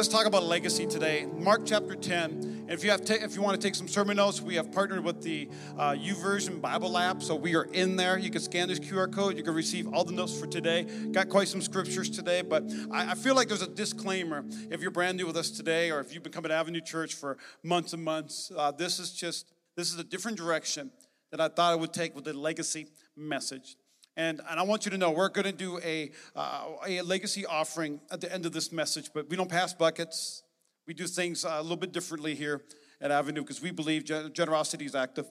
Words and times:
let's 0.00 0.08
talk 0.08 0.24
about 0.24 0.44
legacy 0.44 0.86
today. 0.86 1.26
Mark 1.36 1.60
chapter 1.66 1.94
10. 1.94 2.30
And 2.30 2.70
if 2.70 2.82
you 2.82 2.90
have, 2.90 3.04
ta- 3.04 3.18
if 3.20 3.36
you 3.36 3.42
want 3.42 3.60
to 3.60 3.68
take 3.68 3.74
some 3.74 3.86
sermon 3.86 4.16
notes, 4.16 4.40
we 4.40 4.54
have 4.54 4.72
partnered 4.72 5.04
with 5.04 5.20
the 5.20 5.46
uh, 5.76 5.90
YouVersion 5.90 6.62
Bible 6.62 6.96
app, 6.96 7.22
so 7.22 7.34
we 7.34 7.54
are 7.54 7.64
in 7.64 7.96
there. 7.96 8.16
You 8.16 8.30
can 8.30 8.40
scan 8.40 8.68
this 8.68 8.80
QR 8.80 9.12
code. 9.12 9.36
You 9.36 9.42
can 9.42 9.52
receive 9.52 9.92
all 9.92 10.02
the 10.04 10.12
notes 10.12 10.40
for 10.40 10.46
today. 10.46 10.84
Got 10.84 11.28
quite 11.28 11.48
some 11.48 11.60
scriptures 11.60 12.08
today, 12.08 12.40
but 12.40 12.64
I, 12.90 13.10
I 13.10 13.14
feel 13.14 13.34
like 13.34 13.48
there's 13.48 13.60
a 13.60 13.68
disclaimer. 13.68 14.42
If 14.70 14.80
you're 14.80 14.90
brand 14.90 15.18
new 15.18 15.26
with 15.26 15.36
us 15.36 15.50
today, 15.50 15.90
or 15.90 16.00
if 16.00 16.14
you've 16.14 16.22
been 16.22 16.32
coming 16.32 16.48
to 16.48 16.54
Avenue 16.54 16.80
Church 16.80 17.12
for 17.12 17.36
months 17.62 17.92
and 17.92 18.02
months, 18.02 18.50
uh, 18.56 18.70
this 18.70 18.98
is 19.00 19.12
just 19.12 19.52
this 19.76 19.92
is 19.92 19.98
a 19.98 20.04
different 20.04 20.38
direction 20.38 20.92
that 21.30 21.42
I 21.42 21.48
thought 21.48 21.72
I 21.72 21.76
would 21.76 21.92
take 21.92 22.14
with 22.14 22.24
the 22.24 22.32
legacy 22.32 22.86
message. 23.18 23.76
And, 24.16 24.40
and 24.48 24.60
I 24.60 24.62
want 24.62 24.84
you 24.84 24.90
to 24.90 24.98
know 24.98 25.10
we're 25.10 25.28
going 25.28 25.46
to 25.46 25.52
do 25.52 25.78
a, 25.84 26.10
uh, 26.34 26.66
a 26.86 27.02
legacy 27.02 27.46
offering 27.46 28.00
at 28.10 28.20
the 28.20 28.32
end 28.32 28.44
of 28.44 28.52
this 28.52 28.72
message, 28.72 29.10
but 29.14 29.28
we 29.30 29.36
don't 29.36 29.50
pass 29.50 29.72
buckets. 29.72 30.42
We 30.86 30.94
do 30.94 31.06
things 31.06 31.44
uh, 31.44 31.56
a 31.58 31.62
little 31.62 31.76
bit 31.76 31.92
differently 31.92 32.34
here 32.34 32.62
at 33.00 33.10
Avenue 33.10 33.42
because 33.42 33.62
we 33.62 33.70
believe 33.70 34.04
generosity 34.04 34.84
is 34.84 34.94
active. 34.94 35.26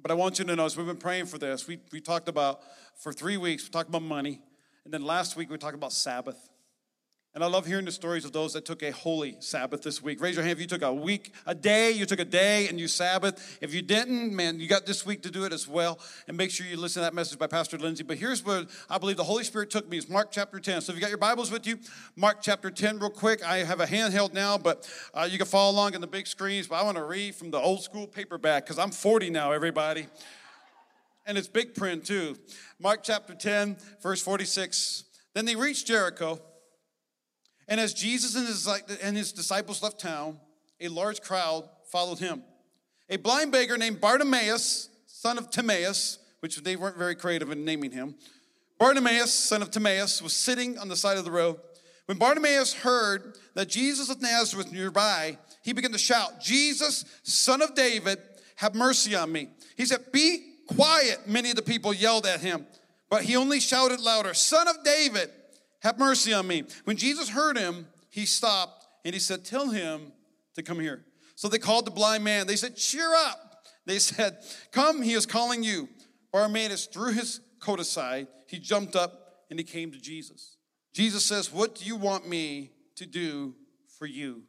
But 0.00 0.10
I 0.10 0.14
want 0.14 0.38
you 0.38 0.44
to 0.46 0.56
know, 0.56 0.64
as 0.64 0.76
we've 0.76 0.86
been 0.86 0.96
praying 0.96 1.26
for 1.26 1.38
this, 1.38 1.68
we, 1.68 1.78
we 1.92 2.00
talked 2.00 2.28
about, 2.28 2.60
for 2.98 3.12
three 3.12 3.36
weeks, 3.36 3.64
we 3.64 3.70
talked 3.70 3.88
about 3.88 4.02
money. 4.02 4.40
And 4.84 4.92
then 4.92 5.02
last 5.02 5.36
week, 5.36 5.50
we 5.50 5.58
talked 5.58 5.76
about 5.76 5.92
Sabbath. 5.92 6.48
And 7.34 7.42
I 7.42 7.46
love 7.46 7.64
hearing 7.64 7.86
the 7.86 7.92
stories 7.92 8.26
of 8.26 8.32
those 8.32 8.52
that 8.52 8.66
took 8.66 8.82
a 8.82 8.92
holy 8.92 9.36
Sabbath 9.40 9.80
this 9.80 10.02
week. 10.02 10.20
Raise 10.20 10.34
your 10.34 10.44
hand 10.44 10.52
if 10.52 10.60
you 10.60 10.66
took 10.66 10.82
a 10.82 10.92
week, 10.92 11.32
a 11.46 11.54
day, 11.54 11.90
you 11.90 12.04
took 12.04 12.20
a 12.20 12.26
day 12.26 12.68
and 12.68 12.78
you 12.78 12.86
Sabbath. 12.88 13.56
If 13.62 13.72
you 13.72 13.80
didn't, 13.80 14.36
man, 14.36 14.60
you 14.60 14.68
got 14.68 14.84
this 14.84 15.06
week 15.06 15.22
to 15.22 15.30
do 15.30 15.44
it 15.44 15.52
as 15.52 15.66
well. 15.66 15.98
And 16.28 16.36
make 16.36 16.50
sure 16.50 16.66
you 16.66 16.76
listen 16.76 17.00
to 17.00 17.04
that 17.04 17.14
message 17.14 17.38
by 17.38 17.46
Pastor 17.46 17.78
Lindsay. 17.78 18.04
But 18.04 18.18
here's 18.18 18.44
where 18.44 18.66
I 18.90 18.98
believe 18.98 19.16
the 19.16 19.24
Holy 19.24 19.44
Spirit 19.44 19.70
took 19.70 19.88
me 19.88 19.96
is 19.96 20.10
Mark 20.10 20.30
chapter 20.30 20.60
10. 20.60 20.82
So 20.82 20.92
if 20.92 20.96
you 20.96 21.00
got 21.00 21.08
your 21.08 21.16
Bibles 21.16 21.50
with 21.50 21.66
you, 21.66 21.78
Mark 22.16 22.42
chapter 22.42 22.70
10, 22.70 22.98
real 22.98 23.08
quick. 23.08 23.42
I 23.42 23.58
have 23.58 23.80
a 23.80 23.86
handheld 23.86 24.34
now, 24.34 24.58
but 24.58 24.86
uh, 25.14 25.26
you 25.30 25.38
can 25.38 25.46
follow 25.46 25.72
along 25.72 25.94
in 25.94 26.02
the 26.02 26.06
big 26.06 26.26
screens. 26.26 26.66
But 26.66 26.76
I 26.76 26.82
want 26.82 26.98
to 26.98 27.04
read 27.04 27.34
from 27.34 27.50
the 27.50 27.58
old 27.58 27.82
school 27.82 28.06
paperback 28.06 28.66
because 28.66 28.78
I'm 28.78 28.90
40 28.90 29.30
now, 29.30 29.52
everybody. 29.52 30.06
And 31.24 31.38
it's 31.38 31.48
big 31.48 31.74
print 31.74 32.04
too. 32.04 32.36
Mark 32.78 33.02
chapter 33.02 33.34
10, 33.34 33.78
verse 34.02 34.20
46. 34.20 35.04
Then 35.32 35.46
they 35.46 35.56
reached 35.56 35.86
Jericho. 35.86 36.38
And 37.68 37.80
as 37.80 37.94
Jesus 37.94 38.34
and 38.34 38.46
his, 38.46 38.66
and 39.02 39.16
his 39.16 39.32
disciples 39.32 39.82
left 39.82 40.00
town, 40.00 40.38
a 40.80 40.88
large 40.88 41.20
crowd 41.20 41.68
followed 41.90 42.18
him. 42.18 42.42
A 43.08 43.16
blind 43.16 43.52
beggar 43.52 43.76
named 43.76 44.00
Bartimaeus, 44.00 44.88
son 45.06 45.38
of 45.38 45.50
Timaeus, 45.50 46.18
which 46.40 46.56
they 46.56 46.76
weren't 46.76 46.96
very 46.96 47.14
creative 47.14 47.50
in 47.50 47.64
naming 47.64 47.92
him, 47.92 48.16
Bartimaeus, 48.82 49.32
son 49.32 49.62
of 49.62 49.70
Timaeus, 49.70 50.20
was 50.20 50.32
sitting 50.32 50.76
on 50.76 50.88
the 50.88 50.96
side 50.96 51.16
of 51.16 51.24
the 51.24 51.30
road. 51.30 51.56
When 52.06 52.18
Bartimaeus 52.18 52.72
heard 52.72 53.38
that 53.54 53.68
Jesus 53.68 54.10
of 54.10 54.20
Nazareth 54.20 54.66
was 54.66 54.72
nearby, 54.72 55.38
he 55.62 55.72
began 55.72 55.92
to 55.92 55.98
shout, 55.98 56.40
Jesus, 56.40 57.04
son 57.22 57.62
of 57.62 57.76
David, 57.76 58.18
have 58.56 58.74
mercy 58.74 59.14
on 59.14 59.30
me. 59.30 59.50
He 59.76 59.86
said, 59.86 60.10
Be 60.10 60.56
quiet, 60.66 61.28
many 61.28 61.50
of 61.50 61.56
the 61.56 61.62
people 61.62 61.94
yelled 61.94 62.26
at 62.26 62.40
him. 62.40 62.66
But 63.08 63.22
he 63.22 63.36
only 63.36 63.60
shouted 63.60 64.00
louder, 64.00 64.34
Son 64.34 64.66
of 64.66 64.82
David, 64.82 65.30
have 65.82 65.98
mercy 65.98 66.32
on 66.32 66.46
me. 66.46 66.64
When 66.84 66.96
Jesus 66.96 67.28
heard 67.28 67.58
him, 67.58 67.86
he 68.08 68.24
stopped 68.24 68.86
and 69.04 69.14
he 69.14 69.20
said, 69.20 69.44
Tell 69.44 69.70
him 69.70 70.12
to 70.54 70.62
come 70.62 70.80
here. 70.80 71.04
So 71.34 71.48
they 71.48 71.58
called 71.58 71.86
the 71.86 71.90
blind 71.90 72.24
man. 72.24 72.46
They 72.46 72.56
said, 72.56 72.76
Cheer 72.76 73.12
up. 73.14 73.66
They 73.84 73.98
said, 73.98 74.38
Come, 74.70 75.02
he 75.02 75.12
is 75.12 75.26
calling 75.26 75.62
you. 75.62 75.88
Bartimaeus 76.32 76.86
threw 76.86 77.12
his 77.12 77.40
coat 77.60 77.80
aside. 77.80 78.28
He 78.46 78.58
jumped 78.58 78.96
up 78.96 79.44
and 79.50 79.58
he 79.58 79.64
came 79.64 79.90
to 79.92 80.00
Jesus. 80.00 80.56
Jesus 80.92 81.24
says, 81.24 81.52
What 81.52 81.74
do 81.74 81.84
you 81.84 81.96
want 81.96 82.28
me 82.28 82.70
to 82.96 83.06
do 83.06 83.54
for 83.98 84.06
you? 84.06 84.42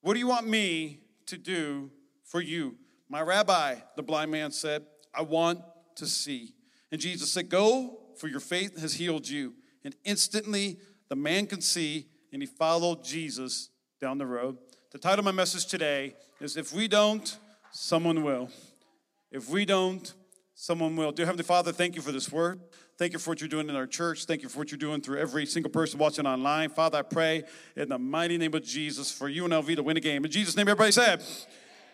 What 0.00 0.14
do 0.14 0.20
you 0.20 0.28
want 0.28 0.48
me 0.48 1.00
to 1.26 1.36
do 1.36 1.90
for 2.24 2.40
you? 2.40 2.76
My 3.08 3.20
rabbi, 3.20 3.76
the 3.96 4.02
blind 4.02 4.30
man 4.30 4.52
said, 4.52 4.86
I 5.14 5.22
want 5.22 5.60
to 5.96 6.06
see. 6.06 6.54
And 6.90 7.00
Jesus 7.00 7.30
said, 7.32 7.48
Go, 7.48 7.98
for 8.16 8.28
your 8.28 8.40
faith 8.40 8.80
has 8.80 8.94
healed 8.94 9.28
you. 9.28 9.54
And 9.86 9.94
instantly 10.02 10.78
the 11.08 11.14
man 11.14 11.46
can 11.46 11.60
see, 11.60 12.08
and 12.32 12.42
he 12.42 12.46
followed 12.46 13.04
Jesus 13.04 13.70
down 14.00 14.18
the 14.18 14.26
road. 14.26 14.58
The 14.90 14.98
title 14.98 15.20
of 15.20 15.24
my 15.24 15.30
message 15.30 15.66
today 15.66 16.16
is 16.40 16.56
If 16.56 16.72
We 16.72 16.88
Don't, 16.88 17.38
Someone 17.70 18.24
Will. 18.24 18.50
If 19.30 19.48
we 19.48 19.64
don't, 19.64 20.12
someone 20.56 20.96
will. 20.96 21.12
Dear 21.12 21.26
Heavenly 21.26 21.44
Father, 21.44 21.70
thank 21.70 21.94
you 21.94 22.02
for 22.02 22.10
this 22.10 22.32
word. 22.32 22.58
Thank 22.98 23.12
you 23.12 23.20
for 23.20 23.30
what 23.30 23.40
you're 23.40 23.48
doing 23.48 23.68
in 23.68 23.76
our 23.76 23.86
church. 23.86 24.24
Thank 24.24 24.42
you 24.42 24.48
for 24.48 24.58
what 24.58 24.72
you're 24.72 24.78
doing 24.78 25.00
through 25.02 25.20
every 25.20 25.46
single 25.46 25.70
person 25.70 26.00
watching 26.00 26.26
online. 26.26 26.70
Father, 26.70 26.98
I 26.98 27.02
pray 27.02 27.44
in 27.76 27.88
the 27.88 27.98
mighty 27.98 28.38
name 28.38 28.54
of 28.54 28.64
Jesus 28.64 29.12
for 29.12 29.30
UNLV 29.30 29.76
to 29.76 29.84
win 29.84 29.96
a 29.96 30.00
game. 30.00 30.24
In 30.24 30.32
Jesus' 30.32 30.56
name, 30.56 30.66
everybody 30.66 30.90
said, 30.90 31.22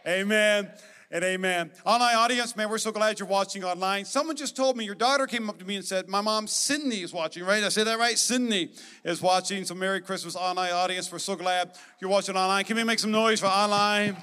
Amen 0.06 0.70
and 1.12 1.22
amen. 1.22 1.70
Online 1.84 2.16
audience, 2.16 2.56
man, 2.56 2.70
we're 2.70 2.78
so 2.78 2.90
glad 2.90 3.20
you're 3.20 3.28
watching 3.28 3.62
online. 3.62 4.06
Someone 4.06 4.34
just 4.34 4.56
told 4.56 4.78
me 4.78 4.86
your 4.86 4.94
daughter 4.94 5.26
came 5.26 5.50
up 5.50 5.58
to 5.58 5.64
me 5.64 5.76
and 5.76 5.84
said, 5.84 6.08
My 6.08 6.22
mom, 6.22 6.46
Sydney, 6.46 7.02
is 7.02 7.12
watching, 7.12 7.44
right? 7.44 7.62
I 7.62 7.68
said 7.68 7.86
that 7.86 7.98
right? 7.98 8.18
Sydney 8.18 8.70
is 9.04 9.20
watching. 9.20 9.64
So, 9.66 9.74
Merry 9.74 10.00
Christmas, 10.00 10.34
online 10.34 10.72
audience. 10.72 11.12
We're 11.12 11.18
so 11.18 11.36
glad 11.36 11.76
you're 12.00 12.10
watching 12.10 12.34
online. 12.34 12.64
Can 12.64 12.76
we 12.76 12.84
make 12.84 12.98
some 12.98 13.10
noise 13.10 13.40
for 13.40 13.46
online 13.46 14.16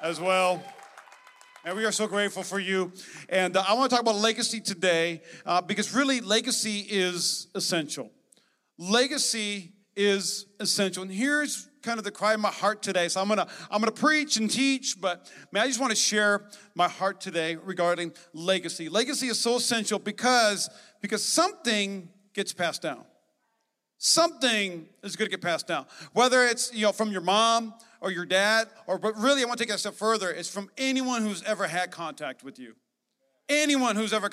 as 0.00 0.20
well? 0.20 0.62
And 1.64 1.76
we 1.76 1.84
are 1.84 1.90
so 1.90 2.06
grateful 2.06 2.44
for 2.44 2.60
you. 2.60 2.92
And 3.28 3.56
uh, 3.56 3.64
I 3.66 3.74
want 3.74 3.90
to 3.90 3.96
talk 3.96 4.02
about 4.02 4.14
legacy 4.14 4.60
today 4.60 5.22
uh, 5.44 5.60
because 5.60 5.92
really, 5.92 6.20
legacy 6.20 6.86
is 6.88 7.48
essential. 7.56 8.12
Legacy 8.78 9.72
is 9.96 10.46
essential. 10.60 11.02
And 11.02 11.10
here's 11.10 11.68
kind 11.86 11.98
of 11.98 12.04
the 12.04 12.10
cry 12.10 12.34
of 12.34 12.40
my 12.40 12.50
heart 12.50 12.82
today. 12.82 13.06
So 13.08 13.20
I'm 13.22 13.28
gonna 13.28 13.46
I'm 13.70 13.80
gonna 13.80 13.92
preach 13.92 14.36
and 14.36 14.50
teach, 14.50 15.00
but 15.00 15.30
man, 15.52 15.62
I 15.62 15.66
just 15.68 15.80
want 15.80 15.90
to 15.90 15.96
share 15.96 16.42
my 16.74 16.88
heart 16.88 17.20
today 17.20 17.54
regarding 17.54 18.12
legacy. 18.32 18.88
Legacy 18.88 19.28
is 19.28 19.38
so 19.38 19.56
essential 19.56 20.00
because 20.00 20.68
because 21.00 21.24
something 21.24 22.08
gets 22.34 22.52
passed 22.52 22.82
down. 22.82 23.04
Something 23.98 24.88
is 25.02 25.14
to 25.14 25.28
get 25.28 25.40
passed 25.40 25.68
down. 25.68 25.86
Whether 26.12 26.44
it's 26.44 26.74
you 26.74 26.82
know 26.82 26.92
from 26.92 27.12
your 27.12 27.22
mom 27.22 27.72
or 28.00 28.10
your 28.10 28.26
dad, 28.26 28.66
or 28.88 28.98
but 28.98 29.16
really 29.16 29.42
I 29.42 29.46
want 29.46 29.58
to 29.58 29.64
take 29.64 29.70
it 29.70 29.76
a 29.76 29.78
step 29.78 29.94
further. 29.94 30.30
It's 30.30 30.50
from 30.50 30.68
anyone 30.76 31.22
who's 31.22 31.44
ever 31.44 31.68
had 31.68 31.92
contact 31.92 32.42
with 32.42 32.58
you. 32.58 32.74
Anyone 33.48 33.94
who's 33.94 34.12
ever 34.12 34.28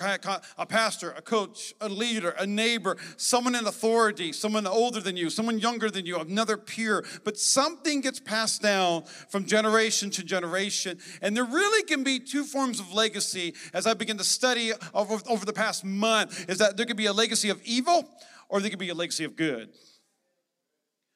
a 0.58 0.66
pastor, 0.66 1.12
a 1.12 1.22
coach, 1.22 1.72
a 1.80 1.88
leader, 1.88 2.32
a 2.32 2.48
neighbor, 2.48 2.98
someone 3.16 3.54
in 3.54 3.68
authority, 3.68 4.34
someone 4.34 4.66
older 4.66 5.00
than 5.00 5.16
you, 5.16 5.30
someone 5.30 5.60
younger 5.60 5.92
than 5.92 6.08
you, 6.08 6.18
another 6.18 6.58
peer, 6.58 7.06
but 7.24 7.38
something 7.38 8.02
gets 8.02 8.20
passed 8.20 8.64
down 8.64 9.04
from 9.30 9.46
generation 9.46 10.10
to 10.10 10.24
generation. 10.24 10.98
And 11.22 11.38
there 11.38 11.44
really 11.44 11.84
can 11.84 12.04
be 12.04 12.20
two 12.20 12.44
forms 12.44 12.80
of 12.80 12.92
legacy 12.92 13.54
as 13.72 13.86
I 13.86 13.94
begin 13.94 14.18
to 14.18 14.24
study 14.24 14.72
over, 14.96 15.20
over 15.30 15.46
the 15.46 15.54
past 15.54 15.86
month 15.86 16.50
is 16.50 16.58
that 16.58 16.76
there 16.76 16.88
could 16.88 16.98
be 16.98 17.06
a 17.06 17.14
legacy 17.14 17.50
of 17.50 17.62
evil 17.64 18.10
or 18.50 18.62
there 18.62 18.72
could 18.72 18.80
be 18.80 18.90
a 18.90 18.96
legacy 18.96 19.26
of 19.26 19.36
good. 19.36 19.70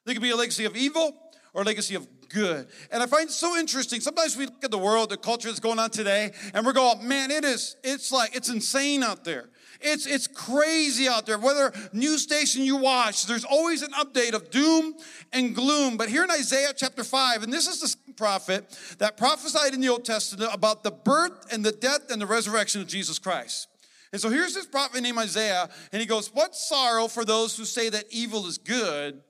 There 0.06 0.14
could 0.14 0.22
be 0.22 0.30
a 0.30 0.36
legacy 0.36 0.66
of 0.66 0.78
evil 0.78 1.18
or 1.52 1.64
a 1.64 1.66
legacy 1.66 1.96
of 1.96 2.17
good. 2.28 2.68
And 2.92 3.02
I 3.02 3.06
find 3.06 3.30
it 3.30 3.34
so 3.34 3.58
interesting. 3.58 4.02
Sometimes 4.02 4.38
we 4.38 4.46
look 4.46 4.64
at 4.64 4.72
the 4.72 4.78
world, 4.78 5.10
the 5.10 5.18
culture 5.18 5.48
that's 5.48 5.60
going 5.60 5.80
on 5.80 5.90
today, 5.90 6.32
and 6.54 6.66
we're 6.66 6.74
going, 6.74 7.08
man, 7.08 7.32
it 7.32 7.44
is, 7.44 7.76
it's 7.84 8.12
like, 8.12 8.36
it's 8.36 8.50
insane 8.50 9.04
out 9.04 9.24
there. 9.24 9.50
It's, 9.80 10.06
it's 10.06 10.28
crazy 10.28 11.08
out 11.08 11.26
there. 11.26 11.38
Whether 11.38 11.72
news 11.94 12.24
station 12.24 12.64
you 12.64 12.78
watch, 12.78 13.26
there's 13.26 13.46
always 13.46 13.82
an 13.82 13.92
update 13.92 14.34
of 14.34 14.50
doom 14.50 14.96
and 15.32 15.56
gloom. 15.56 15.98
But 15.98 16.10
here 16.10 16.24
in 16.24 16.32
Isaiah 16.32 16.74
chapter 16.76 17.04
5, 17.04 17.44
and 17.44 17.54
this 17.54 17.68
is 17.68 17.82
the 17.82 18.14
prophet 18.14 18.78
that 18.98 19.18
prophesied 19.18 19.74
in 19.74 19.82
the 19.82 19.90
Old 19.90 20.06
Testament 20.06 20.52
about 20.54 20.84
the 20.84 20.92
birth 20.92 21.52
and 21.52 21.64
the 21.64 21.72
death 21.72 22.10
and 22.10 22.22
the 22.22 22.26
resurrection 22.26 22.82
of 22.82 22.88
Jesus 22.88 23.20
Christ. 23.20 23.68
And 24.12 24.22
so 24.22 24.30
here's 24.30 24.54
this 24.54 24.66
prophet 24.66 25.02
named 25.02 25.18
Isaiah, 25.18 25.70
and 25.92 26.00
he 26.00 26.06
goes, 26.06 26.34
What 26.34 26.56
sorrow 26.56 27.08
for 27.08 27.26
those 27.26 27.58
who 27.58 27.66
say 27.66 27.90
that 27.90 28.06
evil 28.10 28.48
is 28.48 28.58
good 28.58 29.22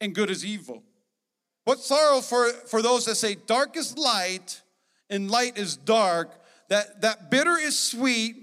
and 0.00 0.14
good 0.14 0.30
is 0.30 0.44
evil. 0.44 0.82
What 1.68 1.80
sorrow 1.80 2.22
for, 2.22 2.48
for 2.48 2.80
those 2.80 3.04
that 3.04 3.16
say 3.16 3.34
dark 3.34 3.76
is 3.76 3.98
light 3.98 4.62
and 5.10 5.30
light 5.30 5.58
is 5.58 5.76
dark, 5.76 6.30
that, 6.70 7.02
that 7.02 7.30
bitter 7.30 7.58
is 7.58 7.78
sweet 7.78 8.36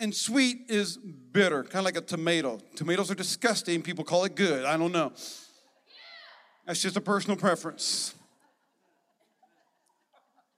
and 0.00 0.14
sweet 0.14 0.70
is 0.70 0.96
bitter, 0.96 1.64
kind 1.64 1.80
of 1.80 1.84
like 1.84 1.98
a 1.98 2.00
tomato. 2.00 2.60
Tomatoes 2.74 3.10
are 3.10 3.14
disgusting, 3.14 3.82
people 3.82 4.04
call 4.04 4.24
it 4.24 4.36
good. 4.36 4.64
I 4.64 4.78
don't 4.78 4.90
know. 4.90 5.12
That's 6.66 6.80
just 6.80 6.96
a 6.96 7.02
personal 7.02 7.36
preference. 7.36 8.14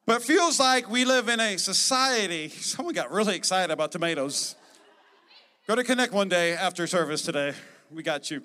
But 0.06 0.22
feels 0.22 0.60
like 0.60 0.88
we 0.88 1.04
live 1.04 1.28
in 1.28 1.40
a 1.40 1.56
society. 1.58 2.48
Someone 2.48 2.94
got 2.94 3.10
really 3.10 3.34
excited 3.34 3.72
about 3.72 3.90
tomatoes. 3.90 4.54
Go 5.66 5.74
to 5.74 5.82
Connect 5.82 6.12
one 6.12 6.28
day 6.28 6.52
after 6.52 6.86
service 6.86 7.22
today. 7.22 7.54
We 7.90 8.04
got 8.04 8.30
you. 8.30 8.42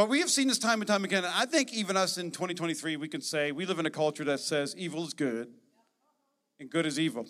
But 0.00 0.08
we 0.08 0.20
have 0.20 0.30
seen 0.30 0.48
this 0.48 0.58
time 0.58 0.80
and 0.80 0.88
time 0.88 1.04
again. 1.04 1.26
And 1.26 1.34
I 1.36 1.44
think 1.44 1.74
even 1.74 1.94
us 1.94 2.16
in 2.16 2.30
2023, 2.30 2.96
we 2.96 3.06
can 3.06 3.20
say 3.20 3.52
we 3.52 3.66
live 3.66 3.78
in 3.78 3.84
a 3.84 3.90
culture 3.90 4.24
that 4.24 4.40
says 4.40 4.74
evil 4.78 5.04
is 5.04 5.12
good 5.12 5.48
and 6.58 6.70
good 6.70 6.86
is 6.86 6.98
evil. 6.98 7.26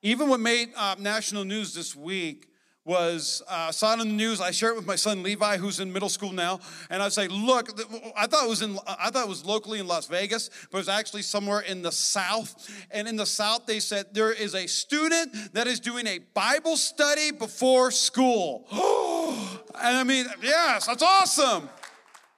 Even 0.00 0.28
what 0.28 0.38
made 0.38 0.68
uh, 0.76 0.94
national 1.00 1.44
news 1.44 1.74
this 1.74 1.96
week 1.96 2.46
was 2.84 3.42
uh, 3.48 3.70
saw 3.70 3.94
it 3.94 4.00
on 4.00 4.08
the 4.08 4.14
news. 4.14 4.40
I 4.40 4.50
shared 4.50 4.72
it 4.72 4.76
with 4.76 4.86
my 4.86 4.96
son 4.96 5.22
Levi, 5.22 5.56
who's 5.56 5.78
in 5.78 5.92
middle 5.92 6.08
school 6.08 6.32
now, 6.32 6.60
and 6.90 7.02
I 7.02 7.08
say, 7.08 7.28
"Look, 7.28 7.70
I 8.16 8.26
thought 8.26 8.44
it 8.44 8.48
was 8.48 8.62
in, 8.62 8.78
I 8.86 9.10
thought 9.10 9.24
it 9.24 9.28
was 9.28 9.44
locally 9.44 9.78
in 9.78 9.86
Las 9.86 10.06
Vegas, 10.06 10.50
but 10.70 10.78
it's 10.78 10.88
actually 10.88 11.22
somewhere 11.22 11.60
in 11.60 11.82
the 11.82 11.92
South. 11.92 12.68
And 12.90 13.06
in 13.06 13.16
the 13.16 13.26
South, 13.26 13.66
they 13.66 13.78
said 13.80 14.06
there 14.12 14.32
is 14.32 14.54
a 14.54 14.66
student 14.66 15.54
that 15.54 15.66
is 15.66 15.78
doing 15.78 16.06
a 16.06 16.18
Bible 16.34 16.76
study 16.76 17.30
before 17.30 17.90
school. 17.90 18.66
and 18.72 19.96
I 19.96 20.04
mean, 20.04 20.26
yes, 20.42 20.86
that's 20.86 21.02
awesome. 21.02 21.68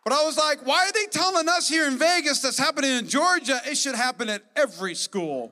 But 0.05 0.13
I 0.13 0.23
was 0.25 0.37
like, 0.37 0.67
why 0.67 0.87
are 0.87 0.93
they 0.93 1.07
telling 1.07 1.49
us 1.49 1.67
here 1.67 1.87
in 1.87 1.97
Vegas 1.97 2.41
that's 2.43 2.59
happening 2.59 2.91
in 2.91 3.09
Georgia? 3.09 3.59
It 3.65 3.77
should 3.77 3.95
happen 3.95 4.29
at 4.29 4.43
every 4.55 4.95
school. 4.95 5.51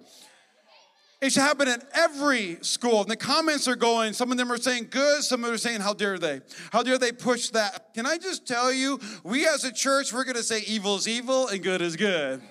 It 1.22 1.32
should 1.32 1.42
happen 1.42 1.68
at 1.68 1.84
every 1.94 2.58
school. 2.62 3.00
And 3.02 3.08
the 3.08 3.16
comments 3.16 3.68
are 3.68 3.76
going, 3.76 4.12
some 4.12 4.32
of 4.32 4.38
them 4.38 4.50
are 4.50 4.58
saying 4.58 4.88
good, 4.90 5.22
some 5.22 5.44
of 5.44 5.46
them 5.46 5.54
are 5.54 5.58
saying, 5.58 5.80
how 5.80 5.94
dare 5.94 6.18
they? 6.18 6.40
How 6.72 6.82
dare 6.82 6.98
they 6.98 7.12
push 7.12 7.50
that? 7.50 7.94
Can 7.94 8.06
I 8.06 8.18
just 8.18 8.44
tell 8.44 8.72
you, 8.72 8.98
we 9.22 9.46
as 9.46 9.62
a 9.62 9.72
church, 9.72 10.12
we're 10.12 10.24
gonna 10.24 10.42
say 10.42 10.64
evil 10.66 10.96
is 10.96 11.06
evil 11.06 11.46
and 11.46 11.62
good 11.62 11.80
is 11.80 11.94
good. 11.94 12.42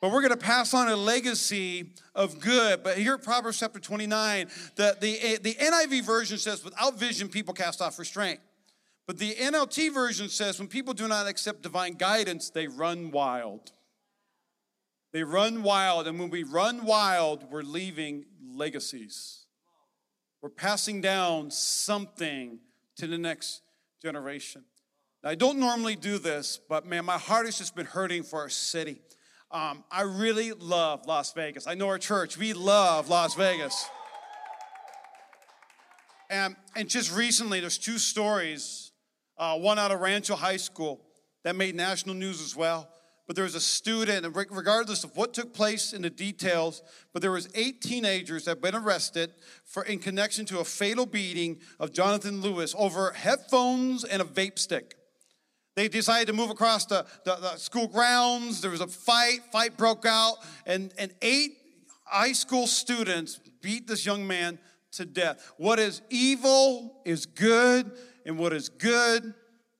But 0.00 0.10
we're 0.10 0.22
gonna 0.22 0.36
pass 0.36 0.74
on 0.74 0.88
a 0.88 0.96
legacy 0.96 1.92
of 2.12 2.40
good. 2.40 2.82
But 2.82 2.98
here 2.98 3.14
at 3.14 3.22
Proverbs 3.22 3.60
chapter 3.60 3.78
29, 3.78 4.48
the, 4.74 4.96
the, 5.00 5.18
eh, 5.20 5.38
the 5.40 5.54
NIV 5.54 6.04
version 6.04 6.38
says, 6.38 6.64
without 6.64 6.98
vision, 6.98 7.28
people 7.28 7.54
cast 7.54 7.80
off 7.80 8.00
restraint. 8.00 8.40
But 9.06 9.18
the 9.18 9.32
NLT 9.32 9.94
version 9.94 10.28
says, 10.28 10.58
when 10.58 10.66
people 10.66 10.92
do 10.92 11.06
not 11.06 11.28
accept 11.28 11.62
divine 11.62 11.94
guidance, 11.94 12.50
they 12.50 12.66
run 12.66 13.12
wild. 13.12 13.70
They 15.14 15.22
run 15.22 15.62
wild, 15.62 16.08
and 16.08 16.18
when 16.18 16.28
we 16.28 16.42
run 16.42 16.84
wild, 16.84 17.48
we're 17.48 17.62
leaving 17.62 18.24
legacies. 18.44 19.46
We're 20.42 20.48
passing 20.48 21.00
down 21.00 21.52
something 21.52 22.58
to 22.96 23.06
the 23.06 23.16
next 23.16 23.62
generation. 24.02 24.64
Now, 25.22 25.30
I 25.30 25.36
don't 25.36 25.60
normally 25.60 25.94
do 25.94 26.18
this, 26.18 26.58
but 26.68 26.84
man, 26.84 27.04
my 27.04 27.16
heart 27.16 27.46
has 27.46 27.56
just 27.56 27.76
been 27.76 27.86
hurting 27.86 28.24
for 28.24 28.40
our 28.40 28.48
city. 28.48 29.02
Um, 29.52 29.84
I 29.88 30.02
really 30.02 30.50
love 30.50 31.06
Las 31.06 31.32
Vegas. 31.32 31.68
I 31.68 31.74
know 31.74 31.86
our 31.86 31.98
church, 31.98 32.36
we 32.36 32.52
love 32.52 33.08
Las 33.08 33.36
Vegas. 33.36 33.88
And, 36.28 36.56
and 36.74 36.88
just 36.88 37.14
recently, 37.16 37.60
there's 37.60 37.78
two 37.78 37.98
stories, 37.98 38.90
uh, 39.38 39.56
one 39.58 39.78
out 39.78 39.92
of 39.92 40.00
Rancho 40.00 40.34
High 40.34 40.56
School 40.56 41.02
that 41.44 41.54
made 41.54 41.76
national 41.76 42.16
news 42.16 42.42
as 42.42 42.56
well 42.56 42.88
but 43.26 43.36
there 43.36 43.44
was 43.44 43.54
a 43.54 43.60
student, 43.60 44.26
and 44.26 44.36
regardless 44.36 45.02
of 45.02 45.16
what 45.16 45.32
took 45.32 45.54
place 45.54 45.92
in 45.92 46.02
the 46.02 46.10
details, 46.10 46.82
but 47.12 47.22
there 47.22 47.30
was 47.30 47.48
eight 47.54 47.80
teenagers 47.80 48.44
that 48.44 48.52
had 48.52 48.60
been 48.60 48.74
arrested 48.74 49.32
for 49.64 49.82
in 49.84 49.98
connection 49.98 50.44
to 50.46 50.58
a 50.58 50.64
fatal 50.64 51.06
beating 51.06 51.58
of 51.80 51.92
Jonathan 51.92 52.42
Lewis 52.42 52.74
over 52.76 53.12
headphones 53.12 54.04
and 54.04 54.20
a 54.20 54.24
vape 54.24 54.58
stick. 54.58 54.96
They 55.74 55.88
decided 55.88 56.26
to 56.28 56.32
move 56.34 56.50
across 56.50 56.84
the, 56.86 57.06
the, 57.24 57.36
the 57.36 57.56
school 57.56 57.88
grounds. 57.88 58.60
There 58.60 58.70
was 58.70 58.80
a 58.80 58.86
fight. 58.86 59.40
Fight 59.50 59.76
broke 59.76 60.04
out, 60.06 60.36
and, 60.66 60.92
and 60.98 61.12
eight 61.22 61.52
high 62.04 62.32
school 62.32 62.66
students 62.66 63.40
beat 63.62 63.88
this 63.88 64.04
young 64.04 64.26
man 64.26 64.58
to 64.92 65.04
death. 65.04 65.52
What 65.56 65.78
is 65.78 66.02
evil 66.10 67.00
is 67.04 67.26
good, 67.26 67.90
and 68.26 68.38
what 68.38 68.52
is 68.52 68.68
good 68.68 69.34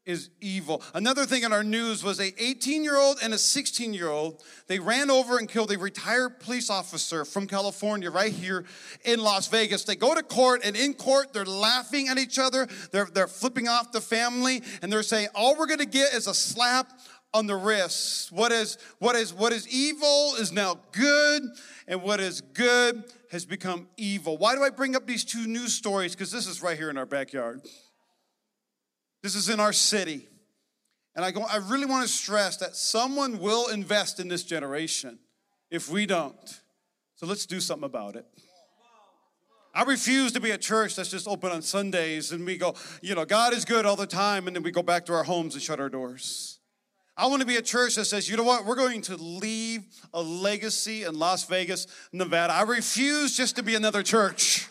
is 0.07 0.31
evil. 0.41 0.83
Another 0.93 1.25
thing 1.25 1.45
in 1.45 1.53
our 1.53 1.65
news 1.65 2.05
was 2.05 2.21
a 2.21 2.33
18 2.43 2.85
year 2.85 2.97
old 2.97 3.19
and 3.23 3.33
a 3.33 3.39
16 3.39 3.95
year 3.95 4.09
old. 4.09 4.43
They 4.67 4.79
ran 4.79 5.11
over 5.11 5.39
and 5.39 5.49
killed 5.49 5.73
a 5.73 5.79
retired 5.79 6.41
police 6.41 6.69
officer 6.69 7.25
from 7.25 7.47
California 7.47 8.11
right 8.11 8.33
here 8.33 8.65
in 9.05 9.21
Las 9.21 9.49
Vegas. 9.49 9.85
They 9.85 9.97
go 9.97 10.15
to 10.15 10.23
court 10.23 10.63
and 10.65 10.77
in 10.77 10.95
court 10.95 11.33
they're 11.33 11.47
laughing 11.47 12.09
at 12.09 12.19
each 12.19 12.39
other. 12.39 12.69
They're, 12.93 13.07
they're 13.07 13.27
flipping 13.27 13.67
off 13.67 13.93
the 13.93 14.01
family 14.01 14.63
and 14.83 14.93
they're 14.93 15.03
saying, 15.03 15.29
all 15.35 15.57
we're 15.57 15.67
gonna 15.67 15.87
get 15.87 16.13
is 16.13 16.27
a 16.27 16.35
slap 16.35 16.93
on 17.33 17.47
the 17.47 17.57
wrist. 17.57 18.31
What 18.31 18.53
is, 18.53 18.79
what 18.99 19.17
is, 19.17 19.33
what 19.33 19.53
is 19.53 19.67
evil 19.69 20.35
is 20.39 20.53
now 20.53 20.81
good 20.93 21.43
and 21.89 22.03
what 22.03 22.21
is 22.21 22.41
good 22.41 23.05
has 23.31 23.45
become 23.45 23.89
evil. 23.97 24.37
Why 24.37 24.55
do 24.55 24.63
I 24.63 24.71
bring 24.71 24.95
up 24.95 25.07
these 25.07 25.25
two 25.25 25.47
news 25.47 25.73
stories? 25.73 26.15
Because 26.15 26.31
this 26.31 26.47
is 26.47 26.63
right 26.63 26.77
here 26.77 26.91
in 26.91 26.99
our 26.99 27.07
backyard. 27.07 27.63
This 29.25 29.37
is 29.37 29.49
in 29.49 29.59
our 29.59 29.73
city. 29.73 30.29
And 31.17 31.25
I, 31.25 31.31
go, 31.31 31.47
I 31.51 31.57
really 31.57 31.87
want 31.87 32.07
to 32.07 32.13
stress 32.13 32.59
that 32.59 32.77
someone 32.77 33.39
will 33.39 33.69
invest 33.69 34.21
in 34.21 34.29
this 34.29 34.43
generation 34.43 35.19
if 35.71 35.89
we 35.89 36.05
don't. 36.05 36.61
So 37.15 37.25
let's 37.25 37.47
do 37.47 37.59
something 37.59 37.87
about 37.87 38.17
it. 38.17 38.27
I 39.75 39.85
refuse 39.85 40.33
to 40.33 40.41
be 40.41 40.51
a 40.51 40.59
church 40.59 40.95
that's 40.95 41.11
just 41.11 41.27
open 41.27 41.53
on 41.53 41.63
Sundays 41.63 42.33
and 42.33 42.45
we 42.45 42.59
go, 42.59 42.75
you 43.01 43.15
know, 43.15 43.25
God 43.25 43.55
is 43.55 43.65
good 43.65 43.87
all 43.87 43.97
the 43.97 44.07
time, 44.07 44.47
and 44.47 44.55
then 44.55 44.63
we 44.63 44.71
go 44.71 44.83
back 44.83 45.07
to 45.07 45.15
our 45.15 45.25
homes 45.25 45.55
and 45.55 45.63
shut 45.63 45.81
our 45.81 45.89
doors. 45.89 46.59
I 47.17 47.27
want 47.29 47.41
to 47.41 47.47
be 47.47 47.57
a 47.57 47.63
church 47.63 47.95
that 47.95 48.05
says, 48.05 48.29
you 48.29 48.37
know 48.37 48.45
what, 48.45 48.67
we're 48.67 48.77
going 48.77 49.01
to 49.03 49.17
leave 49.17 49.85
a 50.13 50.21
legacy 50.21 51.05
in 51.05 51.19
Las 51.19 51.45
Vegas, 51.47 51.87
Nevada. 52.13 52.53
I 52.53 52.63
refuse 52.65 53.35
just 53.35 53.57
to 53.57 53.63
be 53.63 53.75
another 53.75 54.03
church. 54.03 54.69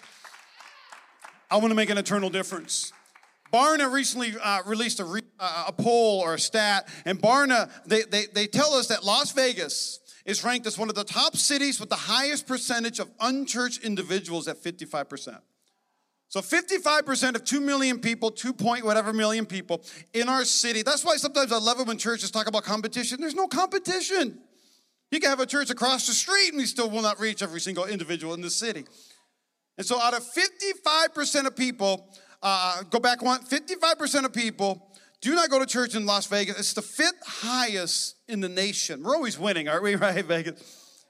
I 1.49 1.57
want 1.57 1.71
to 1.71 1.75
make 1.75 1.89
an 1.89 1.97
eternal 1.97 2.29
difference. 2.29 2.93
Barna 3.53 3.91
recently 3.91 4.33
uh, 4.41 4.63
released 4.65 4.99
a, 4.99 5.05
re- 5.05 5.21
uh, 5.39 5.65
a, 5.67 5.71
poll 5.71 6.21
or 6.21 6.33
a 6.33 6.39
stat, 6.39 6.87
and 7.05 7.21
Barna, 7.21 7.69
they, 7.85 8.01
they, 8.01 8.25
they 8.33 8.47
tell 8.47 8.73
us 8.73 8.87
that 8.87 9.03
Las 9.03 9.31
Vegas 9.31 9.99
is 10.25 10.43
ranked 10.43 10.65
as 10.65 10.77
one 10.77 10.89
of 10.89 10.95
the 10.95 11.03
top 11.03 11.35
cities 11.35 11.79
with 11.79 11.89
the 11.89 11.95
highest 11.95 12.47
percentage 12.47 12.99
of 12.99 13.11
unchurched 13.19 13.83
individuals 13.83 14.47
at 14.47 14.57
55%. 14.57 15.37
So 16.29 16.41
55% 16.41 17.35
of 17.35 17.45
2 17.45 17.61
million 17.61 17.99
people, 17.99 18.31
2 18.31 18.53
point 18.53 18.85
whatever 18.85 19.13
million 19.13 19.45
people 19.45 19.83
in 20.13 20.29
our 20.29 20.45
city. 20.45 20.81
That's 20.81 21.05
why 21.05 21.17
sometimes 21.17 21.51
I 21.51 21.59
love 21.59 21.79
it 21.79 21.85
when 21.85 21.99
churches 21.99 22.31
talk 22.31 22.47
about 22.47 22.63
competition. 22.63 23.21
There's 23.21 23.35
no 23.35 23.47
competition. 23.47 24.39
You 25.11 25.19
can 25.19 25.29
have 25.29 25.41
a 25.41 25.45
church 25.45 25.69
across 25.69 26.07
the 26.07 26.13
street 26.13 26.49
and 26.49 26.57
we 26.57 26.65
still 26.65 26.89
will 26.89 27.03
not 27.03 27.19
reach 27.19 27.43
every 27.43 27.59
single 27.59 27.85
individual 27.85 28.33
in 28.33 28.41
the 28.41 28.49
city. 28.49 28.85
And 29.77 29.85
so 29.85 29.99
out 29.99 30.15
of 30.15 30.23
55% 30.23 31.45
of 31.45 31.55
people 31.55 32.09
uh, 32.43 32.83
go 32.83 32.99
back 32.99 33.23
one, 33.23 33.41
55% 33.43 34.25
of 34.25 34.33
people 34.33 34.89
do 35.21 35.33
not 35.33 35.49
go 35.49 35.57
to 35.57 35.65
church 35.65 35.95
in 35.95 36.05
Las 36.05 36.25
Vegas. 36.27 36.59
It's 36.59 36.73
the 36.73 36.81
fifth 36.81 37.25
highest 37.25 38.17
in 38.27 38.41
the 38.41 38.49
nation. 38.49 39.01
We're 39.01 39.15
always 39.15 39.39
winning, 39.39 39.69
aren't 39.69 39.83
we, 39.83 39.95
right, 39.95 40.23
Vegas? 40.25 41.05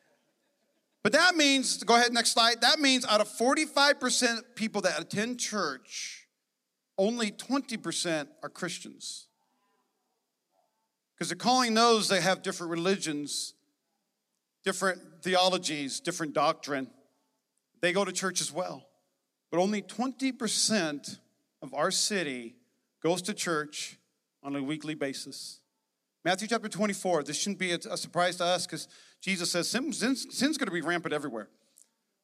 But 1.01 1.13
that 1.13 1.35
means, 1.35 1.83
go 1.83 1.95
ahead, 1.95 2.13
next 2.13 2.31
slide. 2.31 2.62
That 2.62 2.80
means 2.80 3.06
out 3.06 3.19
of 3.19 3.27
45% 3.27 4.56
people 4.56 4.81
that 4.81 5.01
attend 5.01 5.39
church, 5.39 6.27
only 6.97 7.31
20% 7.31 8.27
are 8.44 8.50
Christians. 8.50 9.27
Because 11.15 11.30
they're 11.30 11.35
calling 11.35 11.74
those 11.74 12.07
that 12.09 12.21
have 12.21 12.44
different 12.44 12.71
religions, 12.71 13.56
different 14.63 15.02
theologies, 15.23 15.99
different 15.99 16.33
doctrine. 16.33 16.87
They 17.81 17.92
go 17.92 18.06
to 18.06 18.11
church 18.11 18.42
as 18.42 18.52
well. 18.52 18.85
But 19.49 19.59
only 19.59 19.81
20% 19.81 21.18
of 21.64 21.74
our 21.74 21.90
city 21.90 22.56
goes 23.02 23.22
to 23.24 23.34
church 23.34 23.98
on 24.44 24.56
a 24.56 24.62
weekly 24.62 24.94
basis. 24.94 25.62
Matthew 26.26 26.48
chapter 26.48 26.70
24, 26.70 27.24
this 27.24 27.38
shouldn't 27.38 27.58
be 27.58 27.72
a, 27.72 27.80
a 27.90 27.98
surprise 27.98 28.36
to 28.38 28.46
us 28.46 28.68
because 28.68 28.88
Jesus 29.22 29.52
says 29.52 29.70
sin, 29.70 29.92
sin's, 29.94 30.28
sin's 30.38 30.58
going 30.58 30.68
to 30.68 30.74
be 30.74 30.82
rampant 30.82 31.14
everywhere. 31.14 31.50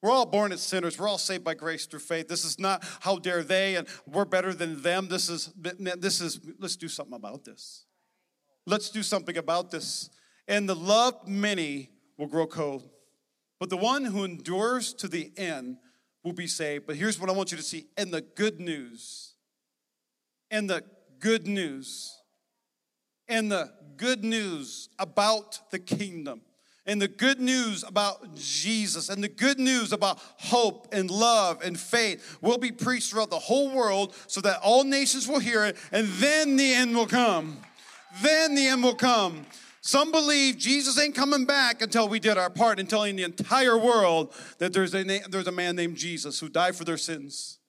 We're 0.02 0.12
all 0.12 0.26
born 0.26 0.52
as 0.52 0.62
sinners. 0.62 0.98
We're 1.00 1.08
all 1.08 1.18
saved 1.18 1.44
by 1.44 1.56
grace 1.56 1.86
through 1.86 2.00
faith. 2.00 2.28
This 2.28 2.46
is 2.46 2.60
not 2.60 2.86
how 3.02 3.18
dare 3.18 3.44
they 3.44 3.76
and 3.76 3.88
we're 4.06 4.26
better 4.26 4.54
than 4.54 4.82
them. 4.82 5.10
This 5.10 5.30
is 5.30 5.52
this 5.58 6.22
is 6.22 6.40
let's 6.58 6.78
do 6.78 6.88
something 6.88 7.16
about 7.16 7.44
this. 7.44 7.86
Let's 8.66 8.90
do 8.90 9.04
something 9.04 9.36
about 9.36 9.72
this. 9.72 10.10
And 10.48 10.70
the 10.70 10.76
love 10.76 11.28
many 11.28 11.90
will 12.18 12.28
grow 12.28 12.48
cold. 12.48 12.90
But 13.60 13.70
the 13.70 13.78
one 13.78 14.06
who 14.06 14.24
endures 14.24 14.94
to 14.96 15.10
the 15.10 15.34
end 15.36 15.78
will 16.24 16.34
be 16.34 16.48
saved. 16.48 16.88
But 16.88 16.96
here's 16.96 17.20
what 17.20 17.30
I 17.30 17.34
want 17.34 17.52
you 17.52 17.58
to 17.58 17.64
see. 17.64 17.88
And 17.98 18.14
the 18.14 18.22
good 18.22 18.62
news 18.62 19.29
and 20.52 20.70
the 20.70 20.84
good 21.20 21.48
news 21.48 22.16
and 23.28 23.52
the 23.52 23.72
good 23.98 24.24
news 24.24 24.90
about 24.98 25.60
the 25.72 25.80
kingdom 25.80 26.42
and 26.86 27.00
the 27.00 27.08
good 27.08 27.40
news 27.40 27.84
about 27.84 28.34
Jesus 28.36 29.10
and 29.10 29.24
the 29.24 29.30
good 29.30 29.60
news 29.60 29.94
about 29.94 30.18
hope 30.38 30.88
and 30.92 31.12
love 31.12 31.62
and 31.64 31.80
faith 31.80 32.38
will 32.42 32.58
be 32.58 32.72
preached 32.72 33.12
throughout 33.12 33.30
the 33.30 33.38
whole 33.38 33.70
world 33.70 34.16
so 34.26 34.42
that 34.42 34.60
all 34.64 34.84
nations 34.84 35.28
will 35.28 35.40
hear 35.40 35.66
it 35.66 35.78
and 35.92 36.08
then 36.14 36.56
the 36.56 36.74
end 36.74 36.96
will 36.96 37.06
come. 37.06 37.58
Then 38.24 38.56
the 38.56 38.68
end 38.68 38.84
will 38.84 38.96
come. 38.96 39.46
Some 39.82 40.12
believe 40.12 40.58
Jesus 40.58 41.00
ain't 41.00 41.16
coming 41.16 41.46
back 41.46 41.82
until 41.82 42.10
we 42.10 42.20
did 42.20 42.38
our 42.38 42.50
part 42.50 42.80
in 42.80 42.88
telling 42.88 43.16
the 43.16 43.24
entire 43.24 43.78
world 43.78 44.34
that 44.58 44.74
there's 44.74 44.96
a, 44.96 45.04
there's 45.04 45.48
a 45.48 45.52
man 45.52 45.76
named 45.76 45.96
Jesus 45.96 46.40
who 46.40 46.50
died 46.50 46.76
for 46.76 46.86
their 46.86 46.98
sins. 46.98 47.60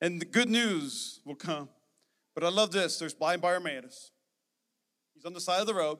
And 0.00 0.20
the 0.20 0.24
good 0.24 0.48
news 0.48 1.20
will 1.24 1.36
come. 1.36 1.68
But 2.34 2.44
I 2.44 2.48
love 2.48 2.72
this. 2.72 2.98
There's 2.98 3.14
blind 3.14 3.42
Bartimaeus. 3.42 4.10
He's 5.14 5.24
on 5.24 5.34
the 5.34 5.40
side 5.40 5.60
of 5.60 5.66
the 5.66 5.74
road. 5.74 5.98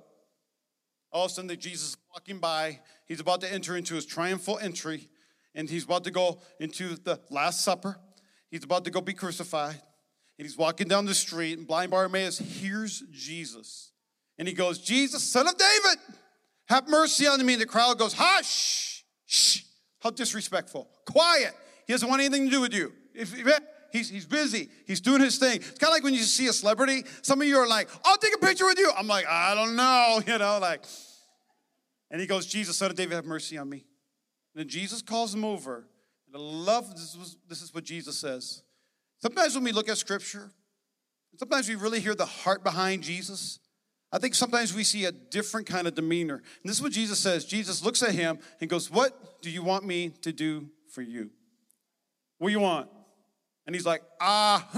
All 1.12 1.26
of 1.26 1.30
a 1.30 1.34
sudden, 1.34 1.54
Jesus 1.58 1.90
is 1.90 1.96
walking 2.12 2.38
by. 2.38 2.80
He's 3.06 3.20
about 3.20 3.42
to 3.42 3.52
enter 3.52 3.76
into 3.76 3.94
his 3.94 4.06
triumphal 4.06 4.58
entry, 4.58 5.08
and 5.54 5.68
he's 5.68 5.84
about 5.84 6.04
to 6.04 6.10
go 6.10 6.40
into 6.58 6.96
the 6.96 7.20
Last 7.30 7.60
Supper. 7.62 7.98
He's 8.50 8.64
about 8.64 8.84
to 8.84 8.90
go 8.90 9.00
be 9.00 9.12
crucified. 9.12 9.80
And 10.38 10.46
he's 10.46 10.56
walking 10.56 10.88
down 10.88 11.04
the 11.04 11.14
street, 11.14 11.58
and 11.58 11.66
blind 11.66 11.90
Bartimaeus 11.90 12.38
hears 12.38 13.02
Jesus. 13.12 13.92
And 14.38 14.48
he 14.48 14.54
goes, 14.54 14.78
Jesus, 14.78 15.22
son 15.22 15.46
of 15.46 15.56
David, 15.56 15.98
have 16.66 16.88
mercy 16.88 17.26
on 17.26 17.44
me. 17.44 17.52
And 17.52 17.62
the 17.62 17.66
crowd 17.66 17.98
goes, 17.98 18.14
Hush! 18.14 19.04
Shh! 19.26 19.60
How 20.00 20.10
disrespectful. 20.10 20.88
Quiet. 21.06 21.52
He 21.86 21.92
doesn't 21.92 22.08
want 22.08 22.22
anything 22.22 22.46
to 22.46 22.50
do 22.50 22.60
with 22.60 22.74
you. 22.74 22.92
If, 23.14 23.38
if, 23.38 23.60
he's, 23.92 24.08
he's 24.08 24.26
busy. 24.26 24.68
He's 24.86 25.00
doing 25.00 25.20
his 25.20 25.38
thing. 25.38 25.56
It's 25.56 25.78
kind 25.78 25.90
of 25.90 25.90
like 25.90 26.02
when 26.02 26.14
you 26.14 26.22
see 26.22 26.48
a 26.48 26.52
celebrity. 26.52 27.04
Some 27.22 27.40
of 27.40 27.46
you 27.46 27.58
are 27.58 27.68
like, 27.68 27.88
I'll 28.04 28.16
take 28.16 28.34
a 28.34 28.38
picture 28.38 28.66
with 28.66 28.78
you. 28.78 28.90
I'm 28.96 29.06
like, 29.06 29.26
I 29.26 29.54
don't 29.54 29.76
know, 29.76 30.20
you 30.32 30.38
know, 30.38 30.58
like. 30.60 30.84
And 32.10 32.20
he 32.20 32.26
goes, 32.26 32.46
Jesus, 32.46 32.76
son 32.76 32.90
of 32.90 32.96
David, 32.96 33.14
have 33.14 33.24
mercy 33.24 33.56
on 33.56 33.68
me. 33.68 33.84
And 34.54 34.60
then 34.60 34.68
Jesus 34.68 35.00
calls 35.00 35.34
him 35.34 35.44
over. 35.44 35.86
And 36.26 36.36
I 36.36 36.38
love 36.38 36.90
this, 36.90 37.16
was, 37.16 37.36
this 37.48 37.62
is 37.62 37.72
what 37.72 37.84
Jesus 37.84 38.18
says. 38.18 38.62
Sometimes 39.20 39.54
when 39.54 39.64
we 39.64 39.72
look 39.72 39.88
at 39.88 39.96
scripture, 39.98 40.50
sometimes 41.38 41.68
we 41.68 41.74
really 41.74 42.00
hear 42.00 42.14
the 42.14 42.26
heart 42.26 42.64
behind 42.64 43.02
Jesus. 43.02 43.60
I 44.10 44.18
think 44.18 44.34
sometimes 44.34 44.74
we 44.74 44.84
see 44.84 45.06
a 45.06 45.12
different 45.12 45.66
kind 45.66 45.86
of 45.86 45.94
demeanor. 45.94 46.36
And 46.36 46.70
this 46.70 46.76
is 46.76 46.82
what 46.82 46.92
Jesus 46.92 47.18
says. 47.18 47.46
Jesus 47.46 47.82
looks 47.82 48.02
at 48.02 48.10
him 48.10 48.38
and 48.60 48.68
goes, 48.68 48.90
What 48.90 49.40
do 49.40 49.50
you 49.50 49.62
want 49.62 49.84
me 49.84 50.10
to 50.20 50.32
do 50.32 50.68
for 50.90 51.00
you? 51.00 51.30
What 52.36 52.48
do 52.48 52.52
you 52.52 52.60
want? 52.60 52.90
And 53.66 53.74
he's 53.74 53.86
like, 53.86 54.02
Ah, 54.20 54.68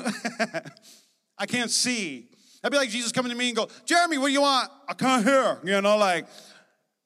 I 1.39 1.47
can't 1.47 1.71
see. 1.71 2.29
That'd 2.63 2.73
be 2.73 2.79
like 2.79 2.91
Jesus 2.91 3.13
coming 3.13 3.31
to 3.31 3.37
me 3.37 3.49
and 3.49 3.57
go, 3.57 3.69
Jeremy, 3.85 4.19
what 4.19 4.29
do 4.29 4.33
you 4.33 4.41
want? 4.41 4.71
I 4.89 4.95
can't 4.95 5.25
hear. 5.25 5.59
You 5.65 5.81
know, 5.81 5.97
like 5.97 6.27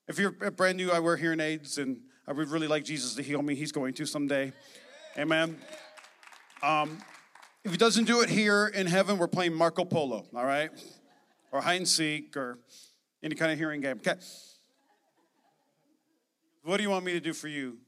if 0.07 0.19
you're 0.19 0.31
brand 0.31 0.77
new, 0.77 0.91
I 0.91 1.01
wear 1.01 1.17
hearing 1.17 1.41
aids 1.41 1.79
and 1.79 2.01
I 2.27 2.33
would 2.33 2.49
really 2.49 2.69
like 2.69 2.85
Jesus 2.85 3.15
to 3.15 3.23
heal 3.23 3.43
me. 3.43 3.55
He's 3.55 3.73
going 3.73 3.95
to 3.95 4.07
someday. 4.07 4.53
Amen. 5.17 5.59
Um, 6.63 6.99
if 7.65 7.73
he 7.73 7.77
doesn't 7.77 8.05
do 8.05 8.21
it 8.21 8.29
here 8.29 8.69
in 8.69 8.87
heaven, 8.87 9.19
we're 9.19 9.29
playing 9.29 9.55
Marco 9.55 9.85
Polo, 9.85 10.27
all 10.35 10.45
right? 10.45 10.71
or 11.51 11.61
hide 11.61 11.77
and 11.77 11.89
seek 11.89 12.37
or 12.37 12.59
any 13.23 13.35
kind 13.35 13.53
of 13.53 13.59
hearing 13.59 13.81
game. 13.81 13.99
Okay. 13.99 14.15
What 16.63 16.77
do 16.77 16.83
you 16.83 16.91
want 16.91 17.05
me 17.05 17.13
to 17.13 17.21
do 17.21 17.33
for 17.33 17.49
you? 17.49 17.79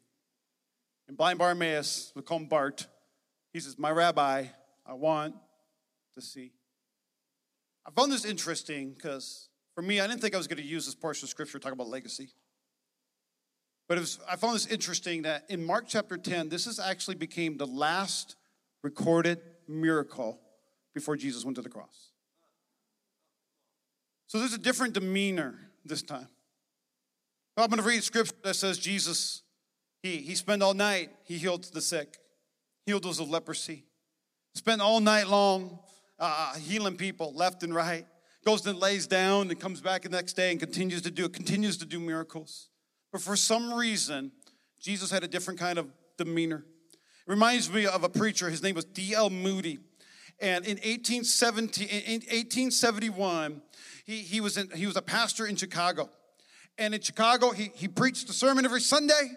And 1.09 1.17
blind 1.17 1.39
Bartimaeus, 1.39 2.13
we 2.15 2.23
call 2.23 2.39
him 2.39 2.47
Bart, 2.47 2.87
he 3.53 3.61
says, 3.61 3.79
My 3.79 3.91
rabbi, 3.91 4.47
I 4.87 4.95
want 4.95 5.35
to 6.15 6.23
see. 6.23 6.53
I 7.87 7.91
found 7.91 8.13
this 8.13 8.25
interesting 8.25 8.93
because 8.93 9.49
for 9.75 9.83
me, 9.83 10.01
I 10.01 10.07
didn't 10.07 10.21
think 10.21 10.35
I 10.35 10.39
was 10.39 10.47
going 10.47 10.63
to 10.63 10.67
use 10.67 10.87
this 10.87 10.95
portion 10.95 11.27
of 11.27 11.31
scripture 11.31 11.59
to 11.59 11.63
talk 11.63 11.73
about 11.73 11.89
legacy. 11.89 12.31
But 13.89 13.99
was, 13.99 14.21
I 14.29 14.37
found 14.37 14.55
this 14.55 14.67
interesting 14.67 15.23
that 15.23 15.47
in 15.49 15.65
Mark 15.65 15.87
chapter 15.89 16.17
10, 16.17 16.49
this 16.49 16.67
is 16.67 16.79
actually 16.79 17.17
became 17.17 17.57
the 17.57 17.67
last 17.67 18.37
recorded 18.83 19.41
miracle 19.67 20.39
before 20.95 21.17
Jesus 21.17 21.45
went 21.45 21.57
to 21.57 21.63
the 21.63 21.69
cross. 21.69 22.11
So 24.27 24.39
there's 24.39 24.53
a 24.55 24.59
different 24.59 24.95
demeanor 24.95 25.57
this 25.85 26.03
time. 26.03 26.29
I'm 27.57 27.69
going 27.69 27.83
to 27.83 27.87
read 27.87 28.03
scripture 28.05 28.35
that 28.45 28.55
says 28.55 28.79
Jesus, 28.79 29.43
he, 30.03 30.19
he 30.19 30.35
spent 30.35 30.63
all 30.63 30.73
night, 30.73 31.11
he 31.25 31.37
healed 31.37 31.65
the 31.65 31.81
sick, 31.81 32.17
healed 32.91 33.05
those 33.05 33.21
of 33.21 33.31
leprosy, 33.31 33.85
spent 34.53 34.81
all 34.81 34.99
night 34.99 35.29
long 35.29 35.79
uh, 36.19 36.55
healing 36.55 36.97
people 36.97 37.33
left 37.35 37.63
and 37.63 37.73
right, 37.73 38.05
goes 38.45 38.67
and 38.67 38.81
lays 38.81 39.07
down 39.07 39.49
and 39.49 39.61
comes 39.61 39.81
back 39.81 40.03
the 40.03 40.09
next 40.09 40.33
day 40.33 40.51
and 40.51 40.59
continues 40.59 41.01
to 41.01 41.11
do 41.13 41.25
it, 41.25 41.33
continues 41.33 41.77
to 41.77 41.87
do 41.87 42.01
miracles. 42.01 42.69
But 43.13 43.21
for 43.21 43.37
some 43.37 43.73
reason, 43.73 44.33
Jesus 44.81 45.09
had 45.09 45.23
a 45.23 45.29
different 45.29 45.61
kind 45.61 45.79
of 45.79 45.87
demeanor. 46.19 46.65
It 47.29 47.31
reminds 47.31 47.73
me 47.73 47.87
of 47.87 48.03
a 48.03 48.09
preacher, 48.09 48.51
his 48.51 48.61
name 48.61 48.75
was 48.75 48.87
D.L. 48.87 49.31
Moody. 49.31 49.79
And 50.41 50.65
in 50.65 50.79
1870, 50.79 51.85
in 51.85 52.23
1871, 52.23 53.63
he, 54.05 54.17
he, 54.17 54.41
was 54.41 54.57
in, 54.57 54.69
he 54.71 54.87
was 54.87 54.97
a 54.97 55.03
pastor 55.03 55.47
in 55.47 55.55
Chicago. 55.55 56.11
And 56.77 56.93
in 56.93 57.01
Chicago, 57.01 57.53
he, 57.53 57.71
he 57.73 57.87
preached 57.87 58.29
a 58.31 58.33
sermon 58.33 58.65
every 58.65 58.81
Sunday. 58.81 59.31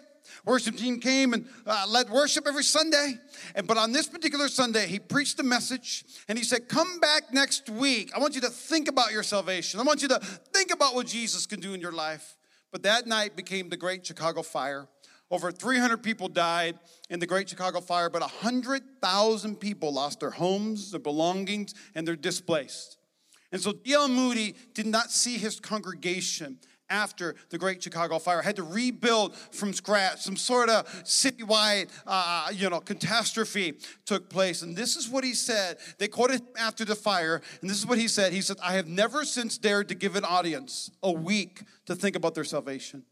Worship 0.44 0.76
team 0.76 1.00
came 1.00 1.32
and 1.32 1.46
uh, 1.66 1.86
led 1.88 2.10
worship 2.10 2.46
every 2.46 2.64
Sunday. 2.64 3.14
And, 3.54 3.66
but 3.66 3.76
on 3.76 3.92
this 3.92 4.06
particular 4.06 4.48
Sunday, 4.48 4.86
he 4.86 4.98
preached 4.98 5.38
a 5.40 5.42
message 5.42 6.04
and 6.28 6.36
he 6.36 6.44
said, 6.44 6.68
Come 6.68 7.00
back 7.00 7.32
next 7.32 7.68
week. 7.70 8.12
I 8.14 8.18
want 8.18 8.34
you 8.34 8.40
to 8.42 8.50
think 8.50 8.88
about 8.88 9.12
your 9.12 9.22
salvation. 9.22 9.80
I 9.80 9.82
want 9.82 10.02
you 10.02 10.08
to 10.08 10.18
think 10.52 10.72
about 10.72 10.94
what 10.94 11.06
Jesus 11.06 11.46
can 11.46 11.60
do 11.60 11.74
in 11.74 11.80
your 11.80 11.92
life. 11.92 12.36
But 12.72 12.82
that 12.82 13.06
night 13.06 13.36
became 13.36 13.68
the 13.68 13.76
Great 13.76 14.04
Chicago 14.04 14.42
Fire. 14.42 14.88
Over 15.30 15.50
300 15.50 16.02
people 16.02 16.28
died 16.28 16.78
in 17.08 17.18
the 17.18 17.26
Great 17.26 17.48
Chicago 17.48 17.80
Fire, 17.80 18.10
but 18.10 18.20
100,000 18.20 19.56
people 19.56 19.92
lost 19.92 20.20
their 20.20 20.30
homes, 20.30 20.90
their 20.90 21.00
belongings, 21.00 21.74
and 21.94 22.06
they're 22.06 22.16
displaced. 22.16 22.98
And 23.50 23.60
so 23.60 23.72
D.L. 23.72 24.08
Moody 24.08 24.54
did 24.74 24.86
not 24.86 25.12
see 25.12 25.38
his 25.38 25.60
congregation 25.60 26.58
after 26.90 27.34
the 27.50 27.58
Great 27.58 27.82
Chicago 27.82 28.18
Fire. 28.18 28.42
Had 28.42 28.56
to 28.56 28.62
rebuild 28.62 29.34
from 29.36 29.72
scratch. 29.72 30.20
Some 30.20 30.36
sort 30.36 30.68
of 30.68 30.86
citywide, 31.04 31.88
uh, 32.06 32.50
you 32.52 32.68
know, 32.70 32.80
catastrophe 32.80 33.74
took 34.04 34.28
place. 34.28 34.62
And 34.62 34.76
this 34.76 34.96
is 34.96 35.08
what 35.08 35.24
he 35.24 35.34
said. 35.34 35.78
They 35.98 36.08
quoted 36.08 36.40
him 36.40 36.48
after 36.58 36.84
the 36.84 36.94
fire, 36.94 37.40
and 37.60 37.70
this 37.70 37.78
is 37.78 37.86
what 37.86 37.98
he 37.98 38.08
said. 38.08 38.32
He 38.32 38.40
said, 38.40 38.56
"I 38.62 38.74
have 38.74 38.86
never 38.86 39.24
since 39.24 39.58
dared 39.58 39.88
to 39.88 39.94
give 39.94 40.16
an 40.16 40.24
audience 40.24 40.90
a 41.02 41.12
week 41.12 41.62
to 41.86 41.94
think 41.94 42.16
about 42.16 42.34
their 42.34 42.44
salvation." 42.44 43.04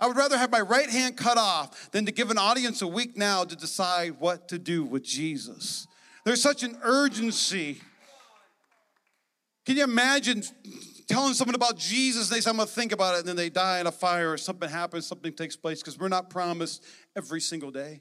I 0.00 0.06
would 0.06 0.16
rather 0.16 0.36
have 0.36 0.50
my 0.50 0.60
right 0.60 0.90
hand 0.90 1.16
cut 1.16 1.38
off 1.38 1.90
than 1.92 2.06
to 2.06 2.12
give 2.12 2.30
an 2.30 2.38
audience 2.38 2.82
a 2.82 2.88
week 2.88 3.16
now 3.16 3.44
to 3.44 3.54
decide 3.54 4.18
what 4.18 4.48
to 4.48 4.58
do 4.58 4.84
with 4.84 5.04
Jesus. 5.04 5.86
There's 6.24 6.42
such 6.42 6.62
an 6.62 6.76
urgency 6.82 7.80
can 9.64 9.76
you 9.76 9.84
imagine 9.84 10.42
telling 11.06 11.34
someone 11.34 11.54
about 11.54 11.76
Jesus 11.76 12.28
they 12.28 12.40
say, 12.40 12.50
I'm 12.50 12.56
going 12.56 12.68
to 12.68 12.74
think 12.74 12.92
about 12.92 13.14
it, 13.14 13.20
and 13.20 13.28
then 13.28 13.36
they 13.36 13.50
die 13.50 13.80
in 13.80 13.86
a 13.86 13.92
fire 13.92 14.32
or 14.32 14.38
something 14.38 14.68
happens, 14.68 15.06
something 15.06 15.32
takes 15.32 15.56
place, 15.56 15.80
because 15.80 15.98
we're 15.98 16.08
not 16.08 16.30
promised 16.30 16.84
every 17.16 17.40
single 17.40 17.70
day. 17.70 18.00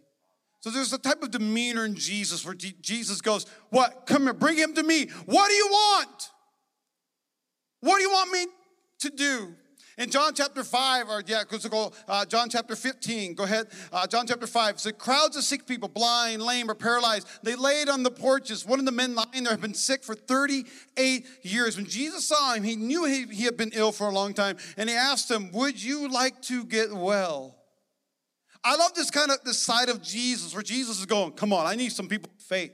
So 0.61 0.69
there's 0.69 0.93
a 0.93 0.99
type 0.99 1.23
of 1.23 1.31
demeanor 1.31 1.85
in 1.85 1.95
Jesus 1.95 2.45
where 2.45 2.53
Jesus 2.53 3.19
goes, 3.19 3.45
What? 3.69 4.05
Come 4.05 4.23
here, 4.23 4.33
bring 4.33 4.57
him 4.57 4.73
to 4.75 4.83
me. 4.83 5.07
What 5.25 5.49
do 5.49 5.53
you 5.55 5.67
want? 5.67 6.29
What 7.81 7.97
do 7.97 8.03
you 8.03 8.11
want 8.11 8.31
me 8.31 8.45
to 8.99 9.09
do? 9.09 9.55
In 9.97 10.09
John 10.09 10.33
chapter 10.33 10.63
5, 10.63 11.09
or 11.09 11.23
yeah, 11.25 11.43
let's 11.51 11.67
go, 11.67 11.91
uh, 12.07 12.25
John 12.25 12.49
chapter 12.49 12.75
15, 12.75 13.33
go 13.33 13.43
ahead. 13.43 13.67
Uh, 13.91 14.07
John 14.07 14.25
chapter 14.25 14.47
5, 14.47 14.79
so 14.79 14.91
crowds 14.91 15.35
of 15.35 15.43
sick 15.43 15.67
people, 15.67 15.89
blind, 15.89 16.41
lame, 16.41 16.69
or 16.69 16.75
paralyzed, 16.75 17.27
they 17.43 17.55
laid 17.55 17.89
on 17.89 18.03
the 18.03 18.11
porches. 18.11 18.65
One 18.65 18.79
of 18.79 18.85
the 18.85 18.91
men 18.91 19.15
lying 19.15 19.43
there 19.43 19.51
had 19.51 19.61
been 19.61 19.73
sick 19.73 20.03
for 20.03 20.15
38 20.15 21.25
years. 21.43 21.75
When 21.75 21.85
Jesus 21.85 22.27
saw 22.27 22.53
him, 22.53 22.63
he 22.63 22.75
knew 22.75 23.05
he, 23.05 23.25
he 23.25 23.43
had 23.43 23.57
been 23.57 23.71
ill 23.73 23.91
for 23.91 24.07
a 24.07 24.11
long 24.13 24.33
time, 24.33 24.57
and 24.77 24.89
he 24.89 24.95
asked 24.95 25.29
him, 25.29 25.51
Would 25.51 25.83
you 25.83 26.09
like 26.09 26.41
to 26.43 26.63
get 26.63 26.93
well? 26.93 27.57
I 28.63 28.75
love 28.75 28.93
this 28.93 29.09
kind 29.09 29.31
of 29.31 29.43
this 29.43 29.57
side 29.57 29.89
of 29.89 30.01
Jesus 30.01 30.53
where 30.53 30.63
Jesus 30.63 30.99
is 30.99 31.05
going, 31.05 31.33
Come 31.33 31.51
on, 31.51 31.65
I 31.65 31.75
need 31.75 31.91
some 31.91 32.07
people 32.07 32.31
faith. 32.37 32.71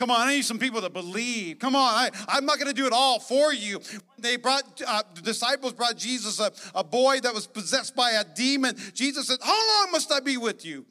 Come 0.00 0.10
on, 0.10 0.28
I 0.28 0.34
need 0.34 0.46
some 0.46 0.58
people 0.58 0.80
to 0.80 0.88
believe. 0.88 1.58
Come 1.58 1.76
on, 1.76 1.82
I, 1.82 2.10
I'm 2.26 2.46
not 2.46 2.56
going 2.56 2.68
to 2.68 2.74
do 2.74 2.86
it 2.86 2.92
all 2.94 3.20
for 3.20 3.52
you. 3.52 3.82
They 4.18 4.36
brought, 4.36 4.80
uh, 4.86 5.02
the 5.14 5.20
disciples 5.20 5.74
brought 5.74 5.98
Jesus 5.98 6.40
a, 6.40 6.50
a 6.74 6.82
boy 6.82 7.20
that 7.20 7.34
was 7.34 7.46
possessed 7.46 7.94
by 7.94 8.12
a 8.12 8.24
demon. 8.24 8.76
Jesus 8.94 9.26
said, 9.26 9.40
How 9.42 9.52
long 9.52 9.92
must 9.92 10.10
I 10.10 10.20
be 10.20 10.38
with 10.38 10.64
you? 10.64 10.86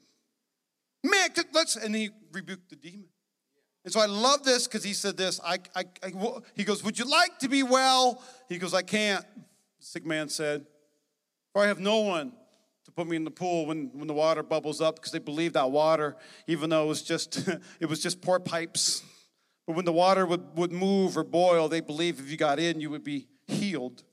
Man, 1.04 1.30
let's, 1.54 1.76
and 1.76 1.96
he 1.96 2.12
rebuked 2.32 2.70
the 2.70 2.76
demon. 2.76 3.08
And 3.84 3.92
so 3.92 4.00
I 4.00 4.06
love 4.06 4.44
this 4.44 4.68
because 4.68 4.84
he 4.84 4.94
said 4.94 5.18
this. 5.18 5.42
I, 5.44 5.58
I, 5.76 5.86
I, 6.04 6.12
he 6.56 6.64
goes, 6.64 6.84
Would 6.84 7.00
you 7.00 7.06
like 7.06 7.40
to 7.40 7.50
be 7.50 7.64
well? 7.64 8.22
He 8.48 8.60
goes, 8.60 8.76
I 8.76 8.84
can't. 8.84 9.26
The 9.80 9.86
sick 9.86 10.06
man 10.06 10.30
said, 10.30 10.68
For 11.52 11.64
I 11.64 11.68
have 11.68 11.80
no 11.80 12.02
one 12.02 12.32
to 12.90 12.96
put 12.96 13.08
me 13.08 13.16
in 13.16 13.24
the 13.24 13.32
pool 13.32 13.68
when, 13.68 13.92
when 13.94 14.08
the 14.08 14.14
water 14.14 14.42
bubbles 14.42 14.82
up 14.82 14.96
because 14.96 15.12
they 15.12 15.20
believe 15.20 15.54
that 15.54 15.70
water, 15.72 16.18
even 16.48 16.70
though 16.70 16.84
it 16.84 16.88
was 16.88 17.02
just 17.04 17.48
it 17.80 17.88
was 17.88 18.02
just 18.02 18.22
poor 18.22 18.40
pipes. 18.40 19.04
But 19.68 19.76
when 19.76 19.86
the 19.86 19.94
water 19.94 20.26
would, 20.26 20.58
would 20.58 20.72
move 20.72 21.16
or 21.16 21.24
boil, 21.24 21.70
they 21.70 21.82
believe 21.82 22.20
if 22.20 22.32
you 22.32 22.38
got 22.38 22.60
in, 22.60 22.82
you 22.82 22.90
would 22.90 23.04
be 23.04 23.28
healed. 23.48 24.04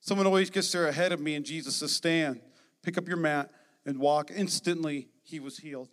Someone 0.00 0.26
always 0.26 0.50
gets 0.50 0.70
there 0.70 0.86
ahead 0.86 1.12
of 1.12 1.20
me, 1.20 1.34
and 1.34 1.44
Jesus 1.44 1.76
says, 1.76 1.92
Stand, 1.92 2.40
pick 2.82 2.98
up 2.98 3.08
your 3.08 3.16
mat, 3.16 3.50
and 3.86 3.98
walk. 3.98 4.30
Instantly, 4.34 5.08
he 5.22 5.40
was 5.40 5.56
healed. 5.56 5.88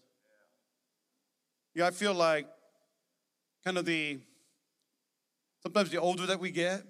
Yeah, 1.73 1.87
I 1.87 1.91
feel 1.91 2.13
like 2.13 2.47
kind 3.63 3.77
of 3.77 3.85
the 3.85 4.19
sometimes 5.61 5.89
the 5.89 5.97
older 5.97 6.25
that 6.25 6.39
we 6.41 6.51
get, 6.51 6.83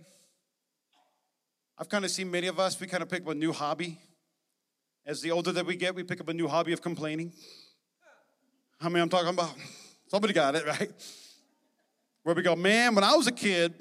I've 1.78 1.90
kind 1.90 2.04
of 2.04 2.10
seen 2.10 2.32
many 2.32 2.48
of 2.48 2.60
us, 2.60 2.80
we 2.80 2.88
kind 2.88 3.04
of 3.04 3.10
pick 3.10 3.22
up 3.22 3.30
a 3.30 3.36
new 3.36 3.54
hobby. 3.54 4.00
As 5.06 5.22
the 5.22 5.32
older 5.32 5.52
that 5.52 5.66
we 5.66 5.76
get, 5.76 5.96
we 5.96 6.04
pick 6.04 6.22
up 6.22 6.30
a 6.30 6.34
new 6.34 6.48
hobby 6.48 6.72
of 6.72 6.82
complaining. 6.82 7.34
How 8.80 8.88
many 8.88 9.02
I'm 9.02 9.10
talking 9.10 9.30
about? 9.30 9.54
Somebody 10.08 10.34
got 10.34 10.56
it, 10.56 10.66
right? 10.66 10.92
Where 12.24 12.34
we 12.34 12.42
go, 12.42 12.56
man, 12.56 12.96
when 12.96 13.04
I 13.04 13.14
was 13.16 13.28
a 13.28 13.32
kid, 13.32 13.74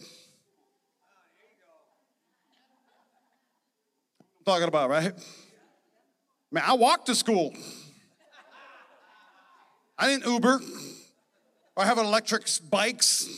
I'm 4.39 4.45
talking 4.45 4.67
about, 4.67 4.91
right? 4.91 5.13
Man, 6.51 6.65
I 6.67 6.75
walked 6.75 7.07
to 7.07 7.15
school. 7.15 7.55
I 9.97 10.09
didn't 10.09 10.27
Uber. 10.27 10.61
or 11.77 11.85
having 11.85 12.05
electric 12.05 12.47
bikes. 12.71 13.29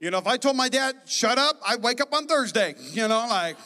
You 0.00 0.10
know, 0.10 0.18
if 0.18 0.26
I 0.26 0.36
told 0.36 0.56
my 0.56 0.68
dad, 0.68 0.96
shut 1.06 1.38
up, 1.38 1.56
I'd 1.64 1.82
wake 1.82 2.00
up 2.00 2.12
on 2.12 2.26
Thursday. 2.26 2.74
You 2.90 3.06
know, 3.06 3.26
like, 3.28 3.56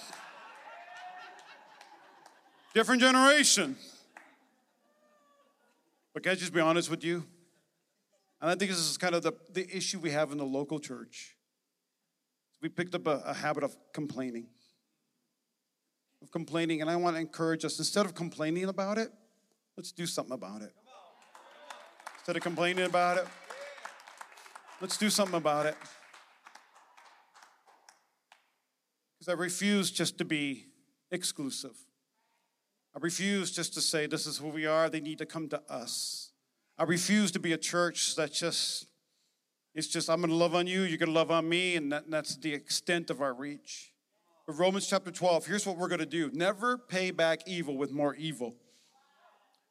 different 2.76 3.00
generation. 3.00 3.74
But 6.12 6.22
can 6.22 6.32
I 6.32 6.34
just 6.34 6.52
be 6.52 6.60
honest 6.60 6.90
with 6.90 7.02
you? 7.02 7.24
And 8.38 8.50
I 8.50 8.54
think 8.54 8.70
this 8.70 8.78
is 8.78 8.98
kind 8.98 9.14
of 9.14 9.22
the, 9.22 9.32
the 9.50 9.66
issue 9.74 9.98
we 9.98 10.10
have 10.10 10.30
in 10.30 10.36
the 10.36 10.44
local 10.44 10.78
church. 10.78 11.36
We 12.60 12.68
picked 12.68 12.94
up 12.94 13.06
a, 13.06 13.22
a 13.24 13.32
habit 13.32 13.64
of 13.64 13.74
complaining. 13.94 14.48
Of 16.20 16.30
complaining, 16.30 16.82
and 16.82 16.90
I 16.90 16.96
want 16.96 17.16
to 17.16 17.20
encourage 17.20 17.64
us 17.64 17.78
instead 17.78 18.04
of 18.04 18.14
complaining 18.14 18.66
about 18.66 18.98
it, 18.98 19.08
let's 19.78 19.90
do 19.90 20.04
something 20.04 20.34
about 20.34 20.60
it. 20.60 20.74
Instead 22.18 22.36
of 22.36 22.42
complaining 22.42 22.84
about 22.84 23.16
it, 23.16 23.26
let's 24.82 24.98
do 24.98 25.08
something 25.08 25.36
about 25.36 25.64
it. 25.64 25.76
Because 29.18 29.32
I 29.32 29.32
refuse 29.32 29.90
just 29.90 30.18
to 30.18 30.26
be 30.26 30.66
exclusive. 31.10 31.85
I 32.96 32.98
refuse 32.98 33.50
just 33.50 33.74
to 33.74 33.82
say, 33.82 34.06
this 34.06 34.26
is 34.26 34.38
who 34.38 34.48
we 34.48 34.64
are, 34.64 34.88
they 34.88 35.00
need 35.00 35.18
to 35.18 35.26
come 35.26 35.50
to 35.50 35.60
us. 35.70 36.30
I 36.78 36.84
refuse 36.84 37.30
to 37.32 37.38
be 37.38 37.52
a 37.52 37.58
church 37.58 38.16
that 38.16 38.32
just, 38.32 38.86
it's 39.74 39.86
just, 39.86 40.08
I'm 40.08 40.22
going 40.22 40.30
to 40.30 40.36
love 40.36 40.54
on 40.54 40.66
you, 40.66 40.80
you're 40.80 40.96
to 40.96 41.10
love 41.10 41.30
on 41.30 41.46
me, 41.46 41.76
and 41.76 41.92
that, 41.92 42.10
that's 42.10 42.38
the 42.38 42.54
extent 42.54 43.10
of 43.10 43.20
our 43.20 43.34
reach. 43.34 43.92
But 44.46 44.54
Romans 44.54 44.86
chapter 44.86 45.10
12, 45.10 45.44
here's 45.44 45.66
what 45.66 45.76
we're 45.76 45.88
going 45.88 45.98
to 46.00 46.06
do 46.06 46.30
never 46.32 46.78
pay 46.78 47.10
back 47.10 47.40
evil 47.46 47.76
with 47.76 47.92
more 47.92 48.14
evil. 48.14 48.54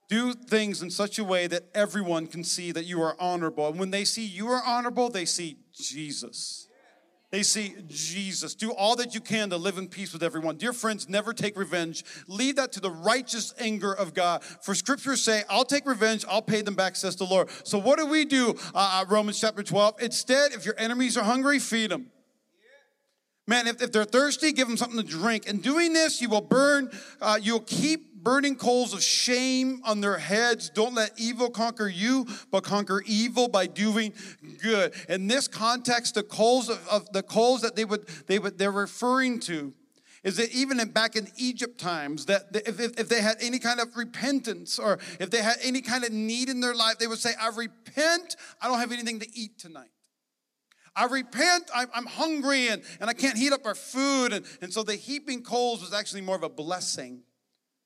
Do 0.07 0.33
things 0.33 0.83
in 0.83 0.91
such 0.91 1.17
a 1.17 1.23
way 1.23 1.47
that 1.47 1.63
everyone 1.73 2.27
can 2.27 2.43
see 2.43 2.71
that 2.73 2.85
you 2.85 3.01
are 3.01 3.19
honorable. 3.19 3.67
And 3.69 3.79
when 3.79 3.89
they 3.89 4.05
see 4.05 4.23
you 4.23 4.49
are 4.49 4.61
honorable, 4.63 5.09
they 5.09 5.25
see 5.25 5.57
Jesus. 5.73 6.67
They 7.35 7.43
see 7.43 7.75
Jesus. 7.89 8.55
Do 8.55 8.71
all 8.71 8.95
that 8.95 9.13
you 9.13 9.19
can 9.19 9.49
to 9.49 9.57
live 9.57 9.77
in 9.77 9.89
peace 9.89 10.13
with 10.13 10.23
everyone. 10.23 10.55
Dear 10.55 10.71
friends, 10.71 11.09
never 11.09 11.33
take 11.33 11.57
revenge. 11.57 12.05
Leave 12.29 12.55
that 12.55 12.71
to 12.71 12.79
the 12.79 12.89
righteous 12.89 13.53
anger 13.59 13.91
of 13.91 14.13
God. 14.13 14.41
For 14.41 14.73
scriptures 14.73 15.21
say, 15.21 15.43
I'll 15.49 15.65
take 15.65 15.85
revenge, 15.85 16.23
I'll 16.29 16.41
pay 16.41 16.61
them 16.61 16.75
back, 16.75 16.95
says 16.95 17.17
the 17.17 17.25
Lord. 17.25 17.49
So 17.65 17.77
what 17.77 17.99
do 17.99 18.05
we 18.05 18.23
do, 18.23 18.55
uh, 18.73 19.01
uh 19.01 19.05
Romans 19.09 19.37
chapter 19.37 19.63
12? 19.63 20.01
Instead, 20.01 20.53
if 20.53 20.63
your 20.65 20.75
enemies 20.77 21.17
are 21.17 21.25
hungry, 21.25 21.59
feed 21.59 21.91
them. 21.91 22.09
Man, 23.47 23.67
if, 23.67 23.81
if 23.81 23.91
they're 23.91 24.05
thirsty, 24.05 24.53
give 24.53 24.69
them 24.69 24.77
something 24.77 25.01
to 25.01 25.05
drink. 25.05 25.45
In 25.45 25.59
doing 25.59 25.91
this, 25.91 26.21
you 26.21 26.29
will 26.29 26.39
burn, 26.39 26.89
uh, 27.19 27.37
you'll 27.41 27.59
keep 27.59 28.14
burning 28.25 28.55
coals 28.55 28.91
of 28.91 29.03
shame 29.03 29.81
on 29.85 30.01
their 30.01 30.17
heads. 30.17 30.69
Don't 30.69 30.95
let 30.95 31.11
evil 31.15 31.49
conquer 31.49 31.87
you, 31.87 32.25
but 32.51 32.63
conquer 32.63 33.03
evil 33.05 33.47
by 33.47 33.67
doing 33.67 34.11
good. 34.61 34.93
In 35.07 35.27
this 35.27 35.47
context, 35.47 36.15
the 36.15 36.23
coals 36.23 36.67
of, 36.67 36.85
of 36.89 37.09
the 37.13 37.21
coals 37.23 37.61
that 37.61 37.75
they 37.75 37.85
would 37.85 38.07
they 38.27 38.39
would 38.39 38.57
they're 38.57 38.71
referring 38.71 39.39
to 39.41 39.73
is 40.23 40.37
that 40.37 40.51
even 40.53 40.79
in, 40.79 40.89
back 40.89 41.15
in 41.15 41.27
Egypt 41.37 41.79
times, 41.79 42.25
that 42.25 42.47
if, 42.51 42.79
if, 42.79 42.99
if, 42.99 43.07
they 43.07 43.21
had 43.21 43.37
any 43.41 43.59
kind 43.59 43.79
of 43.79 43.95
repentance 43.95 44.79
or 44.79 44.97
if 45.19 45.29
they 45.29 45.37
had 45.43 45.57
any 45.61 45.81
kind 45.81 46.03
of 46.03 46.11
need 46.11 46.49
in 46.49 46.61
their 46.61 46.73
life, 46.73 46.97
they 46.97 47.05
would 47.05 47.19
say, 47.19 47.29
I 47.39 47.49
repent, 47.55 48.35
I 48.59 48.67
don't 48.67 48.79
have 48.79 48.91
anything 48.91 49.19
to 49.19 49.27
eat 49.37 49.59
tonight. 49.59 49.91
I 50.95 51.05
repent, 51.05 51.69
I'm 51.75 52.07
hungry 52.07 52.69
and, 52.69 52.81
and 52.99 53.07
I 53.07 53.13
can't 53.13 53.37
heat 53.37 53.53
up 53.53 53.67
our 53.67 53.75
food. 53.75 54.33
And, 54.33 54.45
and 54.61 54.73
so 54.73 54.81
the 54.81 54.95
heaping 54.95 55.43
coals 55.43 55.81
was 55.81 55.93
actually 55.93 56.21
more 56.21 56.35
of 56.35 56.43
a 56.43 56.49
blessing 56.49 57.21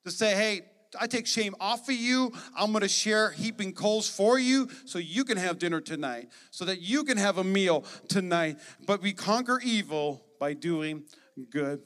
to 0.09 0.15
say, 0.15 0.35
hey, 0.35 0.61
I 0.99 1.07
take 1.07 1.27
shame 1.27 1.55
off 1.59 1.87
of 1.87 1.95
you. 1.95 2.31
I'm 2.55 2.71
going 2.71 2.81
to 2.81 2.87
share 2.87 3.31
heaping 3.31 3.73
coals 3.73 4.09
for 4.09 4.39
you 4.39 4.69
so 4.85 4.97
you 4.97 5.23
can 5.23 5.37
have 5.37 5.59
dinner 5.59 5.81
tonight, 5.81 6.29
so 6.51 6.65
that 6.65 6.81
you 6.81 7.03
can 7.03 7.17
have 7.17 7.37
a 7.37 7.43
meal 7.43 7.85
tonight. 8.07 8.57
But 8.85 9.01
we 9.01 9.13
conquer 9.13 9.59
evil 9.63 10.25
by 10.39 10.53
doing 10.53 11.03
good. 11.51 11.81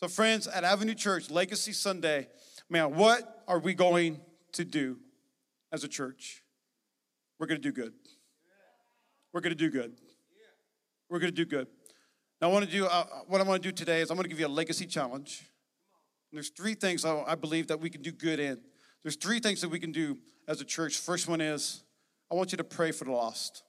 So, 0.00 0.08
friends, 0.08 0.46
at 0.46 0.64
Avenue 0.64 0.94
Church, 0.94 1.30
Legacy 1.30 1.72
Sunday, 1.72 2.28
man, 2.68 2.94
what 2.94 3.44
are 3.46 3.58
we 3.58 3.74
going 3.74 4.20
to 4.52 4.64
do 4.64 4.98
as 5.72 5.84
a 5.84 5.88
church? 5.88 6.42
We're 7.38 7.46
going 7.46 7.60
to 7.60 7.68
do 7.68 7.72
good. 7.72 7.92
We're 9.32 9.40
going 9.40 9.56
to 9.56 9.56
do 9.56 9.70
good. 9.70 9.94
We're 11.08 11.20
going 11.20 11.32
to 11.32 11.36
do 11.36 11.44
good. 11.44 11.68
Now, 12.40 12.50
I 12.50 12.52
want 12.52 12.64
to 12.64 12.70
do 12.70 12.86
uh, 12.86 13.04
what 13.26 13.40
I 13.40 13.44
want 13.44 13.62
to 13.62 13.68
do 13.68 13.72
today 13.72 14.00
is 14.00 14.10
I'm 14.10 14.16
going 14.16 14.24
to 14.24 14.28
give 14.28 14.40
you 14.40 14.46
a 14.46 14.48
legacy 14.48 14.86
challenge. 14.86 15.44
And 16.30 16.36
there's 16.36 16.50
three 16.50 16.74
things 16.74 17.04
I 17.04 17.34
believe 17.34 17.68
that 17.68 17.80
we 17.80 17.90
can 17.90 18.02
do 18.02 18.12
good 18.12 18.38
in. 18.38 18.58
There's 19.02 19.16
three 19.16 19.40
things 19.40 19.60
that 19.62 19.68
we 19.68 19.78
can 19.78 19.92
do 19.92 20.18
as 20.46 20.60
a 20.60 20.64
church. 20.64 20.98
First 20.98 21.28
one 21.28 21.40
is 21.40 21.82
I 22.30 22.34
want 22.34 22.52
you 22.52 22.58
to 22.58 22.64
pray 22.64 22.92
for 22.92 23.04
the 23.04 23.12
lost. 23.12 23.62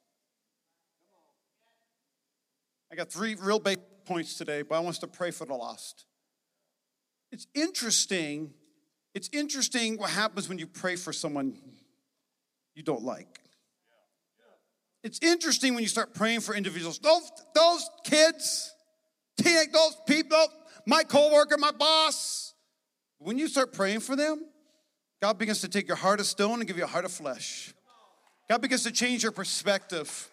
I 2.92 2.96
got 2.96 3.12
three 3.12 3.36
real 3.36 3.60
big 3.60 3.80
points 4.06 4.36
today, 4.36 4.64
but 4.64 4.76
I 4.76 4.80
want 4.80 4.96
us 4.96 5.00
to 5.00 5.08
pray 5.08 5.32
for 5.32 5.46
the 5.46 5.54
lost. 5.54 6.06
It's 7.32 7.48
interesting. 7.54 8.54
It's 9.14 9.30
interesting 9.32 9.98
what 9.98 10.10
happens 10.10 10.50
when 10.50 10.58
you 10.58 10.68
pray 10.68 10.96
for 10.96 11.14
someone 11.14 11.56
you 12.76 12.84
don't 12.84 13.04
like. 13.04 13.40
It's 15.04 15.20
interesting 15.22 15.76
when 15.76 15.84
you 15.84 15.88
start 15.88 16.14
praying 16.14 16.42
for 16.42 16.56
individuals. 16.56 17.00
Those, 17.00 17.32
those 17.56 17.90
kids, 18.04 18.74
those 19.38 19.98
people, 20.08 20.46
my 20.86 21.04
coworker, 21.04 21.58
my 21.58 21.72
boss, 21.72 22.49
when 23.20 23.38
you 23.38 23.48
start 23.48 23.74
praying 23.74 24.00
for 24.00 24.16
them, 24.16 24.46
God 25.22 25.38
begins 25.38 25.62
to 25.62 25.68
take 25.68 25.88
your 25.88 25.98
heart 25.98 26.20
of 26.20 26.26
stone 26.26 26.60
and 26.60 26.68
give 26.68 26.78
you 26.78 26.86
a 26.86 26.88
heart 26.88 27.06
of 27.06 27.12
flesh. 27.12 27.74
God 28.50 28.62
begins 28.62 28.84
to 28.84 28.92
change 28.92 29.24
your 29.24 29.34
perspective. 29.34 30.30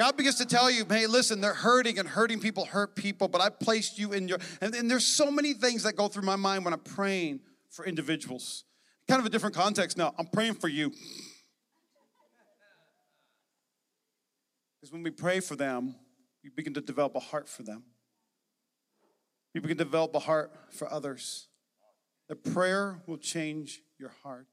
God 0.00 0.16
begins 0.16 0.36
to 0.36 0.46
tell 0.46 0.70
you, 0.70 0.84
hey, 0.88 1.06
listen, 1.06 1.40
they're 1.40 1.52
hurting 1.52 1.98
and 1.98 2.08
hurting 2.08 2.40
people 2.40 2.64
hurt 2.64 2.96
people, 2.96 3.28
but 3.28 3.40
I 3.40 3.50
placed 3.50 3.98
you 3.98 4.12
in 4.12 4.28
your, 4.28 4.38
and, 4.60 4.74
and 4.74 4.90
there's 4.90 5.04
so 5.04 5.30
many 5.30 5.52
things 5.52 5.82
that 5.82 5.96
go 5.96 6.08
through 6.08 6.22
my 6.22 6.36
mind 6.36 6.64
when 6.64 6.72
I'm 6.72 6.80
praying 6.80 7.40
for 7.70 7.84
individuals. 7.84 8.64
Kind 9.06 9.20
of 9.20 9.26
a 9.26 9.30
different 9.30 9.54
context 9.54 9.96
now. 9.96 10.14
I'm 10.18 10.26
praying 10.26 10.54
for 10.54 10.68
you. 10.68 10.92
Because 14.80 14.92
when 14.92 15.02
we 15.02 15.10
pray 15.10 15.40
for 15.40 15.56
them, 15.56 15.96
we 16.42 16.50
begin 16.50 16.74
to 16.74 16.80
develop 16.80 17.16
a 17.16 17.20
heart 17.20 17.48
for 17.48 17.64
them. 17.64 17.82
We 19.54 19.60
begin 19.60 19.76
to 19.78 19.84
develop 19.84 20.14
a 20.14 20.20
heart 20.20 20.52
for 20.70 20.90
others 20.90 21.47
that 22.28 22.44
prayer 22.44 23.00
will 23.06 23.16
change 23.16 23.82
your 23.98 24.12
heart. 24.22 24.48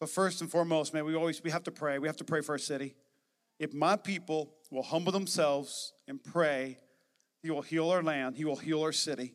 So 0.00 0.06
first 0.06 0.40
and 0.40 0.50
foremost, 0.50 0.94
man, 0.94 1.04
we 1.04 1.14
always 1.14 1.42
we 1.42 1.50
have 1.50 1.64
to 1.64 1.70
pray. 1.70 1.98
We 1.98 2.08
have 2.08 2.16
to 2.16 2.24
pray 2.24 2.40
for 2.40 2.52
our 2.52 2.58
city. 2.58 2.94
If 3.58 3.74
my 3.74 3.96
people 3.96 4.54
will 4.70 4.82
humble 4.82 5.12
themselves 5.12 5.92
and 6.08 6.22
pray, 6.22 6.78
he 7.42 7.50
will 7.50 7.62
heal 7.62 7.90
our 7.90 8.02
land, 8.02 8.36
he 8.36 8.44
will 8.44 8.56
heal 8.56 8.82
our 8.82 8.92
city. 8.92 9.34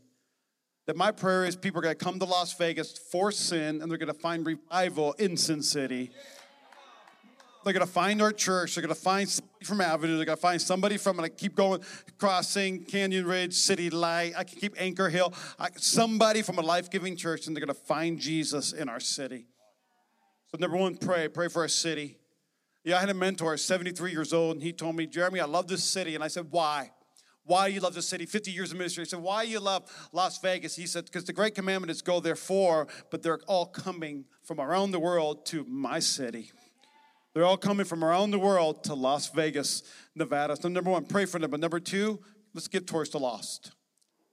That 0.87 0.95
my 0.95 1.11
prayer 1.11 1.45
is 1.45 1.55
people 1.55 1.79
are 1.79 1.89
to 1.89 1.95
come 1.95 2.19
to 2.19 2.25
Las 2.25 2.53
Vegas 2.57 2.97
for 3.11 3.31
sin 3.31 3.81
and 3.81 3.89
they're 3.89 3.97
to 3.97 4.13
find 4.13 4.45
revival 4.45 5.13
in 5.13 5.35
Sin 5.35 5.63
City. 5.63 6.11
They're 7.65 7.73
going 7.73 7.85
to 7.85 7.91
find 7.91 8.21
our 8.21 8.31
church. 8.31 8.75
They're 8.75 8.83
going 8.83 8.93
to 8.93 9.01
find 9.01 9.27
somebody 9.27 9.65
from 9.65 9.81
Avenue. 9.81 10.17
They're 10.17 10.25
going 10.25 10.37
to 10.37 10.41
find 10.41 10.61
somebody 10.61 10.97
from, 10.97 11.17
and 11.17 11.25
I 11.25 11.29
keep 11.29 11.55
going, 11.55 11.81
crossing 12.19 12.83
Canyon 12.83 13.25
Ridge, 13.25 13.55
City 13.55 13.89
Light. 13.89 14.33
I 14.37 14.43
can 14.43 14.59
keep 14.59 14.75
Anchor 14.77 15.09
Hill. 15.09 15.33
I, 15.57 15.69
somebody 15.77 16.43
from 16.43 16.59
a 16.59 16.61
life 16.61 16.91
giving 16.91 17.15
church, 17.15 17.47
and 17.47 17.55
they're 17.55 17.65
going 17.65 17.75
to 17.75 17.81
find 17.81 18.19
Jesus 18.19 18.71
in 18.71 18.87
our 18.87 18.99
city. 18.99 19.47
So, 20.51 20.59
number 20.59 20.77
one, 20.77 20.95
pray. 20.95 21.27
Pray 21.27 21.47
for 21.47 21.63
our 21.63 21.67
city. 21.67 22.19
Yeah, 22.83 22.97
I 22.97 22.99
had 22.99 23.09
a 23.09 23.15
mentor, 23.15 23.57
73 23.57 24.11
years 24.11 24.31
old, 24.31 24.57
and 24.57 24.63
he 24.63 24.71
told 24.71 24.95
me, 24.95 25.07
Jeremy, 25.07 25.39
I 25.39 25.45
love 25.45 25.67
this 25.67 25.83
city. 25.83 26.13
And 26.13 26.23
I 26.23 26.27
said, 26.27 26.51
why? 26.51 26.91
Why 27.45 27.67
do 27.67 27.73
you 27.73 27.79
love 27.79 27.95
this 27.95 28.07
city? 28.07 28.27
50 28.27 28.51
years 28.51 28.71
of 28.71 28.77
ministry. 28.77 29.01
I 29.01 29.05
said, 29.05 29.21
why 29.21 29.41
you 29.41 29.59
love 29.59 29.91
Las 30.11 30.37
Vegas? 30.37 30.75
He 30.75 30.85
said, 30.85 31.05
because 31.05 31.25
the 31.25 31.33
great 31.33 31.55
commandment 31.55 31.89
is 31.89 32.03
go 32.03 32.19
therefore, 32.19 32.87
but 33.09 33.23
they're 33.23 33.39
all 33.47 33.65
coming 33.65 34.25
from 34.43 34.61
around 34.61 34.91
the 34.91 34.99
world 34.99 35.47
to 35.47 35.65
my 35.65 35.97
city. 35.97 36.51
They're 37.35 37.43
all 37.43 37.57
coming 37.57 37.85
from 37.85 38.01
around 38.01 38.31
the 38.31 38.39
world 38.39 38.85
to 38.85 38.93
Las 38.93 39.29
Vegas, 39.29 39.83
Nevada. 40.15 40.55
So, 40.55 40.69
number 40.69 40.89
one, 40.89 41.05
pray 41.05 41.25
for 41.25 41.37
them. 41.37 41.51
But 41.51 41.59
number 41.59 41.81
two, 41.81 42.21
let's 42.53 42.69
give 42.69 42.85
towards 42.85 43.09
the 43.09 43.19
lost. 43.19 43.73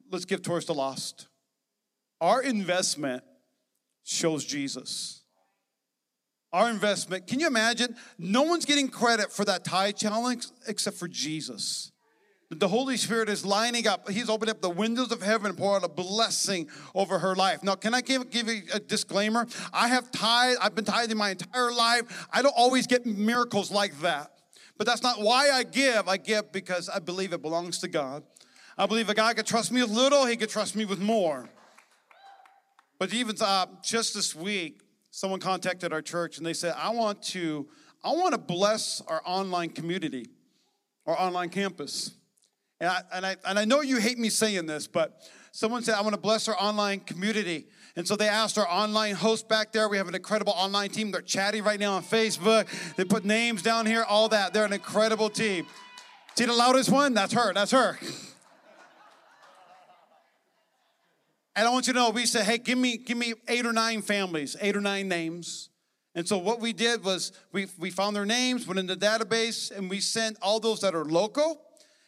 Let's 0.09 0.25
give 0.25 0.41
towards 0.41 0.67
the 0.67 0.75
lost. 0.75 1.27
Our 2.21 2.41
investment 2.41 3.25
shows 4.05 4.45
Jesus. 4.45 5.23
Our 6.53 6.71
investment, 6.71 7.27
can 7.27 7.41
you 7.41 7.49
imagine? 7.49 7.97
No 8.19 8.43
one's 8.43 8.67
getting 8.67 8.89
credit 8.89 9.33
for 9.33 9.45
that 9.47 9.65
tithe 9.65 9.97
challenge 9.97 10.47
except 10.69 10.97
for 10.97 11.09
Jesus. 11.09 11.91
The 12.55 12.69
Holy 12.69 12.99
Spirit 12.99 13.31
is 13.31 13.47
lining 13.47 13.87
up. 13.87 14.11
He's 14.11 14.29
opened 14.29 14.51
up 14.51 14.61
the 14.61 14.69
windows 14.69 15.11
of 15.11 15.23
heaven 15.23 15.47
and 15.47 15.57
poured 15.57 15.83
out 15.83 15.91
a 15.91 15.93
blessing 15.93 16.69
over 16.95 17.19
her 17.19 17.35
life. 17.35 17.63
Now, 17.63 17.77
can 17.77 17.95
I 17.95 18.03
give, 18.03 18.29
give 18.29 18.47
you 18.47 18.63
a 18.75 18.79
disclaimer? 18.79 19.47
I 19.73 19.89
have 19.89 20.11
tithe, 20.13 20.57
I've 20.61 20.75
been 20.75 20.85
tithing 20.85 21.17
my 21.17 21.31
entire 21.31 21.73
life. 21.73 22.27
I 22.31 22.43
don't 22.43 22.55
always 22.55 22.87
get 22.87 23.07
miracles 23.07 23.71
like 23.71 23.99
that. 24.01 24.33
But 24.77 24.87
that's 24.87 25.03
not 25.03 25.23
why 25.23 25.51
I 25.51 25.63
give. 25.63 26.09
I 26.09 26.19
give 26.19 26.53
because 26.53 26.91
I 26.91 26.99
believe 26.99 27.33
it 27.33 27.41
belongs 27.41 27.79
to 27.79 27.89
God. 27.89 28.23
I 28.77 28.85
believe 28.85 29.09
a 29.09 29.15
God 29.15 29.35
could 29.37 29.47
trust 29.47 29.73
me 29.73 29.81
with 29.81 29.91
little, 29.91 30.27
he 30.27 30.37
could 30.37 30.51
trust 30.51 30.77
me 30.77 30.85
with 30.85 31.01
more. 31.01 31.49
But 32.99 33.15
even 33.15 33.35
uh, 33.41 33.67
just 33.83 34.13
this 34.13 34.35
week, 34.35 34.83
someone 35.11 35.41
contacted 35.41 35.93
our 35.93 36.03
church 36.03 36.37
and 36.37 36.47
they 36.47 36.55
said, 36.55 36.75
I 36.77 36.91
want 36.91 37.23
to 37.25 37.67
I 38.05 38.11
want 38.11 38.33
to 38.33 38.39
bless 38.39 39.01
our 39.07 39.23
online 39.25 39.71
community, 39.71 40.27
our 41.07 41.19
online 41.19 41.49
campus. 41.49 42.13
And 42.83 42.91
I, 42.91 43.03
and, 43.15 43.25
I, 43.25 43.37
and 43.47 43.59
I 43.61 43.65
know 43.65 43.81
you 43.81 43.99
hate 43.99 44.19
me 44.19 44.29
saying 44.29 44.67
this, 44.67 44.89
but 44.89 45.23
someone 45.53 45.85
said, 45.85 45.95
I 45.95 46.01
want 46.01 46.15
to 46.15 46.21
bless 46.21 46.49
our 46.49 46.57
online 46.61 46.99
community. 46.99 47.67
And 47.95 48.09
so 48.09 48.17
they 48.17 48.27
asked 48.27 48.59
our 48.59 48.69
online 48.69 49.15
host 49.15 49.49
back 49.49 49.71
there. 49.71 49.89
We 49.89 49.99
have 49.99 50.09
an 50.09 50.17
incredible 50.17 50.53
online 50.57 50.91
team. 50.91 51.13
They're 51.13 51.21
chatting 51.21 51.63
right 51.63 51.79
now 51.79 51.93
on 51.93 52.03
Facebook. 52.03 52.67
They 52.97 53.05
put 53.05 53.25
names 53.25 53.63
down 53.63 53.87
here, 53.87 54.03
all 54.03 54.29
that. 54.31 54.53
They're 54.53 54.65
an 54.65 54.73
incredible 54.73 55.31
team. 55.31 55.65
See 56.35 56.45
the 56.45 56.53
loudest 56.53 56.91
one? 56.91 57.15
That's 57.15 57.33
her. 57.35 57.53
That's 57.53 57.71
her. 57.71 57.97
And 61.55 61.69
I 61.69 61.71
want 61.71 61.87
you 61.87 61.93
to 61.93 61.99
know, 62.01 62.11
we 62.11 62.27
said, 62.27 62.47
hey, 62.47 62.59
give 62.59 62.79
me, 62.79 62.97
give 62.97 63.17
me 63.17 63.35
eight 63.47 63.65
or 63.65 63.73
nine 63.73 64.03
families, 64.03 64.57
eight 64.61 64.75
or 64.75 64.81
nine 64.81 65.07
names. 65.07 65.69
And 66.17 66.27
so 66.27 66.37
what 66.37 66.59
we 66.59 66.73
did 66.73 67.05
was 67.05 67.31
we, 67.53 67.69
we 67.79 67.91
found 67.91 68.17
their 68.17 68.27
names, 68.27 68.67
went 68.67 68.81
in 68.81 68.89
the 68.89 68.97
database, 68.97 69.71
and 69.71 69.89
we 69.89 70.01
sent 70.01 70.37
all 70.43 70.59
those 70.59 70.81
that 70.81 70.97
are 70.97 71.05
local. 71.05 71.63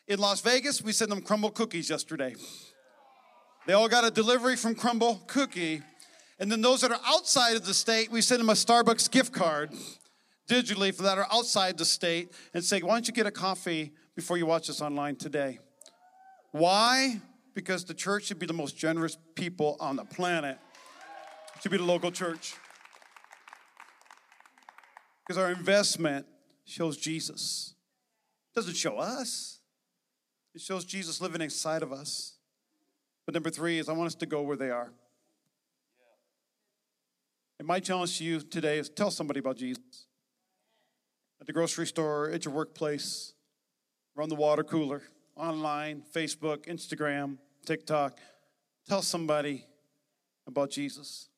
In 0.06 0.18
Las 0.18 0.42
Vegas, 0.42 0.82
we 0.82 0.92
sent 0.92 1.08
them 1.08 1.22
Crumbl 1.22 1.54
cookies 1.54 1.88
yesterday. 1.88 2.34
They 3.66 3.72
all 3.72 3.88
got 3.88 4.04
a 4.04 4.10
delivery 4.10 4.56
from 4.56 4.74
Crumbl 4.74 5.26
Cookie. 5.26 5.80
And 6.38 6.52
then 6.52 6.60
those 6.60 6.82
that 6.82 6.90
are 6.90 7.00
outside 7.06 7.56
of 7.56 7.64
the 7.64 7.72
state, 7.72 8.10
we 8.10 8.20
send 8.20 8.40
them 8.40 8.50
a 8.50 8.54
Starbucks 8.54 9.10
gift 9.10 9.32
card 9.32 9.70
digitally 10.46 10.94
for 10.94 11.04
that 11.04 11.16
are 11.16 11.26
outside 11.32 11.78
the 11.78 11.86
state 11.86 12.32
and 12.52 12.62
say, 12.62 12.80
why 12.80 12.94
don't 12.94 13.08
you 13.08 13.14
get 13.14 13.26
a 13.26 13.30
coffee 13.30 13.92
before 14.14 14.36
you 14.36 14.44
watch 14.44 14.66
this 14.66 14.82
online 14.82 15.16
today? 15.16 15.58
Why? 16.52 17.20
Because 17.54 17.86
the 17.86 17.94
church 17.94 18.24
should 18.24 18.38
be 18.38 18.46
the 18.46 18.52
most 18.52 18.76
generous 18.76 19.16
people 19.34 19.78
on 19.80 19.96
the 19.96 20.04
planet. 20.04 20.58
Should 21.62 21.72
be 21.72 21.78
the 21.78 21.84
local 21.84 22.10
church. 22.10 22.54
Because 25.26 25.42
our 25.42 25.50
investment 25.50 26.26
shows 26.66 26.98
Jesus. 26.98 27.74
It 28.52 28.54
doesn't 28.54 28.76
show 28.76 28.98
us. 28.98 29.60
It 30.54 30.60
shows 30.60 30.84
Jesus 30.84 31.20
living 31.20 31.40
inside 31.40 31.82
of 31.82 31.92
us. 31.92 32.34
But 33.26 33.34
number 33.34 33.50
three 33.50 33.78
is 33.78 33.88
I 33.88 33.92
want 33.92 34.06
us 34.06 34.14
to 34.16 34.26
go 34.26 34.42
where 34.42 34.56
they 34.56 34.70
are. 34.70 34.92
And 37.58 37.66
my 37.66 37.80
challenge 37.80 38.18
to 38.18 38.24
you 38.24 38.40
today 38.40 38.78
is 38.78 38.88
tell 38.88 39.10
somebody 39.10 39.40
about 39.40 39.56
Jesus. 39.56 40.06
At 41.40 41.46
the 41.46 41.52
grocery 41.52 41.86
store, 41.86 42.30
at 42.30 42.44
your 42.44 42.54
workplace, 42.54 43.32
run 44.14 44.28
the 44.28 44.34
water 44.34 44.62
cooler, 44.62 45.02
online, 45.36 46.02
Facebook, 46.14 46.66
Instagram, 46.66 47.38
TikTok. 47.66 48.18
Tell 48.88 49.02
somebody 49.02 49.66
about 50.46 50.70
Jesus. 50.70 51.28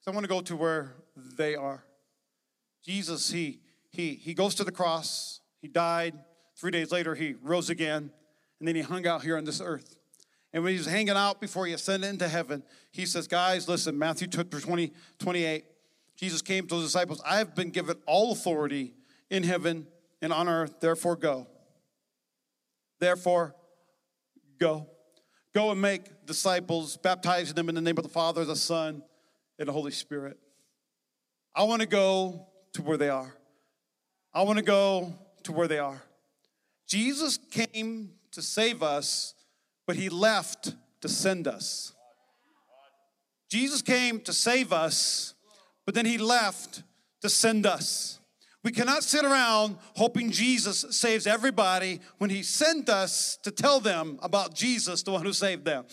So 0.00 0.10
I 0.10 0.14
want 0.14 0.24
to 0.24 0.28
go 0.28 0.40
to 0.40 0.56
where 0.56 0.94
they 1.16 1.54
are. 1.54 1.84
Jesus, 2.84 3.30
he, 3.30 3.60
he, 3.90 4.14
he 4.14 4.34
goes 4.34 4.54
to 4.56 4.64
the 4.64 4.72
cross, 4.72 5.40
he 5.60 5.68
died. 5.68 6.14
Three 6.60 6.70
days 6.70 6.92
later, 6.92 7.14
he 7.14 7.36
rose 7.40 7.70
again, 7.70 8.10
and 8.58 8.68
then 8.68 8.74
he 8.74 8.82
hung 8.82 9.06
out 9.06 9.22
here 9.22 9.38
on 9.38 9.44
this 9.44 9.62
earth. 9.62 9.96
And 10.52 10.62
when 10.62 10.72
he 10.72 10.78
was 10.78 10.86
hanging 10.86 11.16
out 11.16 11.40
before 11.40 11.64
he 11.64 11.72
ascended 11.72 12.10
into 12.10 12.28
heaven, 12.28 12.62
he 12.92 13.06
says, 13.06 13.26
Guys, 13.26 13.66
listen, 13.66 13.98
Matthew 13.98 14.28
20, 14.28 14.92
28, 15.18 15.64
Jesus 16.16 16.42
came 16.42 16.66
to 16.66 16.76
the 16.76 16.82
disciples, 16.82 17.22
I 17.24 17.38
have 17.38 17.54
been 17.54 17.70
given 17.70 17.96
all 18.06 18.32
authority 18.32 18.92
in 19.30 19.42
heaven 19.42 19.86
and 20.20 20.34
on 20.34 20.50
earth, 20.50 20.80
therefore 20.80 21.16
go. 21.16 21.46
Therefore, 22.98 23.54
go. 24.58 24.86
Go 25.54 25.70
and 25.70 25.80
make 25.80 26.26
disciples, 26.26 26.98
baptizing 26.98 27.54
them 27.54 27.70
in 27.70 27.74
the 27.74 27.80
name 27.80 27.96
of 27.96 28.04
the 28.04 28.10
Father, 28.10 28.44
the 28.44 28.54
Son, 28.54 29.02
and 29.58 29.66
the 29.66 29.72
Holy 29.72 29.92
Spirit. 29.92 30.38
I 31.54 31.62
want 31.62 31.80
to 31.80 31.88
go 31.88 32.48
to 32.74 32.82
where 32.82 32.98
they 32.98 33.08
are. 33.08 33.34
I 34.34 34.42
want 34.42 34.58
to 34.58 34.64
go 34.64 35.14
to 35.44 35.52
where 35.52 35.66
they 35.66 35.78
are. 35.78 36.02
Jesus 36.90 37.38
came 37.38 38.10
to 38.32 38.42
save 38.42 38.82
us 38.82 39.34
but 39.90 39.96
he 39.96 40.08
left 40.08 40.76
to 41.00 41.08
send 41.08 41.48
us. 41.48 41.92
Jesus 43.50 43.82
came 43.82 44.20
to 44.20 44.32
save 44.32 44.72
us, 44.72 45.34
but 45.84 45.96
then 45.96 46.06
he 46.06 46.16
left 46.16 46.84
to 47.22 47.28
send 47.28 47.66
us. 47.66 48.20
We 48.62 48.70
cannot 48.70 49.02
sit 49.02 49.24
around 49.24 49.78
hoping 49.96 50.30
Jesus 50.30 50.86
saves 50.90 51.26
everybody 51.26 51.98
when 52.18 52.30
he 52.30 52.44
sent 52.44 52.88
us 52.88 53.36
to 53.42 53.50
tell 53.50 53.80
them 53.80 54.20
about 54.22 54.54
Jesus, 54.54 55.02
the 55.02 55.10
one 55.10 55.24
who 55.24 55.32
saved 55.32 55.64
them. 55.64 55.86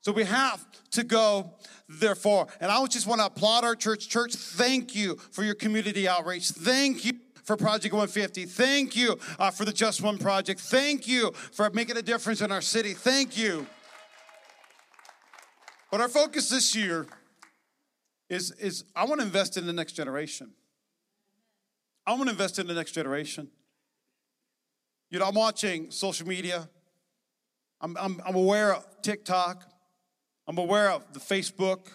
So 0.00 0.10
we 0.10 0.24
have 0.24 0.66
to 0.90 1.04
go, 1.04 1.52
therefore. 1.88 2.48
And 2.60 2.72
I 2.72 2.84
just 2.86 3.06
want 3.06 3.20
to 3.20 3.26
applaud 3.26 3.62
our 3.62 3.76
church. 3.76 4.08
Church, 4.08 4.34
thank 4.34 4.96
you 4.96 5.14
for 5.30 5.44
your 5.44 5.54
community 5.54 6.08
outreach. 6.08 6.50
Thank 6.50 7.04
you 7.04 7.12
for 7.44 7.56
Project 7.56 7.92
150. 7.92 8.46
Thank 8.46 8.96
you 8.96 9.18
uh, 9.38 9.50
for 9.50 9.64
the 9.64 9.72
Just 9.72 10.02
One 10.02 10.18
Project. 10.18 10.60
Thank 10.60 11.06
you 11.06 11.30
for 11.52 11.70
making 11.70 11.96
a 11.96 12.02
difference 12.02 12.40
in 12.40 12.50
our 12.50 12.62
city. 12.62 12.94
Thank 12.94 13.36
you. 13.36 13.66
But 15.90 16.00
our 16.00 16.08
focus 16.08 16.48
this 16.48 16.74
year 16.74 17.06
is, 18.28 18.50
is 18.52 18.84
I 18.96 19.04
want 19.04 19.20
to 19.20 19.26
invest 19.26 19.56
in 19.56 19.66
the 19.66 19.72
next 19.72 19.92
generation. 19.92 20.52
I 22.06 22.12
want 22.12 22.24
to 22.24 22.30
invest 22.30 22.58
in 22.58 22.66
the 22.66 22.74
next 22.74 22.92
generation. 22.92 23.48
You 25.10 25.18
know, 25.20 25.26
I'm 25.26 25.34
watching 25.34 25.90
social 25.90 26.26
media. 26.26 26.68
I'm, 27.80 27.96
I'm, 27.96 28.20
I'm 28.26 28.34
aware 28.34 28.74
of 28.74 28.86
TikTok. 29.02 29.62
I'm 30.48 30.58
aware 30.58 30.90
of 30.90 31.12
the 31.12 31.20
Facebook. 31.20 31.86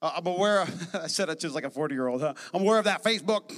Uh, 0.00 0.12
I'm 0.16 0.26
aware 0.26 0.62
of, 0.62 0.94
I 1.02 1.06
said 1.08 1.28
it 1.28 1.40
just 1.40 1.54
like 1.54 1.64
a 1.64 1.70
40 1.70 1.94
year 1.94 2.08
old, 2.08 2.22
huh? 2.22 2.34
I'm 2.54 2.62
aware 2.62 2.78
of 2.78 2.84
that 2.84 3.04
Facebook. 3.04 3.54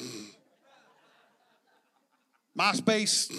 MySpace. 2.58 3.32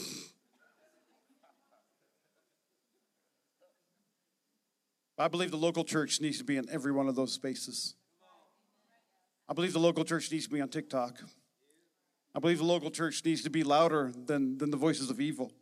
I 5.18 5.30
believe 5.30 5.52
the 5.52 5.58
local 5.58 5.86
church 5.86 6.20
needs 6.20 6.38
to 6.40 6.44
be 6.44 6.58
in 6.58 6.70
every 6.70 6.92
one 6.92 7.08
of 7.08 7.16
those 7.16 7.32
spaces. 7.32 7.96
I 9.48 9.54
believe 9.54 9.72
the 9.72 9.80
local 9.80 10.04
church 10.04 10.30
needs 10.32 10.46
to 10.46 10.54
be 10.54 10.60
on 10.60 10.68
TikTok. 10.68 11.22
I 12.36 12.40
believe 12.40 12.58
the 12.58 12.66
local 12.66 12.92
church 12.92 13.24
needs 13.24 13.42
to 13.44 13.50
be 13.50 13.64
louder 13.64 14.12
than, 14.26 14.58
than 14.58 14.72
the 14.72 14.78
voices 14.78 15.10
of 15.10 15.22
evil. 15.22 15.54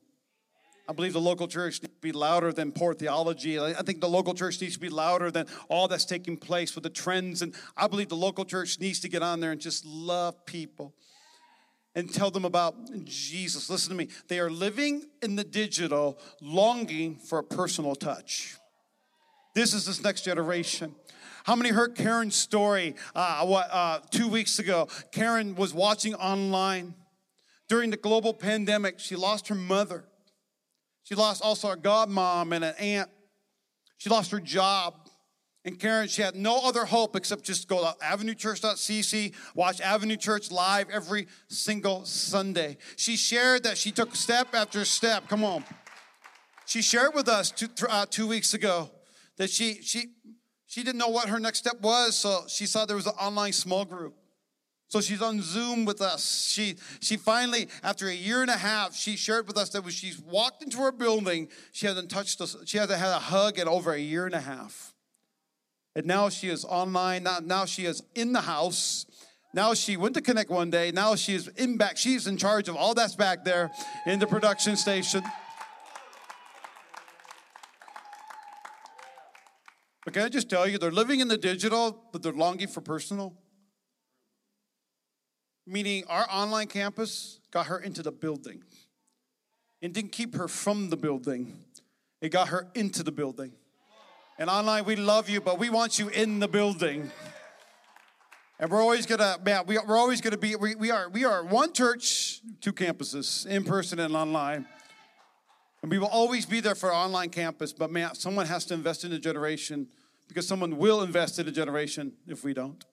I 0.90 0.94
believe 0.94 1.14
the 1.14 1.22
local 1.22 1.48
church 1.48 1.82
needs 1.84 1.94
to 1.94 2.02
be 2.02 2.12
louder 2.12 2.52
than 2.52 2.72
poor 2.72 2.96
theology. 2.96 3.60
I 3.60 3.84
think 3.84 4.02
the 4.02 4.10
local 4.10 4.34
church 4.34 4.60
needs 4.60 4.74
to 4.74 4.80
be 4.80 4.90
louder 4.90 5.30
than 5.30 5.46
all 5.70 5.88
that's 5.88 6.06
taking 6.06 6.38
place 6.38 6.74
with 6.74 6.84
the 6.84 6.90
trends. 6.90 7.44
And 7.44 7.54
I 7.78 7.88
believe 7.88 8.10
the 8.10 8.16
local 8.16 8.46
church 8.46 8.80
needs 8.80 9.00
to 9.02 9.10
get 9.10 9.22
on 9.22 9.40
there 9.40 9.52
and 9.52 9.62
just 9.62 9.86
love 9.86 10.44
people 10.48 10.96
and 11.96 12.12
tell 12.12 12.32
them 12.32 12.46
about 12.46 12.76
Jesus. 13.06 13.70
Listen 13.70 13.90
to 13.90 13.96
me. 13.96 14.10
They 14.28 14.40
are 14.40 14.50
living 14.50 15.06
in 15.22 15.36
the 15.36 15.44
digital, 15.44 16.18
longing 16.42 17.16
for 17.18 17.40
a 17.40 17.44
personal 17.44 17.96
touch. 17.96 18.56
This 19.56 19.74
is 19.74 19.86
this 19.86 20.04
next 20.04 20.24
generation. 20.24 20.96
How 21.44 21.56
many 21.56 21.70
heard 21.70 21.96
Karen's 21.96 22.36
story 22.36 22.96
uh, 23.14 23.46
what, 23.46 23.68
uh, 23.72 24.00
two 24.12 24.28
weeks 24.28 24.60
ago? 24.60 24.88
Karen 25.12 25.56
was 25.56 25.74
watching 25.74 26.16
online 26.16 26.96
during 27.68 27.90
the 27.90 27.98
global 27.98 28.34
pandemic. 28.34 29.00
She 29.00 29.16
lost 29.16 29.50
her 29.50 29.56
mother. 29.56 30.06
She 31.04 31.16
lost 31.16 31.44
also 31.44 31.70
her 31.70 31.76
godmom 31.76 32.56
and 32.56 32.64
an 32.64 32.74
aunt. 32.80 33.10
She 33.98 34.10
lost 34.10 34.32
her 34.32 34.40
job. 34.40 35.03
And 35.66 35.80
Karen, 35.80 36.10
she 36.10 36.22
had 36.22 36.36
no 36.36 36.60
other 36.64 36.84
hope 36.84 37.16
except 37.16 37.44
just 37.44 37.70
go 37.70 37.80
to 37.80 37.98
avenuechurch.cc, 38.04 39.34
watch 39.56 39.80
Avenue 39.80 40.18
Church 40.18 40.52
live 40.52 40.90
every 40.90 41.28
single 41.48 42.04
Sunday. 42.04 42.78
She 42.98 43.16
shared 43.16 43.64
that 43.64 43.78
she 43.78 43.92
took 43.92 44.14
step 44.14 44.50
after 44.54 44.84
step. 44.84 45.30
Come 45.30 45.46
on. 45.46 45.64
She 46.66 46.82
shared 46.82 47.14
with 47.14 47.30
us 47.30 47.52
two, 47.52 47.68
uh, 47.90 48.06
two 48.10 48.28
weeks 48.28 48.54
ago 48.54 48.90
that 49.38 49.50
she, 49.50 49.82
she, 49.82 50.08
she 50.66 50.84
didn't 50.84 50.98
know 50.98 51.08
what 51.08 51.30
her 51.30 51.40
next 51.40 51.60
step 51.60 51.80
was, 51.82 52.18
so 52.18 52.44
she 52.48 52.66
saw 52.66 52.86
there 52.86 52.98
was 52.98 53.08
an 53.08 53.14
online 53.14 53.54
small 53.54 53.86
group. 53.86 54.16
So 54.90 55.02
she's 55.02 55.22
on 55.22 55.42
Zoom 55.42 55.86
with 55.86 56.02
us. 56.02 56.50
She, 56.52 56.76
she 57.00 57.18
finally, 57.18 57.68
after 57.82 58.10
a 58.10 58.14
year 58.14 58.42
and 58.42 58.52
a 58.52 58.58
half, 58.58 58.96
she 58.96 59.16
shared 59.16 59.48
with 59.48 59.58
us 59.58 59.70
that 59.70 59.82
when 59.82 59.92
she's 59.92 60.20
walked 60.20 60.62
into 60.62 60.78
her 60.80 60.92
building, 60.92 61.48
she 61.72 61.88
hasn't 61.88 62.12
touched 62.12 62.42
us, 62.42 62.56
she 62.66 62.78
hasn't 62.78 63.00
had 63.00 63.10
a 63.10 63.20
hug 63.20 63.58
in 63.58 63.68
over 63.68 63.94
a 63.94 64.00
year 64.00 64.26
and 64.26 64.36
a 64.36 64.42
half. 64.42 64.93
And 65.96 66.06
now 66.06 66.30
she 66.30 66.50
is 66.50 66.66
online. 66.66 67.24
Now, 67.24 67.40
now 67.44 67.66
she 67.66 67.86
is 67.86 68.02
in 68.16 68.34
the 68.34 68.42
house. 68.42 69.06
Now 69.54 69.76
she 69.76 69.98
went 69.98 70.16
to 70.16 70.22
Connect 70.22 70.50
one 70.50 70.72
day. 70.72 70.92
Now 70.92 71.16
she 71.16 71.36
is 71.36 71.48
in 71.50 71.78
back. 71.78 71.98
She's 71.98 72.26
in 72.26 72.38
charge 72.38 72.68
of 72.68 72.76
all 72.76 72.94
that's 72.96 73.16
back 73.16 73.44
there 73.44 73.72
in 74.08 74.20
the 74.20 74.26
production 74.26 74.76
station. 74.76 75.22
But 80.04 80.14
can 80.14 80.24
I 80.24 80.30
just 80.30 80.50
tell 80.50 80.68
you, 80.68 80.78
they're 80.78 80.92
living 80.92 81.20
in 81.20 81.28
the 81.28 81.38
digital, 81.38 82.04
but 82.12 82.24
they're 82.24 82.34
longing 82.34 82.68
for 82.68 82.82
personal. 82.82 83.36
Meaning, 85.66 86.04
our 86.10 86.28
online 86.30 86.68
campus 86.68 87.40
got 87.52 87.68
her 87.68 87.80
into 87.80 88.04
the 88.04 88.12
building. 88.12 88.64
It 89.82 89.94
didn't 89.94 90.12
keep 90.12 90.36
her 90.36 90.48
from 90.48 90.90
the 90.90 90.98
building, 90.98 91.64
it 92.22 92.30
got 92.30 92.50
her 92.50 92.68
into 92.74 93.04
the 93.04 93.12
building. 93.12 93.54
And 94.44 94.50
online, 94.50 94.84
we 94.84 94.98
love 94.98 95.30
you, 95.30 95.40
but 95.40 95.58
we 95.58 95.70
want 95.70 95.98
you 95.98 96.10
in 96.10 96.40
the 96.40 96.50
building. 96.50 97.10
And 98.60 98.70
we're 98.70 98.82
always 98.82 99.06
gonna, 99.06 99.38
man, 99.42 99.66
we, 99.66 99.78
we're 99.88 99.96
always 99.96 100.20
gonna 100.20 100.38
be, 100.38 100.58
we, 100.58 100.76
we 100.76 100.92
are, 100.92 101.08
we 101.08 101.24
are 101.24 101.46
one 101.46 101.72
church, 101.72 102.42
two 102.60 102.74
campuses, 102.74 103.48
in 103.48 103.64
person 103.64 104.02
and 104.02 104.14
online. 104.14 104.66
And 105.82 105.90
we 105.90 105.98
will 105.98 106.10
always 106.10 106.46
be 106.46 106.60
there 106.60 106.76
for 106.76 106.94
online 106.94 107.30
campus, 107.30 107.72
but 107.72 107.90
man, 107.90 108.16
someone 108.16 108.46
has 108.48 108.66
to 108.66 108.74
invest 108.74 109.06
in 109.06 109.14
a 109.14 109.18
generation 109.18 109.88
because 110.28 110.46
someone 110.46 110.76
will 110.78 111.04
invest 111.04 111.40
in 111.40 111.48
a 111.48 111.52
generation 111.52 112.12
if 112.28 112.44
we 112.44 112.54
don't. 112.54 112.84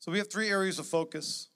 So 0.00 0.10
we 0.10 0.18
have 0.18 0.28
three 0.28 0.48
areas 0.48 0.80
of 0.80 0.88
focus. 0.88 1.50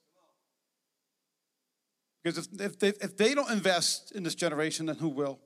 Because 2.22 2.38
if, 2.38 2.60
if, 2.60 2.78
they, 2.78 2.88
if 3.00 3.16
they 3.16 3.34
don't 3.34 3.50
invest 3.50 4.12
in 4.12 4.22
this 4.22 4.36
generation, 4.36 4.86
then 4.86 4.94
who 4.94 5.08
will? 5.08 5.40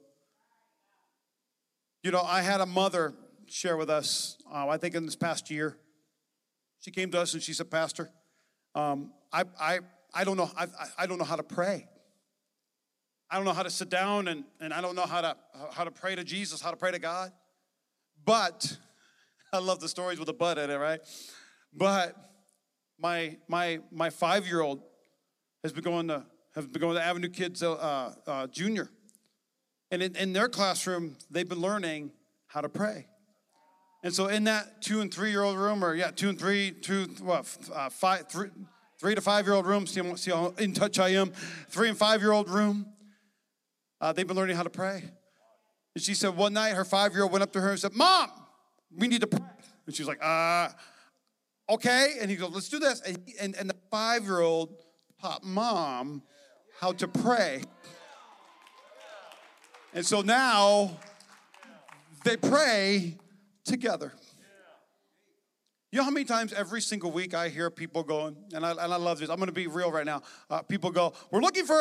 You 2.02 2.12
know, 2.12 2.22
I 2.22 2.42
had 2.42 2.60
a 2.60 2.66
mother 2.66 3.14
share 3.46 3.76
with 3.76 3.90
us, 3.90 4.36
uh, 4.52 4.68
I 4.68 4.76
think 4.76 4.94
in 4.94 5.04
this 5.04 5.16
past 5.16 5.50
year. 5.50 5.76
She 6.80 6.92
came 6.92 7.10
to 7.10 7.20
us 7.20 7.34
and 7.34 7.42
she 7.42 7.52
said, 7.52 7.70
Pastor, 7.70 8.08
um, 8.76 9.12
I, 9.32 9.44
I, 9.60 9.80
I, 10.14 10.22
don't 10.22 10.36
know, 10.36 10.48
I, 10.56 10.66
I 10.96 11.06
don't 11.06 11.18
know 11.18 11.24
how 11.24 11.34
to 11.34 11.42
pray. 11.42 11.88
I 13.28 13.36
don't 13.36 13.44
know 13.44 13.52
how 13.52 13.64
to 13.64 13.70
sit 13.70 13.90
down 13.90 14.28
and, 14.28 14.44
and 14.60 14.72
I 14.72 14.80
don't 14.80 14.94
know 14.94 15.06
how 15.06 15.20
to, 15.22 15.36
how 15.72 15.82
to 15.82 15.90
pray 15.90 16.14
to 16.14 16.22
Jesus, 16.22 16.60
how 16.60 16.70
to 16.70 16.76
pray 16.76 16.92
to 16.92 17.00
God. 17.00 17.32
But, 18.24 18.76
I 19.52 19.58
love 19.58 19.80
the 19.80 19.88
stories 19.88 20.20
with 20.20 20.28
a 20.28 20.32
but 20.32 20.56
in 20.56 20.70
it, 20.70 20.76
right? 20.76 21.00
But 21.74 22.14
my, 22.98 23.38
my, 23.48 23.80
my 23.90 24.10
five-year-old 24.10 24.82
has 25.64 25.72
been 25.72 25.84
going 25.84 26.08
to, 26.08 26.24
has 26.54 26.66
been 26.66 26.80
going 26.80 26.94
to 26.94 27.02
Avenue 27.02 27.28
Kids 27.28 27.62
uh, 27.62 28.14
uh, 28.24 28.46
Junior. 28.46 28.88
And 29.90 30.02
in, 30.02 30.16
in 30.16 30.32
their 30.32 30.48
classroom, 30.48 31.16
they've 31.30 31.48
been 31.48 31.60
learning 31.60 32.12
how 32.46 32.60
to 32.60 32.68
pray. 32.68 33.06
And 34.02 34.14
so 34.14 34.26
in 34.26 34.44
that 34.44 34.82
two 34.82 35.00
and 35.00 35.12
three 35.12 35.30
year 35.30 35.42
old 35.42 35.56
room, 35.56 35.84
or 35.84 35.94
yeah, 35.94 36.10
two 36.10 36.28
and 36.28 36.38
three, 36.38 36.70
two, 36.70 37.06
what, 37.20 37.46
uh, 37.74 37.88
five, 37.88 38.28
three, 38.28 38.48
three 39.00 39.14
to 39.14 39.20
five 39.20 39.46
year 39.46 39.54
old 39.54 39.66
room, 39.66 39.86
see, 39.86 40.16
see 40.16 40.30
how 40.30 40.54
in 40.58 40.72
touch 40.72 40.98
I 40.98 41.10
am, 41.10 41.32
three 41.68 41.88
and 41.88 41.98
five 41.98 42.20
year 42.20 42.32
old 42.32 42.48
room, 42.48 42.86
uh, 44.00 44.12
they've 44.12 44.26
been 44.26 44.36
learning 44.36 44.56
how 44.56 44.62
to 44.62 44.70
pray. 44.70 45.02
And 45.94 46.04
she 46.04 46.14
said 46.14 46.36
one 46.36 46.52
night 46.52 46.74
her 46.74 46.84
five 46.84 47.12
year 47.12 47.24
old 47.24 47.32
went 47.32 47.42
up 47.42 47.52
to 47.52 47.60
her 47.60 47.70
and 47.70 47.78
said, 47.78 47.94
Mom, 47.94 48.30
we 48.96 49.08
need 49.08 49.20
to 49.22 49.26
pray. 49.26 49.40
And 49.86 49.94
she's 49.94 50.06
like, 50.06 50.22
uh, 50.22 50.68
okay. 51.68 52.14
And 52.20 52.30
he 52.30 52.36
goes, 52.36 52.50
let's 52.50 52.68
do 52.68 52.78
this. 52.78 53.00
And, 53.00 53.18
and, 53.40 53.56
and 53.56 53.68
the 53.68 53.76
five 53.90 54.24
year 54.24 54.40
old 54.40 54.74
taught 55.20 55.42
mom 55.42 56.22
how 56.80 56.92
to 56.92 57.08
pray. 57.08 57.62
And 59.94 60.04
so 60.04 60.20
now 60.20 60.96
they 62.24 62.36
pray 62.36 63.16
together. 63.64 64.12
You 65.90 65.98
know 65.98 66.04
how 66.04 66.10
many 66.10 66.26
times 66.26 66.52
every 66.52 66.82
single 66.82 67.10
week 67.10 67.32
I 67.32 67.48
hear 67.48 67.70
people 67.70 68.02
going, 68.02 68.36
and 68.52 68.64
I, 68.64 68.72
and 68.72 68.92
I 68.92 68.96
love 68.96 69.20
this. 69.20 69.30
I'm 69.30 69.36
going 69.36 69.46
to 69.46 69.52
be 69.52 69.66
real 69.66 69.90
right 69.90 70.04
now. 70.04 70.20
Uh, 70.50 70.60
people 70.60 70.90
go, 70.90 71.14
"We're 71.30 71.40
looking 71.40 71.64
for 71.64 71.80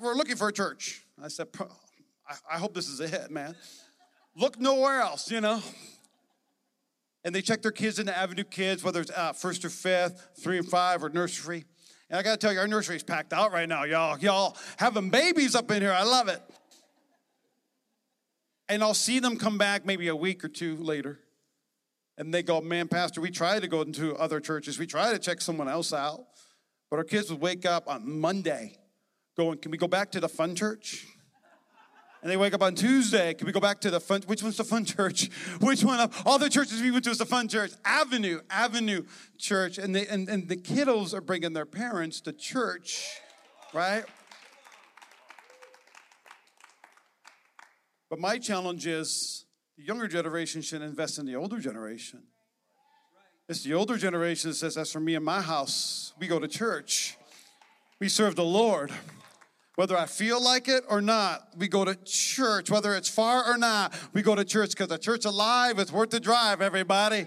we're 0.00 0.14
looking 0.14 0.36
for 0.36 0.48
a 0.48 0.52
church." 0.52 1.04
I 1.22 1.26
said, 1.26 1.48
I, 2.28 2.36
"I 2.52 2.58
hope 2.58 2.72
this 2.72 2.88
is 2.88 3.00
it, 3.00 3.30
man. 3.32 3.56
Look 4.36 4.60
nowhere 4.60 5.00
else, 5.00 5.28
you 5.30 5.40
know." 5.40 5.60
And 7.24 7.34
they 7.34 7.42
check 7.42 7.62
their 7.62 7.72
kids 7.72 7.98
into 7.98 8.16
Avenue 8.16 8.44
Kids, 8.44 8.84
whether 8.84 9.00
it's 9.00 9.10
uh, 9.10 9.32
first 9.32 9.64
or 9.64 9.70
fifth, 9.70 10.28
three 10.40 10.58
and 10.58 10.68
five, 10.68 11.02
or 11.02 11.08
nursery. 11.08 11.64
And 12.08 12.18
I 12.18 12.22
got 12.22 12.32
to 12.32 12.36
tell 12.38 12.52
you, 12.52 12.60
our 12.60 12.68
nursery 12.68 12.94
is 12.94 13.02
packed 13.02 13.32
out 13.32 13.50
right 13.52 13.68
now, 13.68 13.82
y'all. 13.82 14.16
Y'all 14.18 14.56
having 14.76 15.10
babies 15.10 15.56
up 15.56 15.68
in 15.72 15.82
here. 15.82 15.92
I 15.92 16.04
love 16.04 16.28
it. 16.28 16.40
And 18.68 18.82
I'll 18.82 18.94
see 18.94 19.18
them 19.18 19.36
come 19.36 19.58
back 19.58 19.86
maybe 19.86 20.08
a 20.08 20.16
week 20.16 20.44
or 20.44 20.48
two 20.48 20.76
later. 20.76 21.18
And 22.16 22.34
they 22.34 22.42
go, 22.42 22.60
Man, 22.60 22.88
Pastor, 22.88 23.20
we 23.20 23.30
try 23.30 23.60
to 23.60 23.68
go 23.68 23.82
into 23.82 24.14
other 24.16 24.40
churches. 24.40 24.78
We 24.78 24.86
try 24.86 25.12
to 25.12 25.18
check 25.18 25.40
someone 25.40 25.68
else 25.68 25.92
out. 25.92 26.26
But 26.90 26.96
our 26.96 27.04
kids 27.04 27.30
would 27.30 27.40
wake 27.40 27.66
up 27.66 27.88
on 27.88 28.20
Monday 28.20 28.78
going, 29.36 29.58
Can 29.58 29.70
we 29.70 29.78
go 29.78 29.88
back 29.88 30.12
to 30.12 30.20
the 30.20 30.28
fun 30.28 30.54
church? 30.54 31.06
And 32.20 32.30
they 32.30 32.36
wake 32.36 32.52
up 32.52 32.62
on 32.62 32.74
Tuesday. 32.74 33.32
Can 33.34 33.46
we 33.46 33.52
go 33.52 33.60
back 33.60 33.80
to 33.82 33.90
the 33.90 34.00
fun? 34.00 34.22
Which 34.26 34.42
one's 34.42 34.56
the 34.56 34.64
fun 34.64 34.84
church? 34.84 35.30
Which 35.60 35.84
one 35.84 36.00
of 36.00 36.22
all 36.26 36.38
the 36.38 36.50
churches 36.50 36.82
we 36.82 36.90
went 36.90 37.04
to 37.04 37.10
is 37.10 37.18
the 37.18 37.26
fun 37.26 37.46
church? 37.46 37.70
Avenue, 37.84 38.40
Avenue 38.50 39.04
Church. 39.38 39.78
And, 39.78 39.94
they, 39.94 40.06
and, 40.08 40.28
and 40.28 40.48
the 40.48 40.56
kiddos 40.56 41.14
are 41.14 41.20
bringing 41.20 41.52
their 41.52 41.66
parents 41.66 42.20
to 42.22 42.32
church, 42.32 43.08
right? 43.72 44.04
But 48.10 48.18
my 48.18 48.38
challenge 48.38 48.86
is 48.86 49.44
the 49.76 49.84
younger 49.84 50.08
generation 50.08 50.62
should 50.62 50.82
invest 50.82 51.18
in 51.18 51.26
the 51.26 51.36
older 51.36 51.58
generation. 51.58 52.22
It's 53.48 53.62
the 53.62 53.74
older 53.74 53.96
generation 53.96 54.50
that 54.50 54.56
says, 54.56 54.74
That's 54.74 54.92
for 54.92 55.00
me 55.00 55.14
and 55.14 55.24
my 55.24 55.40
house. 55.40 56.12
We 56.18 56.26
go 56.26 56.38
to 56.38 56.48
church, 56.48 57.16
we 58.00 58.08
serve 58.08 58.36
the 58.36 58.44
Lord. 58.44 58.90
Whether 59.76 59.96
I 59.96 60.06
feel 60.06 60.42
like 60.42 60.66
it 60.66 60.82
or 60.88 61.00
not, 61.00 61.50
we 61.56 61.68
go 61.68 61.84
to 61.84 61.94
church. 61.94 62.68
Whether 62.68 62.96
it's 62.96 63.08
far 63.08 63.48
or 63.48 63.56
not, 63.56 63.96
we 64.12 64.22
go 64.22 64.34
to 64.34 64.44
church 64.44 64.70
because 64.70 64.88
the 64.88 64.98
church 64.98 65.24
alive 65.24 65.78
is 65.78 65.92
worth 65.92 66.10
the 66.10 66.18
drive, 66.18 66.60
everybody. 66.60 67.26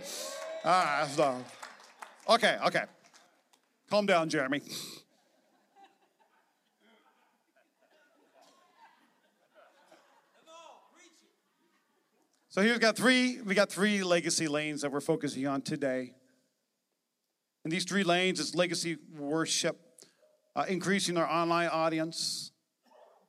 Ah, 0.65 1.07
so. 1.09 1.45
Okay, 2.27 2.57
okay. 2.65 2.83
Calm 3.89 4.05
down, 4.05 4.27
Jeremy. 4.27 4.61
So 12.51 12.61
here's 12.61 12.79
got 12.79 12.97
three, 12.97 13.39
we 13.39 13.55
got 13.55 13.71
three 13.71 14.03
legacy 14.03 14.49
lanes 14.49 14.81
that 14.81 14.91
we're 14.91 14.99
focusing 14.99 15.47
on 15.47 15.61
today. 15.61 16.13
And 17.63 17.71
these 17.71 17.85
three 17.85 18.03
lanes 18.03 18.41
is 18.41 18.53
legacy 18.53 18.97
worship, 19.17 19.79
uh, 20.53 20.65
increasing 20.67 21.15
our 21.15 21.25
online 21.25 21.69
audience. 21.69 22.51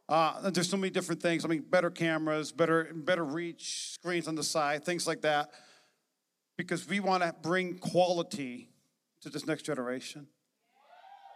Uh, 0.09 0.51
there's 0.51 0.69
so 0.69 0.77
many 0.77 0.91
different 0.91 1.23
things. 1.23 1.45
I 1.45 1.49
mean, 1.49 1.63
better 1.71 1.89
cameras, 1.89 2.51
better 2.51 2.91
better 2.93 3.25
reach, 3.25 3.93
screens 3.93 4.27
on 4.27 4.35
the 4.35 4.43
side, 4.43 4.85
things 4.85 5.07
like 5.07 5.21
that. 5.21 5.51
Because 6.59 6.89
we 6.89 6.99
want 6.99 7.23
to 7.23 7.33
bring 7.43 7.79
quality 7.79 8.71
to 9.21 9.31
this 9.31 9.47
next 9.47 9.63
generation. 9.63 10.27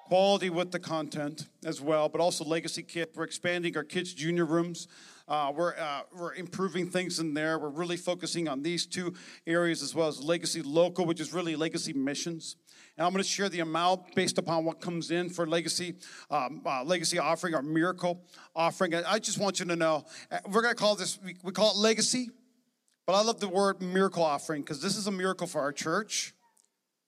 Quality 0.06 0.50
with 0.50 0.72
the 0.72 0.80
content 0.80 1.46
as 1.64 1.80
well, 1.80 2.08
but 2.08 2.20
also 2.20 2.44
legacy 2.44 2.82
kit. 2.82 3.12
We're 3.14 3.22
expanding 3.22 3.76
our 3.76 3.84
kids' 3.84 4.12
junior 4.12 4.44
rooms. 4.44 4.88
Uh, 5.28 5.52
we're, 5.56 5.74
uh, 5.76 6.02
we're 6.16 6.34
improving 6.34 6.88
things 6.88 7.18
in 7.18 7.34
there. 7.34 7.58
We're 7.58 7.68
really 7.68 7.96
focusing 7.96 8.46
on 8.46 8.62
these 8.62 8.86
two 8.86 9.14
areas 9.44 9.82
as 9.82 9.92
well 9.92 10.06
as 10.06 10.22
legacy 10.22 10.62
local, 10.62 11.04
which 11.04 11.20
is 11.20 11.32
really 11.32 11.56
legacy 11.56 11.92
missions. 11.92 12.56
And 12.96 13.04
I'm 13.04 13.12
going 13.12 13.22
to 13.22 13.28
share 13.28 13.48
the 13.48 13.60
amount 13.60 14.14
based 14.14 14.38
upon 14.38 14.64
what 14.64 14.80
comes 14.80 15.10
in 15.10 15.28
for 15.28 15.46
legacy, 15.46 15.96
um, 16.30 16.62
uh, 16.64 16.84
legacy 16.84 17.18
offering 17.18 17.54
or 17.54 17.62
miracle 17.62 18.24
offering. 18.54 18.94
I 18.94 19.18
just 19.18 19.38
want 19.38 19.58
you 19.58 19.66
to 19.66 19.76
know 19.76 20.04
uh, 20.30 20.38
we're 20.50 20.62
going 20.62 20.74
to 20.74 20.80
call 20.80 20.94
this 20.94 21.18
we, 21.24 21.36
we 21.42 21.50
call 21.50 21.72
it 21.72 21.76
legacy, 21.76 22.30
but 23.04 23.14
I 23.14 23.22
love 23.22 23.40
the 23.40 23.48
word 23.48 23.82
miracle 23.82 24.22
offering 24.22 24.62
because 24.62 24.80
this 24.80 24.96
is 24.96 25.08
a 25.08 25.12
miracle 25.12 25.48
for 25.48 25.60
our 25.60 25.72
church. 25.72 26.34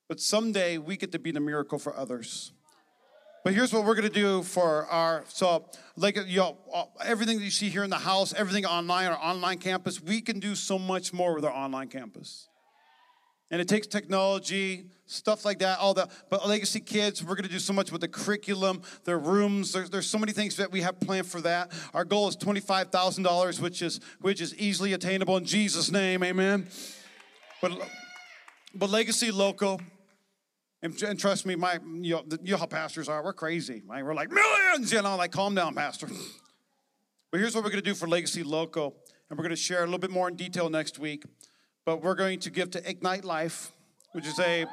But 0.09 0.21
someday 0.21 0.79
we 0.79 0.97
get 0.97 1.13
to 1.13 1.19
be 1.19 1.31
the 1.31 1.41
miracle 1.41 1.79
for 1.79 1.97
others. 1.97 2.53
But 3.49 3.55
here's 3.55 3.73
what 3.73 3.87
we're 3.87 3.95
going 3.95 4.07
to 4.07 4.15
do 4.15 4.43
for 4.43 4.85
our 4.89 5.25
so 5.29 5.65
like 5.97 6.19
you 6.27 6.43
uh, 6.43 6.53
know 6.53 6.91
everything 7.03 7.39
that 7.39 7.45
you 7.45 7.51
see 7.51 7.71
here 7.71 7.83
in 7.83 7.89
the 7.89 7.97
house, 7.97 8.35
everything 8.35 8.67
online, 8.67 9.07
our 9.07 9.19
online 9.19 9.57
campus, 9.57 10.03
we 10.03 10.21
can 10.21 10.39
do 10.39 10.55
so 10.55 10.79
much 10.79 11.15
more 11.15 11.35
with 11.35 11.47
our 11.47 11.53
online 11.55 11.89
campus. 11.89 12.47
And 13.51 13.59
it 13.59 13.67
takes 13.67 13.87
technology, 13.87 14.91
stuff 15.07 15.47
like 15.47 15.61
that, 15.61 15.79
all 15.79 15.95
that. 15.95 16.11
But 16.29 16.47
Legacy 16.47 16.81
Kids, 16.81 17.25
we're 17.25 17.37
to 17.37 17.49
do 17.49 17.59
so 17.59 17.73
much 17.73 17.91
with 17.91 18.03
the 18.03 18.09
curriculum, 18.09 18.83
their 19.05 19.19
rooms. 19.19 19.73
There's, 19.73 19.89
there's 19.89 20.11
so 20.11 20.19
many 20.19 20.33
things 20.33 20.57
that 20.57 20.71
we 20.71 20.83
have 20.83 21.01
planned 21.01 21.27
for 21.27 21.41
that. 21.41 21.73
Our 21.95 22.05
goal 22.05 22.29
is 22.29 22.37
$25,000, 22.37 23.61
which 23.61 23.81
is 23.81 23.99
which 24.21 24.43
is 24.43 24.55
easily 24.57 24.93
attainable 24.93 25.39
in 25.39 25.47
Jesus' 25.47 25.91
name, 25.91 26.23
amen. 26.23 26.69
But 27.63 27.81
but 28.75 28.91
Legacy 28.91 29.31
Local, 29.31 29.81
and, 30.83 31.03
and, 31.03 31.19
trust 31.19 31.45
me, 31.45 31.57
my 31.57 31.81
you 32.01 32.15
know, 32.15 32.25
you 32.43 32.53
know 32.53 32.57
how 32.57 32.67
pastors 32.67 33.09
are. 33.09 33.23
We're 33.25 33.33
crazy. 33.33 33.83
Right? 33.87 34.05
We're 34.05 34.15
like 34.15 34.31
millions, 34.31 34.93
you 34.93 35.03
know. 35.03 35.17
Like, 35.17 35.33
calm 35.33 35.55
down, 35.55 35.75
pastor. 35.75 36.07
but 37.31 37.41
here's 37.41 37.55
what 37.55 37.65
we're 37.65 37.71
going 37.71 37.83
to 37.83 37.91
do 37.91 37.95
for 37.95 38.07
Legacy 38.07 38.45
Local, 38.45 38.97
and 39.29 39.39
we're 39.39 39.43
going 39.43 39.51
to 39.51 39.57
share 39.57 39.83
a 39.83 39.87
little 39.87 39.99
bit 39.99 40.11
more 40.11 40.29
in 40.29 40.37
detail 40.37 40.71
next 40.71 40.99
week. 40.99 41.25
But 41.85 42.03
we're 42.03 42.15
going 42.15 42.39
to 42.41 42.51
give 42.51 42.71
to 42.73 42.89
Ignite 42.89 43.25
Life, 43.25 43.73
which 44.13 44.27
is 44.27 44.39
a 44.39 44.67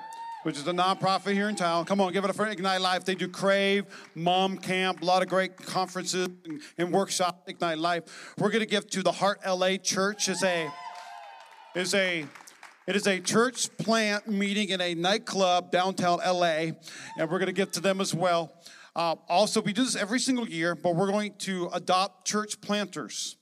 which 0.43 0.57
is 0.57 0.67
a 0.67 0.71
nonprofit 0.71 1.33
here 1.33 1.49
in 1.49 1.55
town. 1.55 1.85
Come 1.85 1.99
on, 1.99 2.13
give 2.13 2.23
it 2.23 2.29
up 2.29 2.35
for 2.35 2.45
Ignite 2.45 2.81
Life. 2.81 3.03
They 3.03 3.15
do 3.15 3.27
Crave, 3.27 3.85
Mom 4.13 4.59
Camp, 4.59 5.01
a 5.01 5.05
lot 5.05 5.23
of 5.23 5.27
great 5.27 5.57
conferences 5.57 6.27
and, 6.45 6.61
and 6.77 6.91
workshops. 6.91 7.39
Ignite 7.47 7.79
Life. 7.79 8.35
We're 8.37 8.51
going 8.51 8.59
to 8.59 8.67
give 8.67 8.87
to 8.91 9.01
the 9.01 9.11
Heart 9.11 9.39
LA 9.43 9.77
Church. 9.77 10.29
is 10.29 10.43
a 10.43 10.69
is 11.73 11.95
a 11.95 12.27
it 12.87 12.95
is 12.95 13.07
a 13.07 13.19
church 13.19 13.75
plant 13.77 14.27
meeting 14.27 14.69
in 14.69 14.79
a 14.79 14.93
nightclub 14.93 15.71
downtown 15.71 16.19
LA, 16.19 16.71
and 17.17 17.29
we're 17.29 17.39
going 17.39 17.47
to 17.47 17.51
get 17.51 17.73
to 17.73 17.79
them 17.79 17.99
as 17.99 18.13
well. 18.13 18.53
Uh, 18.95 19.15
also, 19.27 19.61
we 19.61 19.73
do 19.73 19.83
this 19.83 19.95
every 19.95 20.19
single 20.19 20.47
year, 20.47 20.75
but 20.75 20.95
we're 20.95 21.09
going 21.09 21.33
to 21.39 21.67
adopt 21.73 22.27
church 22.27 22.61
planters. 22.61 23.37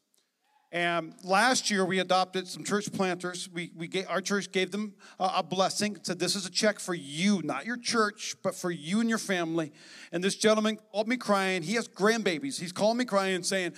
And 0.73 1.13
last 1.23 1.69
year 1.69 1.85
we 1.85 1.99
adopted 1.99 2.47
some 2.47 2.63
church 2.63 2.91
planters. 2.91 3.47
We, 3.47 3.71
we 3.75 3.87
gave, 3.87 4.09
our 4.09 4.21
church 4.21 4.51
gave 4.51 4.71
them 4.71 4.95
a, 5.19 5.33
a, 5.37 5.43
blessing. 5.43 5.99
Said 6.01 6.17
this 6.17 6.35
is 6.35 6.47
a 6.47 6.49
check 6.49 6.79
for 6.79 6.95
you, 6.95 7.43
not 7.43 7.67
your 7.67 7.77
church, 7.77 8.35
but 8.41 8.55
for 8.55 8.71
you 8.71 8.99
and 8.99 9.07
your 9.07 9.19
family. 9.19 9.71
And 10.11 10.23
this 10.23 10.35
gentleman 10.35 10.79
called 10.91 11.07
me 11.07 11.15
crying. 11.15 11.61
He 11.61 11.75
has 11.75 11.87
grandbabies. 11.87 12.59
He's 12.59 12.71
calling 12.71 12.97
me 12.97 13.05
crying, 13.05 13.43
saying, 13.43 13.73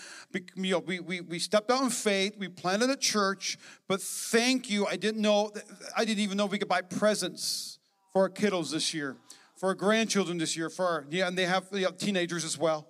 you 0.56 0.72
know, 0.72 0.80
we, 0.80 1.02
we, 1.02 1.20
we 1.20 1.38
stepped 1.38 1.70
out 1.70 1.84
in 1.84 1.90
faith. 1.90 2.38
We 2.38 2.48
planted 2.48 2.90
a 2.90 2.96
church, 2.96 3.58
but 3.90 4.02
thank 4.02 4.70
you. 4.70 4.86
I 4.86 4.96
didn't 4.96 5.22
know. 5.22 5.52
I 5.98 6.06
didn't 6.06 6.24
even 6.24 6.38
know 6.38 6.46
we 6.46 6.60
could 6.60 6.70
buy 6.70 6.82
presents 6.82 7.78
for 8.14 8.22
our 8.22 8.30
kiddos 8.30 8.72
this 8.72 8.94
year, 8.94 9.18
for 9.58 9.68
our 9.68 9.76
grandchildren 9.76 10.38
this 10.38 10.56
year, 10.56 10.70
for 10.70 10.86
our 10.86 11.06
yeah, 11.10 11.28
and 11.28 11.38
they 11.38 11.46
have, 11.46 11.70
they 11.72 11.82
have 11.82 11.98
teenagers 11.98 12.46
as 12.46 12.58
well. 12.58 12.88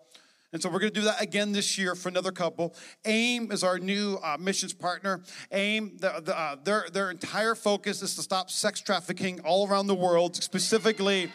And 0.55 0.61
so 0.61 0.69
we're 0.69 0.79
going 0.79 0.93
to 0.93 1.01
do 1.01 1.05
that 1.05 1.21
again 1.21 1.51
this 1.51 1.77
year 1.77 1.95
for 1.95 2.07
another 2.07 2.31
couple. 2.31 2.73
AIM 3.03 3.51
is 3.51 3.61
our 3.61 3.77
new 3.77 4.17
uh, 4.23 4.37
missions 4.39 4.71
partner. 4.71 5.21
AIM, 5.51 5.97
the, 5.97 6.21
the, 6.23 6.39
uh, 6.39 6.55
their, 6.63 6.85
their 6.93 7.11
entire 7.11 7.55
focus 7.55 8.01
is 8.01 8.15
to 8.15 8.21
stop 8.21 8.49
sex 8.49 8.79
trafficking 8.79 9.41
all 9.41 9.67
around 9.67 9.87
the 9.87 9.95
world, 9.95 10.37
specifically, 10.37 11.29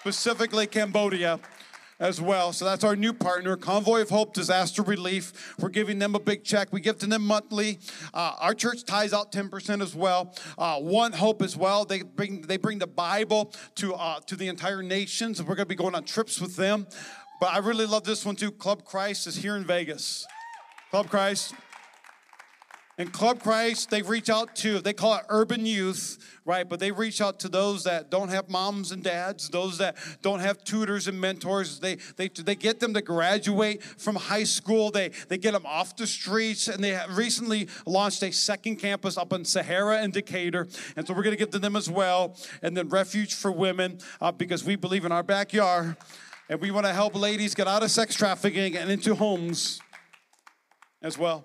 specifically 0.00 0.66
Cambodia 0.66 1.38
as 2.00 2.20
well. 2.20 2.52
So 2.52 2.64
that's 2.64 2.82
our 2.82 2.96
new 2.96 3.12
partner, 3.12 3.56
Convoy 3.56 4.00
of 4.00 4.10
Hope 4.10 4.34
Disaster 4.34 4.82
Relief. 4.82 5.54
We're 5.60 5.68
giving 5.68 6.00
them 6.00 6.16
a 6.16 6.20
big 6.20 6.42
check. 6.42 6.72
We 6.72 6.80
give 6.80 6.98
to 6.98 7.06
them 7.06 7.24
monthly. 7.24 7.78
Uh, 8.12 8.34
our 8.40 8.54
church 8.54 8.84
ties 8.84 9.12
out 9.12 9.30
10% 9.30 9.80
as 9.80 9.94
well. 9.94 10.34
Uh, 10.58 10.80
One 10.80 11.12
Hope 11.12 11.42
as 11.42 11.56
well. 11.56 11.84
They 11.84 12.02
bring 12.02 12.42
they 12.42 12.56
bring 12.56 12.80
the 12.80 12.88
Bible 12.88 13.52
to 13.76 13.94
uh, 13.94 14.18
to 14.26 14.34
the 14.34 14.48
entire 14.48 14.82
nations. 14.82 15.40
We're 15.40 15.54
going 15.54 15.58
to 15.58 15.66
be 15.66 15.76
going 15.76 15.94
on 15.94 16.02
trips 16.02 16.40
with 16.40 16.56
them. 16.56 16.88
But 17.40 17.52
I 17.52 17.58
really 17.58 17.86
love 17.86 18.04
this 18.04 18.24
one 18.24 18.36
too. 18.36 18.50
Club 18.50 18.84
Christ 18.84 19.26
is 19.26 19.36
here 19.36 19.56
in 19.56 19.64
Vegas. 19.64 20.26
Club 20.90 21.10
Christ. 21.10 21.54
And 22.98 23.12
Club 23.12 23.42
Christ, 23.42 23.90
they 23.90 24.00
reach 24.00 24.30
out 24.30 24.56
to, 24.56 24.80
they 24.80 24.94
call 24.94 25.16
it 25.16 25.24
urban 25.28 25.66
youth, 25.66 26.16
right? 26.46 26.66
But 26.66 26.80
they 26.80 26.92
reach 26.92 27.20
out 27.20 27.38
to 27.40 27.48
those 27.50 27.84
that 27.84 28.10
don't 28.10 28.30
have 28.30 28.48
moms 28.48 28.90
and 28.90 29.02
dads, 29.02 29.50
those 29.50 29.76
that 29.78 29.98
don't 30.22 30.40
have 30.40 30.64
tutors 30.64 31.06
and 31.06 31.20
mentors. 31.20 31.78
They, 31.78 31.96
they, 32.16 32.28
they 32.28 32.54
get 32.54 32.80
them 32.80 32.94
to 32.94 33.02
graduate 33.02 33.82
from 33.82 34.16
high 34.16 34.44
school. 34.44 34.90
They, 34.90 35.10
they 35.28 35.36
get 35.36 35.52
them 35.52 35.66
off 35.66 35.94
the 35.94 36.06
streets. 36.06 36.68
And 36.68 36.82
they 36.82 36.98
recently 37.10 37.68
launched 37.84 38.22
a 38.22 38.32
second 38.32 38.76
campus 38.76 39.18
up 39.18 39.30
in 39.34 39.44
Sahara 39.44 39.98
and 39.98 40.10
Decatur. 40.10 40.66
And 40.96 41.06
so 41.06 41.12
we're 41.12 41.22
going 41.22 41.36
to 41.36 41.38
get 41.38 41.52
to 41.52 41.58
them 41.58 41.76
as 41.76 41.90
well. 41.90 42.34
And 42.62 42.74
then 42.74 42.88
Refuge 42.88 43.34
for 43.34 43.52
Women, 43.52 43.98
uh, 44.22 44.32
because 44.32 44.64
we 44.64 44.74
believe 44.74 45.04
in 45.04 45.12
our 45.12 45.22
backyard. 45.22 45.98
And 46.48 46.60
we 46.60 46.70
want 46.70 46.86
to 46.86 46.92
help 46.92 47.16
ladies 47.16 47.54
get 47.54 47.66
out 47.66 47.82
of 47.82 47.90
sex 47.90 48.14
trafficking 48.14 48.76
and 48.76 48.90
into 48.90 49.14
homes 49.14 49.80
as 51.02 51.18
well. 51.18 51.44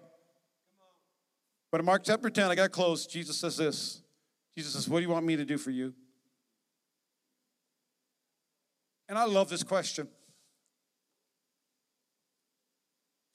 But 1.71 1.79
in 1.79 1.85
Mark 1.85 2.03
chapter 2.03 2.29
10, 2.29 2.51
I 2.51 2.55
got 2.55 2.71
close. 2.71 3.07
Jesus 3.07 3.37
says 3.37 3.57
this 3.57 4.01
Jesus 4.55 4.73
says, 4.73 4.87
What 4.87 4.99
do 4.99 5.03
you 5.03 5.09
want 5.09 5.25
me 5.25 5.35
to 5.37 5.45
do 5.45 5.57
for 5.57 5.71
you? 5.71 5.93
And 9.09 9.17
I 9.17 9.25
love 9.25 9.49
this 9.49 9.63
question. 9.63 10.07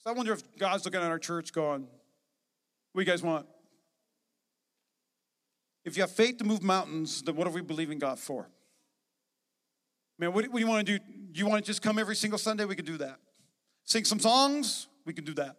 So 0.03 0.09
I 0.09 0.13
wonder 0.13 0.33
if 0.33 0.41
God's 0.57 0.85
looking 0.85 1.01
at 1.01 1.09
our 1.09 1.19
church 1.19 1.51
going, 1.51 1.81
What 2.93 3.01
do 3.01 3.01
you 3.01 3.05
guys 3.05 3.21
want? 3.21 3.45
If 5.83 5.97
you 5.97 6.03
have 6.03 6.11
faith 6.11 6.37
to 6.37 6.43
move 6.43 6.63
mountains, 6.63 7.21
then 7.21 7.35
what 7.35 7.47
are 7.47 7.51
we 7.51 7.61
believing 7.61 7.99
God 7.99 8.19
for? 8.19 8.49
Man, 10.19 10.33
what, 10.33 10.51
do 10.51 10.59
you 10.59 10.67
want 10.67 10.85
to 10.85 10.97
do? 10.97 11.03
Do 11.31 11.39
you 11.39 11.47
want 11.47 11.63
to 11.63 11.67
just 11.67 11.81
come 11.81 11.99
every 11.99 12.15
single 12.15 12.39
Sunday? 12.39 12.65
We 12.65 12.75
can 12.75 12.85
do 12.85 12.97
that. 12.97 13.19
Sing 13.83 14.03
some 14.03 14.19
songs? 14.19 14.87
We 15.05 15.13
can 15.13 15.23
do 15.23 15.33
that. 15.35 15.55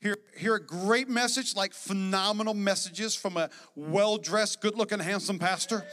Hear, 0.00 0.16
hear 0.36 0.54
a 0.54 0.64
great 0.64 1.08
message, 1.08 1.56
like 1.56 1.72
phenomenal 1.72 2.54
messages 2.54 3.14
from 3.14 3.36
a 3.36 3.50
well 3.74 4.18
dressed, 4.18 4.60
good 4.60 4.76
looking, 4.76 5.00
handsome 5.00 5.38
pastor. 5.38 5.84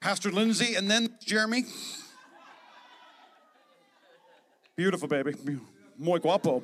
Pastor 0.00 0.32
Lindsay, 0.32 0.74
and 0.74 0.90
then 0.90 1.16
Jeremy. 1.24 1.64
Beautiful, 4.74 5.06
baby. 5.06 5.34
Muy 5.96 6.18
guapo. 6.18 6.62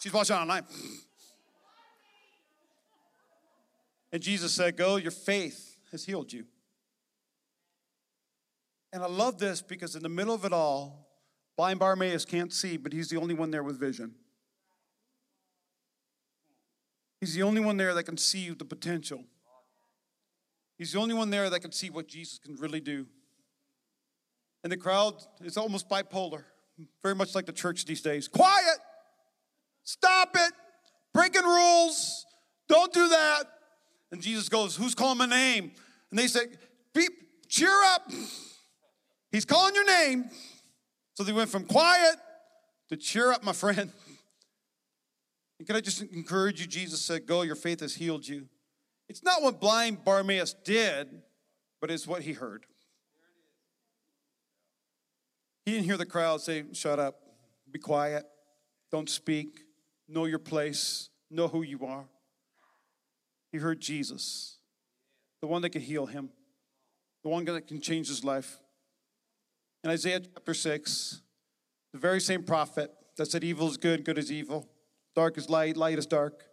She's 0.00 0.12
watching 0.12 0.36
online. 0.36 0.64
And 4.12 4.22
Jesus 4.22 4.52
said, 4.52 4.76
Go, 4.76 4.96
your 4.96 5.10
faith 5.10 5.76
has 5.92 6.04
healed 6.04 6.32
you. 6.32 6.44
And 8.92 9.02
I 9.02 9.06
love 9.06 9.38
this 9.38 9.62
because 9.62 9.94
in 9.94 10.02
the 10.02 10.08
middle 10.08 10.34
of 10.34 10.44
it 10.44 10.52
all, 10.52 11.06
blind 11.56 11.78
Bartimaeus 11.78 12.24
can't 12.24 12.52
see, 12.52 12.76
but 12.76 12.92
he's 12.92 13.08
the 13.08 13.18
only 13.18 13.34
one 13.34 13.50
there 13.50 13.62
with 13.62 13.78
vision. 13.78 14.14
He's 17.20 17.34
the 17.34 17.42
only 17.42 17.60
one 17.60 17.76
there 17.76 17.94
that 17.94 18.04
can 18.04 18.16
see 18.16 18.48
the 18.48 18.64
potential. 18.64 19.24
He's 20.78 20.92
the 20.92 20.98
only 20.98 21.14
one 21.14 21.28
there 21.28 21.50
that 21.50 21.60
can 21.60 21.72
see 21.72 21.90
what 21.90 22.08
Jesus 22.08 22.38
can 22.38 22.56
really 22.56 22.80
do. 22.80 23.06
And 24.64 24.72
the 24.72 24.78
crowd 24.78 25.14
is 25.42 25.58
almost 25.58 25.88
bipolar, 25.90 26.44
very 27.02 27.14
much 27.14 27.34
like 27.34 27.44
the 27.44 27.52
church 27.52 27.84
these 27.84 28.00
days. 28.00 28.26
Quiet! 28.26 28.78
Stop 29.90 30.36
it! 30.36 30.52
Breaking 31.12 31.42
rules! 31.42 32.24
Don't 32.68 32.92
do 32.92 33.08
that! 33.08 33.42
And 34.12 34.22
Jesus 34.22 34.48
goes, 34.48 34.76
Who's 34.76 34.94
calling 34.94 35.18
my 35.18 35.26
name? 35.26 35.72
And 36.10 36.18
they 36.18 36.28
say, 36.28 36.42
Beep, 36.94 37.10
cheer 37.48 37.74
up. 37.86 38.08
He's 39.32 39.44
calling 39.44 39.74
your 39.74 39.84
name. 39.86 40.30
So 41.14 41.24
they 41.24 41.32
went 41.32 41.50
from 41.50 41.64
quiet 41.64 42.14
to 42.88 42.96
cheer 42.96 43.32
up, 43.32 43.42
my 43.42 43.52
friend. 43.52 43.90
And 45.58 45.66
can 45.66 45.74
I 45.74 45.80
just 45.80 46.02
encourage 46.02 46.60
you? 46.60 46.68
Jesus 46.68 47.02
said, 47.02 47.26
Go, 47.26 47.42
your 47.42 47.56
faith 47.56 47.80
has 47.80 47.96
healed 47.96 48.28
you. 48.28 48.46
It's 49.08 49.24
not 49.24 49.42
what 49.42 49.60
blind 49.60 50.04
Bartimaeus 50.04 50.54
did, 50.64 51.08
but 51.80 51.90
it's 51.90 52.06
what 52.06 52.22
he 52.22 52.32
heard. 52.32 52.64
He 55.66 55.72
didn't 55.72 55.86
hear 55.86 55.96
the 55.96 56.06
crowd 56.06 56.42
say, 56.42 56.62
Shut 56.74 57.00
up, 57.00 57.16
be 57.68 57.80
quiet, 57.80 58.24
don't 58.92 59.10
speak, 59.10 59.64
know 60.10 60.24
your 60.24 60.38
place, 60.38 61.08
know 61.30 61.48
who 61.48 61.62
you 61.62 61.86
are. 61.86 62.04
He 63.52 63.58
heard 63.58 63.80
Jesus, 63.80 64.58
the 65.40 65.46
one 65.46 65.62
that 65.62 65.70
can 65.70 65.82
heal 65.82 66.06
him, 66.06 66.30
the 67.22 67.28
one 67.28 67.44
that 67.44 67.66
can 67.66 67.80
change 67.80 68.08
his 68.08 68.24
life. 68.24 68.58
In 69.82 69.90
Isaiah 69.90 70.20
chapter 70.20 70.54
6, 70.54 71.22
the 71.92 71.98
very 71.98 72.20
same 72.20 72.42
prophet 72.42 72.92
that 73.16 73.30
said 73.30 73.42
evil 73.42 73.68
is 73.68 73.76
good, 73.76 74.04
good 74.04 74.18
is 74.18 74.30
evil, 74.30 74.68
dark 75.14 75.36
is 75.38 75.48
light, 75.48 75.76
light 75.76 75.98
is 75.98 76.06
dark. 76.06 76.44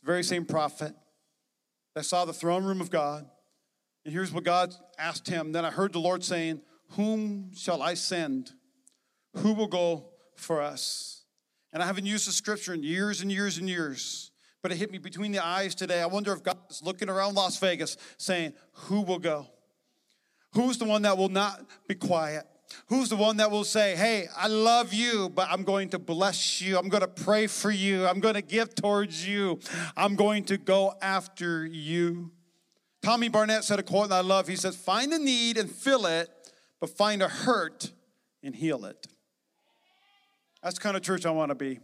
The 0.00 0.06
very 0.06 0.22
same 0.22 0.44
prophet 0.44 0.94
that 1.94 2.04
saw 2.04 2.24
the 2.24 2.32
throne 2.32 2.64
room 2.64 2.80
of 2.80 2.90
God. 2.90 3.28
And 4.04 4.14
here's 4.14 4.32
what 4.32 4.44
God 4.44 4.74
asked 4.98 5.28
him. 5.28 5.52
Then 5.52 5.64
I 5.64 5.70
heard 5.70 5.92
the 5.92 6.00
Lord 6.00 6.24
saying, 6.24 6.62
Whom 6.92 7.50
shall 7.54 7.82
I 7.82 7.94
send? 7.94 8.52
Who 9.38 9.52
will 9.52 9.66
go 9.66 10.10
for 10.36 10.62
us? 10.62 11.19
And 11.72 11.82
I 11.82 11.86
haven't 11.86 12.06
used 12.06 12.26
the 12.26 12.32
scripture 12.32 12.74
in 12.74 12.82
years 12.82 13.20
and 13.20 13.30
years 13.30 13.58
and 13.58 13.68
years 13.68 14.30
but 14.62 14.72
it 14.72 14.76
hit 14.76 14.90
me 14.90 14.98
between 14.98 15.32
the 15.32 15.44
eyes 15.44 15.74
today. 15.74 16.00
I 16.00 16.06
wonder 16.06 16.32
if 16.32 16.42
God 16.42 16.58
is 16.70 16.82
looking 16.82 17.08
around 17.08 17.34
Las 17.34 17.58
Vegas 17.58 17.96
saying, 18.18 18.52
Who 18.72 19.02
will 19.02 19.18
go? 19.18 19.46
Who's 20.52 20.78
the 20.78 20.84
one 20.84 21.02
that 21.02 21.16
will 21.16 21.28
not 21.28 21.64
be 21.86 21.94
quiet? 21.94 22.44
Who's 22.86 23.08
the 23.08 23.16
one 23.16 23.38
that 23.38 23.50
will 23.50 23.64
say, 23.64 23.96
Hey, 23.96 24.26
I 24.36 24.48
love 24.48 24.92
you, 24.92 25.30
but 25.30 25.48
I'm 25.50 25.64
going 25.64 25.88
to 25.90 25.98
bless 25.98 26.60
you. 26.60 26.78
I'm 26.78 26.88
going 26.88 27.02
to 27.02 27.08
pray 27.08 27.46
for 27.46 27.70
you. 27.70 28.06
I'm 28.06 28.20
going 28.20 28.34
to 28.34 28.42
give 28.42 28.74
towards 28.74 29.26
you. 29.26 29.60
I'm 29.96 30.16
going 30.16 30.44
to 30.44 30.58
go 30.58 30.94
after 31.00 31.66
you. 31.66 32.32
Tommy 33.02 33.28
Barnett 33.28 33.64
said 33.64 33.78
a 33.78 33.82
quote 33.82 34.10
that 34.10 34.16
I 34.16 34.20
love. 34.20 34.46
He 34.46 34.56
says, 34.56 34.76
Find 34.76 35.12
a 35.12 35.18
need 35.18 35.56
and 35.56 35.70
fill 35.70 36.06
it, 36.06 36.28
but 36.80 36.90
find 36.90 37.22
a 37.22 37.28
hurt 37.28 37.92
and 38.42 38.54
heal 38.54 38.84
it. 38.84 39.06
That's 40.62 40.74
the 40.74 40.80
kind 40.80 40.96
of 40.96 41.02
church 41.02 41.24
I 41.24 41.30
want 41.30 41.50
to 41.50 41.54
be. 41.54 41.78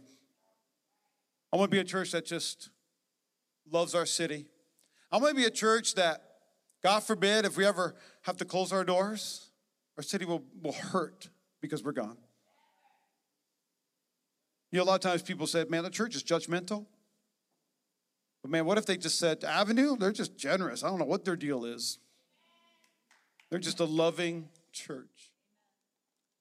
I 1.51 1.57
want 1.57 1.71
to 1.71 1.75
be 1.75 1.79
a 1.79 1.85
church 1.85 2.11
that 2.11 2.25
just 2.25 2.69
loves 3.71 3.95
our 3.95 4.05
city. 4.05 4.45
I 5.11 5.17
want 5.17 5.29
to 5.29 5.35
be 5.35 5.45
a 5.45 5.51
church 5.51 5.95
that, 5.95 6.21
God 6.83 6.99
forbid, 7.01 7.45
if 7.45 7.57
we 7.57 7.65
ever 7.65 7.95
have 8.23 8.37
to 8.37 8.45
close 8.45 8.71
our 8.71 8.83
doors, 8.83 9.49
our 9.97 10.03
city 10.03 10.25
will, 10.25 10.43
will 10.61 10.73
hurt 10.73 11.29
because 11.61 11.83
we're 11.83 11.93
gone. 11.93 12.17
You 14.71 14.77
know, 14.77 14.83
a 14.83 14.85
lot 14.85 14.95
of 14.95 15.01
times 15.01 15.21
people 15.21 15.47
say, 15.47 15.65
man, 15.69 15.83
the 15.83 15.89
church 15.89 16.15
is 16.15 16.23
judgmental. 16.23 16.85
But 18.41 18.51
man, 18.51 18.65
what 18.65 18.77
if 18.77 18.85
they 18.85 18.97
just 18.97 19.17
said, 19.17 19.43
Avenue, 19.43 19.95
they're 19.97 20.11
just 20.11 20.37
generous. 20.37 20.83
I 20.83 20.89
don't 20.89 20.99
know 20.99 21.05
what 21.05 21.25
their 21.25 21.35
deal 21.35 21.65
is. 21.65 21.99
They're 23.49 23.59
just 23.59 23.79
a 23.79 23.85
loving 23.85 24.49
church. 24.73 25.31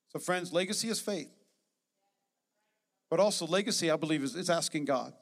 So, 0.08 0.18
friends, 0.18 0.52
legacy 0.52 0.88
is 0.88 1.00
faith. 1.00 1.30
But 3.10 3.20
also, 3.20 3.46
legacy, 3.46 3.90
I 3.90 3.96
believe, 3.96 4.22
is, 4.22 4.34
is 4.34 4.50
asking 4.50 4.84
God. 4.84 5.12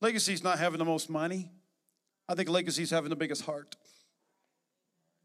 Legacy 0.00 0.32
is 0.32 0.42
not 0.42 0.58
having 0.58 0.78
the 0.78 0.84
most 0.84 1.08
money. 1.08 1.50
I 2.28 2.34
think 2.34 2.48
legacy 2.48 2.82
is 2.82 2.90
having 2.90 3.10
the 3.10 3.16
biggest 3.16 3.44
heart. 3.44 3.76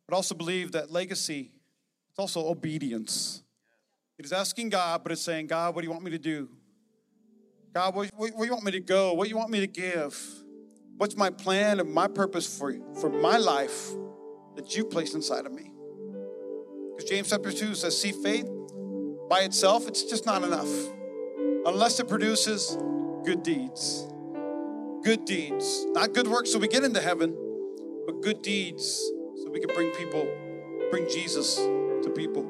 but 0.07 0.15
also 0.15 0.35
believe 0.35 0.73
that 0.73 0.91
legacy 0.91 1.51
it's 2.15 2.19
also 2.21 2.47
obedience. 2.47 3.43
It 4.17 4.23
is 4.23 4.31
asking 4.31 4.69
God, 4.69 5.03
but 5.03 5.11
it's 5.11 5.21
saying, 5.21 5.47
God, 5.47 5.75
what 5.75 5.81
do 5.81 5.87
you 5.87 5.91
want 5.91 6.05
me 6.05 6.11
to 6.11 6.17
do? 6.17 6.47
God, 7.73 7.93
where, 7.93 8.07
where, 8.15 8.45
you 8.45 8.53
want 8.53 8.63
me 8.63 8.71
to 8.71 8.79
go? 8.79 9.11
What 9.13 9.25
do 9.25 9.29
you 9.29 9.35
want 9.35 9.49
me 9.49 9.59
to 9.59 9.67
give? 9.67 10.17
What's 10.95 11.17
my 11.17 11.29
plan 11.29 11.81
and 11.81 11.93
my 11.93 12.07
purpose 12.07 12.57
for, 12.57 12.73
for 13.01 13.09
my 13.09 13.35
life 13.35 13.89
that 14.55 14.77
you 14.77 14.85
placed 14.85 15.13
inside 15.13 15.45
of 15.45 15.51
me? 15.51 15.73
Because 16.95 17.09
James 17.09 17.29
chapter 17.31 17.51
2 17.51 17.75
says, 17.75 18.01
see, 18.01 18.13
faith 18.13 18.47
by 19.29 19.41
itself, 19.41 19.87
it's 19.87 20.03
just 20.03 20.25
not 20.25 20.43
enough. 20.43 20.69
Unless 21.65 21.99
it 21.99 22.07
produces 22.07 22.77
good 23.23 23.43
deeds. 23.43 24.07
Good 25.03 25.25
deeds. 25.25 25.85
Not 25.89 26.13
good 26.13 26.27
works 26.27 26.51
so 26.51 26.59
we 26.59 26.67
get 26.67 26.83
into 26.83 27.01
heaven, 27.01 27.35
but 28.05 28.21
good 28.21 28.41
deeds 28.41 28.99
so 29.35 29.49
we 29.51 29.59
can 29.59 29.73
bring 29.75 29.91
people, 29.91 30.27
bring 30.91 31.07
Jesus 31.09 31.55
to 31.55 32.11
people. 32.15 32.47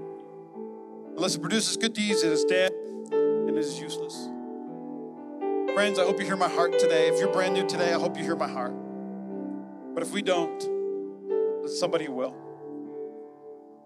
Unless 1.15 1.35
it 1.35 1.41
produces 1.41 1.77
good 1.77 1.93
deeds, 1.93 2.23
it 2.23 2.31
is 2.31 2.43
dead 2.43 2.71
and 3.11 3.49
it 3.49 3.57
is 3.57 3.79
useless. 3.79 4.29
Friends, 5.73 5.99
I 5.99 6.03
hope 6.03 6.19
you 6.19 6.25
hear 6.25 6.37
my 6.37 6.49
heart 6.49 6.77
today. 6.77 7.07
If 7.07 7.19
you're 7.19 7.31
brand 7.31 7.53
new 7.53 7.67
today, 7.67 7.93
I 7.93 7.99
hope 7.99 8.17
you 8.17 8.23
hear 8.23 8.35
my 8.35 8.47
heart. 8.47 8.73
But 9.93 10.03
if 10.03 10.11
we 10.11 10.21
don't, 10.21 10.61
somebody 11.69 12.09
will. 12.09 12.35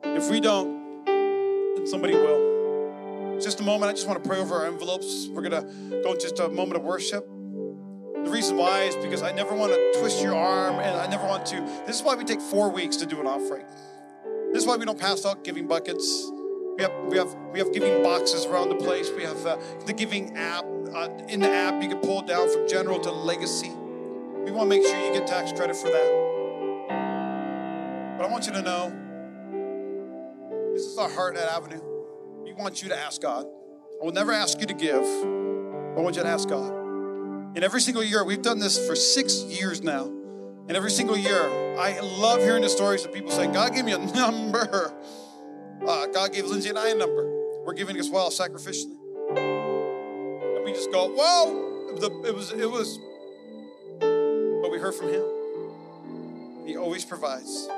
If 0.03 0.29
we 0.29 0.39
don't, 0.39 1.87
somebody 1.87 2.13
will. 2.13 2.48
Just 3.41 3.61
a 3.61 3.63
moment, 3.63 3.89
I 3.89 3.93
just 3.93 4.05
want 4.05 4.21
to 4.21 4.27
pray 4.27 4.37
over 4.37 4.55
our 4.55 4.65
envelopes. 4.65 5.29
We're 5.31 5.47
going 5.47 5.63
to 5.63 6.01
go 6.03 6.13
just 6.13 6.39
a 6.39 6.49
moment 6.49 6.75
of 6.75 6.83
worship. 6.83 7.25
The 7.25 8.29
reason 8.29 8.57
why 8.57 8.81
is 8.81 8.97
because 8.97 9.21
I 9.21 9.31
never 9.31 9.55
want 9.55 9.71
to 9.71 9.99
twist 9.99 10.21
your 10.21 10.35
arm 10.35 10.75
and 10.75 10.97
I 10.97 11.07
never 11.07 11.25
want 11.25 11.45
to. 11.47 11.61
This 11.87 11.95
is 11.95 12.03
why 12.03 12.15
we 12.15 12.25
take 12.25 12.41
four 12.41 12.69
weeks 12.69 12.97
to 12.97 13.05
do 13.05 13.21
an 13.21 13.27
offering. 13.27 13.65
This 14.51 14.63
is 14.63 14.67
why 14.67 14.75
we 14.75 14.83
don't 14.83 14.99
pass 14.99 15.25
out 15.25 15.45
giving 15.45 15.67
buckets. 15.67 16.29
We 16.75 16.83
have, 16.83 16.91
we 17.07 17.17
have, 17.17 17.33
we 17.53 17.59
have 17.59 17.71
giving 17.71 18.03
boxes 18.03 18.45
around 18.45 18.69
the 18.69 18.75
place. 18.75 19.09
We 19.15 19.23
have 19.23 19.45
uh, 19.45 19.57
the 19.85 19.93
giving 19.93 20.35
app. 20.35 20.65
Uh, 20.93 21.07
in 21.29 21.39
the 21.39 21.49
app, 21.49 21.81
you 21.81 21.87
can 21.87 21.99
pull 21.99 22.19
it 22.21 22.27
down 22.27 22.51
from 22.51 22.67
general 22.67 22.99
to 22.99 23.11
legacy. 23.11 23.69
We 23.69 24.51
want 24.51 24.69
to 24.69 24.77
make 24.77 24.85
sure 24.85 24.99
you 25.05 25.13
get 25.13 25.27
tax 25.27 25.53
credit 25.53 25.77
for 25.77 25.87
that. 25.87 26.27
But 28.17 28.25
I 28.25 28.29
want 28.29 28.47
you 28.47 28.51
to 28.53 28.61
know 28.61 28.91
this 30.73 30.83
is 30.83 30.97
our 30.97 31.09
heart 31.09 31.37
at 31.37 31.47
Avenue. 31.47 31.88
Want 32.59 32.83
you 32.83 32.89
to 32.89 32.99
ask 32.99 33.21
God. 33.21 33.45
I 33.45 34.03
will 34.03 34.11
never 34.11 34.33
ask 34.33 34.59
you 34.59 34.67
to 34.67 34.73
give. 34.73 35.01
I 35.01 36.01
want 36.01 36.17
you 36.17 36.23
to 36.23 36.27
ask 36.27 36.49
God. 36.49 36.69
And 37.55 37.63
every 37.63 37.79
single 37.79 38.03
year, 38.03 38.25
we've 38.25 38.41
done 38.41 38.59
this 38.59 38.85
for 38.85 38.97
six 38.97 39.43
years 39.43 39.81
now. 39.81 40.07
And 40.67 40.75
every 40.75 40.91
single 40.91 41.17
year, 41.17 41.41
I 41.79 42.01
love 42.01 42.41
hearing 42.41 42.63
the 42.63 42.69
stories 42.69 43.05
of 43.05 43.13
people 43.13 43.31
saying, 43.31 43.53
God 43.53 43.73
gave 43.73 43.85
me 43.85 43.93
a 43.93 43.97
number. 44.13 44.93
Uh, 45.87 46.07
God 46.07 46.33
gave 46.33 46.47
Lindsay 46.47 46.67
and 46.67 46.77
I 46.77 46.89
a 46.89 46.95
number. 46.95 47.63
We're 47.63 47.75
giving 47.75 47.95
as 47.95 48.09
well 48.09 48.29
sacrificially. 48.29 48.97
And 49.37 50.65
we 50.65 50.73
just 50.73 50.91
go, 50.91 51.07
whoa! 51.07 51.95
It 52.25 52.35
was, 52.35 52.51
it 52.51 52.69
was, 52.69 52.99
but 54.61 54.69
we 54.69 54.79
heard 54.79 54.95
from 54.95 55.07
Him. 55.07 55.23
He 56.67 56.75
always 56.75 57.05
provides. 57.05 57.69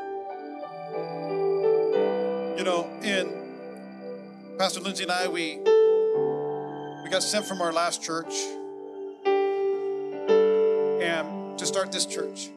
You 2.58 2.64
know, 2.66 2.90
in 3.04 3.41
Pastor 4.62 4.80
Lindsay 4.80 5.02
and 5.02 5.12
I, 5.12 5.28
we 5.28 5.58
we 7.04 7.10
got 7.10 7.24
sent 7.24 7.48
from 7.48 7.64
our 7.64 7.74
last 7.74 8.04
church 8.04 8.32
and 11.02 11.58
to 11.58 11.66
start 11.66 11.92
this 11.92 12.06
church. 12.06 12.52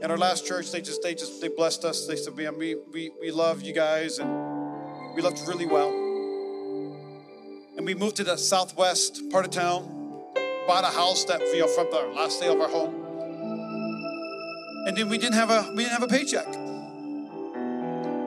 At 0.00 0.10
our 0.10 0.16
last 0.16 0.46
church, 0.46 0.70
they 0.70 0.80
just 0.80 1.02
they 1.02 1.14
just 1.14 1.42
they 1.42 1.48
blessed 1.48 1.84
us. 1.84 2.06
They 2.06 2.16
said, 2.16 2.34
"Man, 2.34 2.56
we 2.56 2.76
we 2.94 3.10
we 3.20 3.30
love 3.30 3.60
you 3.60 3.74
guys, 3.74 4.18
and 4.20 5.14
we 5.14 5.20
left 5.20 5.46
really 5.46 5.66
well." 5.66 5.90
And 7.76 7.84
we 7.84 7.92
moved 7.94 8.16
to 8.16 8.24
the 8.24 8.38
southwest 8.38 9.30
part 9.30 9.44
of 9.44 9.50
town, 9.50 9.82
bought 10.66 10.84
a 10.84 10.94
house 10.96 11.26
that 11.26 11.42
you 11.42 11.58
know 11.58 11.66
from 11.66 11.88
the 11.90 12.10
last 12.16 12.40
day 12.40 12.48
of 12.48 12.58
our 12.58 12.70
home, 12.70 12.94
and 14.86 14.96
then 14.96 15.10
we 15.10 15.18
didn't 15.18 15.34
have 15.34 15.50
a 15.50 15.70
we 15.76 15.82
didn't 15.82 15.92
have 15.92 16.02
a 16.02 16.08
paycheck. 16.08 16.61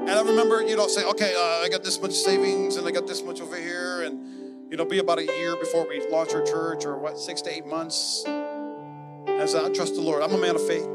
And 0.07 0.11
I 0.11 0.21
remember, 0.21 0.61
you 0.61 0.75
know, 0.75 0.87
saying, 0.87 1.07
"Okay, 1.07 1.33
uh, 1.35 1.65
I 1.65 1.69
got 1.69 1.83
this 1.83 1.99
much 1.99 2.13
savings, 2.13 2.75
and 2.75 2.87
I 2.87 2.91
got 2.91 3.07
this 3.07 3.23
much 3.23 3.41
over 3.41 3.55
here, 3.55 4.03
and 4.03 4.71
you 4.71 4.77
know, 4.77 4.85
be 4.85 4.99
about 4.99 5.17
a 5.17 5.25
year 5.25 5.55
before 5.55 5.87
we 5.87 6.05
launch 6.09 6.33
our 6.33 6.43
church, 6.43 6.85
or 6.85 6.97
what, 6.97 7.17
six 7.17 7.41
to 7.41 7.51
eight 7.51 7.65
months." 7.65 8.23
and 8.25 9.41
As 9.41 9.55
I 9.55 9.69
trust 9.73 9.95
the 9.95 10.01
Lord, 10.01 10.21
I'm 10.21 10.31
a 10.31 10.37
man 10.37 10.55
of 10.55 10.65
faith. 10.67 10.87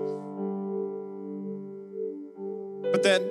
But 2.92 3.02
then 3.02 3.22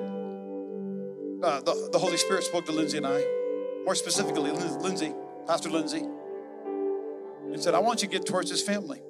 uh, 1.43 1.61
the, 1.61 1.89
the 1.91 1.99
Holy 1.99 2.17
Spirit 2.17 2.43
spoke 2.43 2.65
to 2.65 2.71
Lindsay 2.71 2.97
and 2.97 3.07
I, 3.07 3.23
more 3.85 3.95
specifically, 3.95 4.51
Lindsay, 4.51 5.13
Pastor 5.47 5.69
Lindsay, 5.69 6.05
and 7.51 7.61
said, 7.61 7.73
I 7.73 7.79
want 7.79 8.01
you 8.01 8.07
to 8.07 8.11
get 8.11 8.25
towards 8.25 8.49
this 8.49 8.61
family. 8.61 9.01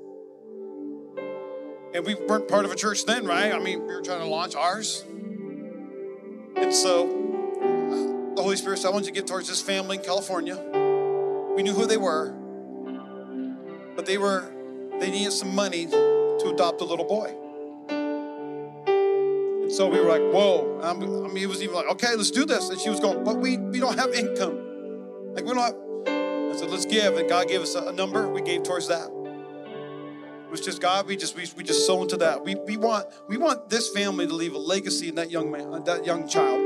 And 1.94 2.06
we 2.06 2.16
weren't 2.16 2.48
part 2.48 2.66
of 2.66 2.72
a 2.72 2.76
church 2.76 3.06
then, 3.06 3.26
right? 3.26 3.52
I 3.54 3.60
mean, 3.60 3.82
we 3.86 3.94
were 3.94 4.02
trying 4.02 4.20
to 4.20 4.28
launch 4.28 4.56
ours. 4.56 5.04
And 6.62 6.74
so 6.74 7.08
the 8.36 8.42
Holy 8.42 8.56
Spirit 8.56 8.80
said, 8.80 8.90
I 8.90 8.92
want 8.92 9.06
you 9.06 9.12
to 9.12 9.20
get 9.20 9.28
towards 9.28 9.48
this 9.48 9.62
family 9.62 9.98
in 9.98 10.04
California. 10.04 10.56
We 11.56 11.64
knew 11.64 11.74
who 11.74 11.86
they 11.86 11.98
were, 11.98 12.32
but 13.96 14.06
they 14.06 14.18
were, 14.18 14.52
they 15.00 15.10
needed 15.12 15.34
some 15.34 15.56
money 15.56 15.88
to 15.88 16.52
adopt 16.54 16.82
a 16.82 16.86
little 16.86 17.06
boy. 17.06 17.36
And 19.70 19.76
so 19.76 19.88
we 19.88 20.00
were 20.00 20.08
like, 20.08 20.22
whoa. 20.34 20.80
I 20.82 20.94
mean, 20.94 21.36
he 21.36 21.46
was 21.46 21.62
even 21.62 21.76
like, 21.76 21.88
okay, 21.92 22.16
let's 22.16 22.32
do 22.32 22.46
this. 22.46 22.70
And 22.70 22.80
she 22.80 22.90
was 22.90 23.00
going, 23.00 23.24
but 23.24 23.38
we, 23.38 23.58
we 23.58 23.80
don't 23.80 24.00
have 24.00 24.14
income. 24.14 25.34
Like, 25.36 25.46
we 25.46 25.54
don't 25.54 25.60
have. 25.60 25.76
I 26.08 26.56
said, 26.58 26.72
let's 26.72 26.86
give. 26.86 27.18
And 27.18 27.30
God 27.30 27.48
gave 27.48 27.62
us 27.62 27.76
a, 27.76 27.92
number. 27.92 28.28
We 28.28 28.42
gave 28.42 28.64
towards 28.64 28.88
that. 28.88 29.12
It 30.50 30.52
was 30.52 30.62
just 30.62 30.82
God. 30.82 31.06
We 31.06 31.16
just 31.16 31.36
we, 31.36 31.46
we 31.56 31.64
just 31.64 31.86
sow 31.86 32.02
into 32.02 32.18
that. 32.18 32.44
We, 32.44 32.56
we 32.56 32.76
want 32.76 33.06
we 33.28 33.38
want 33.38 33.70
this 33.70 33.88
family 33.90 34.26
to 34.26 34.34
leave 34.34 34.56
a 34.56 34.58
legacy 34.58 35.08
in 35.08 35.14
that 35.14 35.30
young 35.30 35.52
man, 35.52 35.84
that 35.84 36.08
young 36.08 36.28
child. 36.28 36.60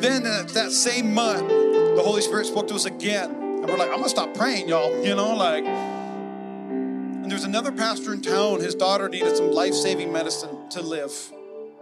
Then 0.00 0.26
uh, 0.26 0.44
that 0.54 0.72
same 0.72 1.12
month, 1.12 1.46
the 1.50 2.02
Holy 2.02 2.22
Spirit 2.22 2.46
spoke 2.46 2.66
to 2.68 2.74
us 2.74 2.86
again, 2.86 3.30
and 3.30 3.66
we're 3.66 3.76
like, 3.76 3.90
I'm 3.90 3.98
gonna 3.98 4.08
stop 4.08 4.32
praying, 4.32 4.70
y'all. 4.70 5.04
You 5.04 5.14
know, 5.14 5.34
like 5.34 5.66
and 5.66 7.30
there's 7.30 7.44
another 7.44 7.72
pastor 7.72 8.14
in 8.14 8.22
town, 8.22 8.60
his 8.60 8.74
daughter 8.74 9.10
needed 9.10 9.36
some 9.36 9.50
life 9.50 9.74
saving 9.74 10.10
medicine 10.10 10.70
to 10.70 10.80
live. 10.80 11.12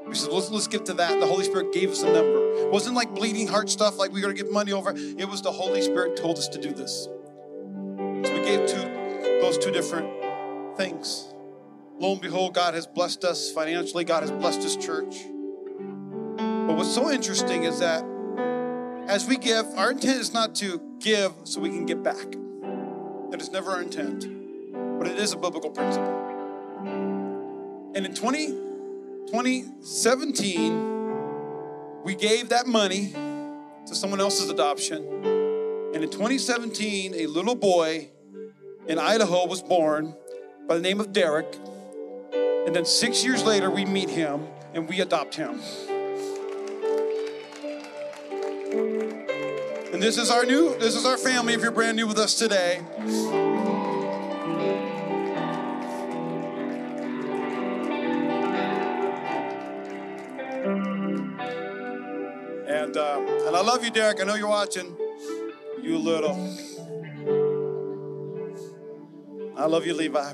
We 0.05 0.17
said, 0.17 0.33
let's, 0.33 0.51
let's 0.51 0.67
get 0.67 0.87
to 0.87 0.95
that. 0.95 1.21
The 1.21 1.27
Holy 1.27 1.45
Spirit 1.45 1.73
gave 1.73 1.91
us 1.91 2.03
a 2.03 2.07
number. 2.07 2.63
It 2.63 2.73
wasn't 2.73 2.97
like 2.97 3.15
bleeding 3.15 3.47
heart 3.47 3.71
stuff, 3.71 3.97
like 3.97 4.11
we 4.11 4.21
got 4.21 4.29
to 4.29 4.35
give 4.35 4.51
money 4.51 4.73
over. 4.73 4.93
It 4.97 5.29
was 5.29 5.41
the 5.43 5.53
Holy 5.53 5.83
Spirit 5.83 6.17
told 6.17 6.37
us 6.39 6.49
to 6.49 6.61
do 6.61 6.73
this. 6.73 7.05
So 7.05 8.33
we 8.33 8.43
gave 8.43 8.67
two, 8.67 9.04
those 9.45 9.59
two 9.59 9.71
different 9.71 10.09
things. 10.77 11.33
Lo 11.99 12.13
and 12.13 12.21
behold, 12.21 12.55
God 12.55 12.75
has 12.75 12.87
blessed 12.87 13.25
us 13.25 13.53
financially. 13.53 14.05
God 14.05 14.23
has 14.23 14.31
blessed 14.31 14.63
His 14.63 14.77
church. 14.77 15.17
But 16.37 16.77
what's 16.77 16.95
so 16.95 17.11
interesting 17.11 17.65
is 17.65 17.79
that 17.81 18.05
as 19.07 19.27
we 19.27 19.37
give, 19.37 19.67
our 19.77 19.91
intent 19.91 20.19
is 20.19 20.33
not 20.33 20.55
to 20.57 20.81
give 20.99 21.33
so 21.45 21.61
we 21.61 21.69
can 21.69 21.87
get 21.87 22.03
back. 22.03 22.33
That 23.31 23.41
is 23.41 23.51
never 23.51 23.71
our 23.71 23.83
intent 23.83 24.27
but 24.99 25.07
it 25.13 25.19
is 25.19 25.33
a 25.33 25.37
biblical 25.37 25.71
principle. 25.71 26.13
And 27.95 28.07
in 28.07 28.15
20, 28.15 28.47
2017, 29.29 32.03
we 32.03 32.15
gave 32.15 32.49
that 32.49 32.67
money 32.67 33.13
to 33.87 33.95
someone 33.95 34.21
else's 34.21 34.49
adoption. 34.49 35.05
And 35.95 36.03
in 36.03 36.11
2017, 36.11 37.15
a 37.15 37.27
little 37.27 37.55
boy 37.55 38.09
in 38.87 38.99
Idaho 38.99 39.47
was 39.47 39.63
born 39.63 40.15
by 40.67 40.75
the 40.75 40.81
name 40.81 41.01
of 41.01 41.13
Derek. 41.13 41.57
And 42.67 42.75
then 42.75 42.85
six 42.85 43.25
years 43.25 43.43
later, 43.43 43.71
we 43.71 43.85
meet 43.85 44.11
him 44.11 44.47
and 44.73 44.89
we 44.89 45.01
adopt 45.01 45.35
him. 45.35 45.61
And 49.93 50.03
this 50.03 50.19
is 50.19 50.31
our 50.31 50.45
new, 50.45 50.77
this 50.79 50.97
is 50.97 51.07
our 51.07 51.17
family 51.17 51.55
if 51.55 51.63
you're 51.63 51.71
brand 51.71 51.97
new 51.97 52.07
with 52.07 52.19
us 52.19 52.35
today. 52.35 52.83
And, 62.67 62.97
uh, 62.97 63.21
and 63.47 63.57
I 63.57 63.61
love 63.61 63.85
you, 63.85 63.91
Derek. 63.91 64.21
I 64.21 64.25
know 64.25 64.35
you're 64.35 64.49
watching. 64.49 64.97
You 65.81 65.99
little. 65.99 66.55
I 69.65 69.67
love 69.67 69.87
you, 69.87 69.95
Levi. 69.95 70.33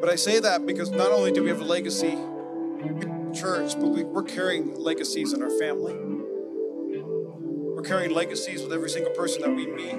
But 0.00 0.08
I 0.08 0.14
say 0.14 0.38
that 0.38 0.64
because 0.64 0.92
not 0.92 1.10
only 1.10 1.32
do 1.32 1.42
we 1.42 1.48
have 1.48 1.60
a 1.60 1.64
legacy 1.64 2.16
church, 3.34 3.74
but 3.74 3.88
we, 3.88 4.04
we're 4.04 4.22
carrying 4.22 4.72
legacies 4.76 5.32
in 5.32 5.42
our 5.42 5.50
family. 5.58 5.94
We're 7.74 7.82
carrying 7.82 8.12
legacies 8.12 8.62
with 8.62 8.72
every 8.72 8.88
single 8.88 9.10
person 9.14 9.42
that 9.42 9.50
we 9.50 9.66
meet. 9.66 9.96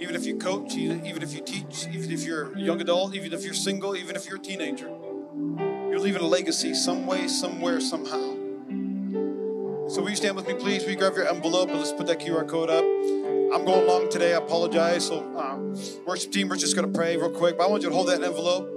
even 0.00 0.14
if 0.14 0.24
you 0.24 0.38
coach, 0.38 0.76
even 0.76 1.20
if 1.24 1.34
you 1.34 1.40
teach, 1.40 1.88
even 1.92 2.12
if 2.12 2.22
you're 2.22 2.52
a 2.52 2.60
young 2.60 2.80
adult, 2.80 3.16
even 3.16 3.32
if 3.32 3.44
you're 3.44 3.54
single, 3.54 3.96
even 3.96 4.14
if 4.14 4.28
you're 4.28 4.36
a 4.36 4.40
teenager. 4.40 4.86
You're 5.90 5.98
leaving 5.98 6.22
a 6.22 6.26
legacy 6.26 6.74
some 6.74 7.08
way, 7.08 7.26
somewhere, 7.26 7.80
somehow. 7.80 8.36
So 9.88 10.00
will 10.00 10.10
you 10.10 10.16
stand 10.16 10.36
with 10.36 10.46
me, 10.46 10.54
please? 10.54 10.84
Will 10.84 10.92
you 10.92 10.96
grab 10.96 11.16
your 11.16 11.26
envelope 11.28 11.70
and 11.70 11.78
let's 11.78 11.92
put 11.92 12.06
that 12.06 12.20
QR 12.20 12.46
code 12.48 12.70
up. 12.70 13.27
I'm 13.50 13.64
going 13.64 13.86
long 13.86 14.10
today. 14.10 14.34
I 14.34 14.38
apologize. 14.38 15.06
So, 15.06 15.20
um, 15.38 15.74
worship 16.06 16.32
team, 16.32 16.48
we're 16.48 16.56
just 16.56 16.76
going 16.76 16.90
to 16.90 16.96
pray 16.96 17.16
real 17.16 17.30
quick. 17.30 17.56
But 17.56 17.64
I 17.64 17.70
want 17.70 17.82
you 17.82 17.88
to 17.88 17.94
hold 17.94 18.08
that 18.08 18.22
envelope 18.22 18.68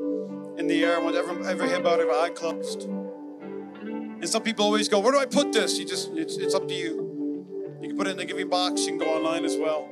in 0.57 0.67
the 0.67 0.86
air. 0.86 0.95
I 0.95 0.99
want 0.99 1.15
every, 1.15 1.45
every 1.45 1.67
head 1.67 1.84
bowed, 1.84 1.99
every 1.99 2.13
eye 2.13 2.30
closed. 2.34 2.84
And 2.84 4.30
some 4.30 4.43
people 4.43 4.63
always 4.63 4.88
go, 4.88 4.99
"Where 4.99 5.11
do 5.11 5.17
I 5.17 5.26
put 5.26 5.51
this?" 5.51 5.78
You 5.78 5.86
just, 5.86 6.11
it's, 6.13 6.38
it's 6.38 6.55
up 6.55 6.69
to 6.69 6.74
you. 6.74 7.45
You 7.82 7.89
can 7.89 7.97
put 7.97 8.07
it 8.07 8.11
in 8.11 8.17
the 8.17 8.26
giving 8.26 8.47
box. 8.47 8.82
You 8.82 8.91
can 8.91 8.99
go 8.99 9.13
online 9.13 9.43
as 9.43 9.57
well. 9.57 9.89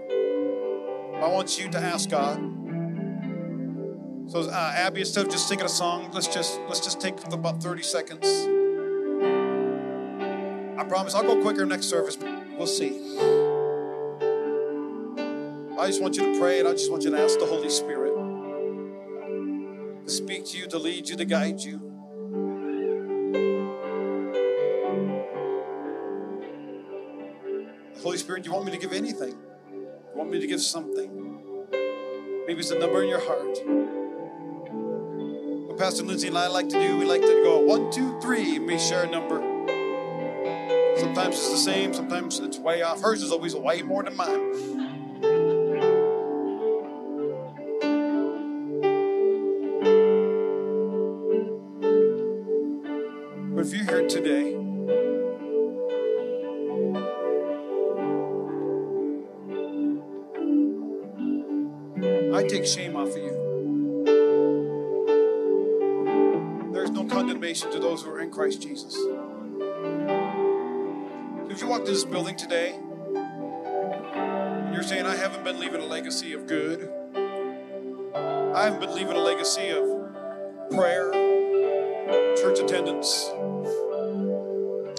I 1.22 1.28
want 1.28 1.60
you 1.60 1.70
to 1.72 1.78
ask 1.78 2.10
God. 2.10 2.38
So, 4.28 4.50
uh, 4.50 4.74
Abby, 4.76 5.02
instead 5.02 5.26
of 5.26 5.32
just 5.32 5.50
singing 5.50 5.66
a 5.66 5.70
song, 5.70 6.10
let's 6.14 6.28
just 6.28 6.58
let's 6.70 6.80
just 6.80 7.02
take 7.02 7.16
about 7.34 7.62
30 7.62 7.84
seconds. 7.84 8.28
I 10.80 10.84
promise 10.86 11.16
I'll 11.16 11.24
go 11.24 11.42
quicker 11.42 11.66
next 11.66 11.88
service. 11.88 12.18
We'll 12.58 12.68
see. 12.68 13.29
I 15.80 15.88
just 15.88 16.02
want 16.02 16.18
you 16.18 16.34
to 16.34 16.38
pray 16.38 16.60
and 16.60 16.68
I 16.68 16.74
just 16.74 16.92
want 16.92 17.04
you 17.04 17.12
to 17.12 17.18
ask 17.18 17.40
the 17.40 17.46
Holy 17.46 17.70
Spirit 17.70 18.14
to 20.06 20.12
speak 20.12 20.44
to 20.48 20.58
you, 20.58 20.68
to 20.68 20.78
lead 20.78 21.08
you, 21.08 21.16
to 21.16 21.24
guide 21.24 21.62
you. 21.62 21.80
Holy 28.04 28.18
Spirit, 28.18 28.46
you 28.46 28.52
want 28.52 28.66
me 28.66 28.74
to 28.74 28.78
give 28.78 28.92
anything? 28.92 29.38
You 29.72 30.16
want 30.16 30.30
me 30.30 30.42
to 30.42 30.48
give 30.48 30.60
something? 30.60 31.40
Maybe 32.46 32.60
it's 32.60 32.72
a 32.72 32.78
number 32.78 33.02
in 33.02 33.08
your 33.08 33.22
heart. 33.22 33.58
What 35.70 35.78
Pastor 35.78 36.04
Lindsay 36.04 36.28
and 36.28 36.38
I 36.38 36.48
like 36.48 36.68
to 36.70 36.78
do, 36.78 36.98
we 36.98 37.06
like 37.06 37.22
to 37.22 37.42
go 37.46 37.60
one, 37.60 37.90
two, 37.90 38.20
three, 38.20 38.58
and 38.58 38.68
we 38.68 38.78
share 38.78 39.04
a 39.04 39.10
number. 39.10 39.40
Sometimes 40.98 41.36
it's 41.36 41.52
the 41.52 41.58
same, 41.58 41.94
sometimes 41.94 42.40
it's 42.40 42.60
way 42.60 42.82
off. 42.82 43.02
Hers 43.02 43.24
is 43.24 43.32
always 43.32 43.56
way 43.56 43.82
more 43.82 44.04
than 44.04 44.18
mine. 44.18 44.89
Take 62.50 62.66
shame 62.66 62.96
off 62.96 63.10
of 63.10 63.18
you. 63.18 64.04
There's 66.74 66.90
no 66.90 67.06
condemnation 67.06 67.72
to 67.72 67.80
those 67.80 68.02
who 68.02 68.10
are 68.10 68.22
in 68.22 68.32
Christ 68.32 68.64
Jesus. 68.64 68.96
If 71.52 71.62
you 71.62 71.68
walk 71.68 71.82
in 71.82 71.86
this 71.86 72.04
building 72.04 72.36
today, 72.36 72.80
you're 74.74 74.82
saying, 74.82 75.06
I 75.06 75.16
haven't 75.16 75.44
been 75.44 75.60
leaving 75.60 75.82
a 75.82 75.86
legacy 75.86 76.34
of 76.34 76.48
good, 76.48 76.92
I 77.24 78.64
haven't 78.64 78.80
been 78.80 78.96
leaving 78.96 79.16
a 79.16 79.22
legacy 79.22 79.70
of 79.70 79.84
prayer, 80.72 81.12
church 82.36 82.58
attendance, 82.60 83.30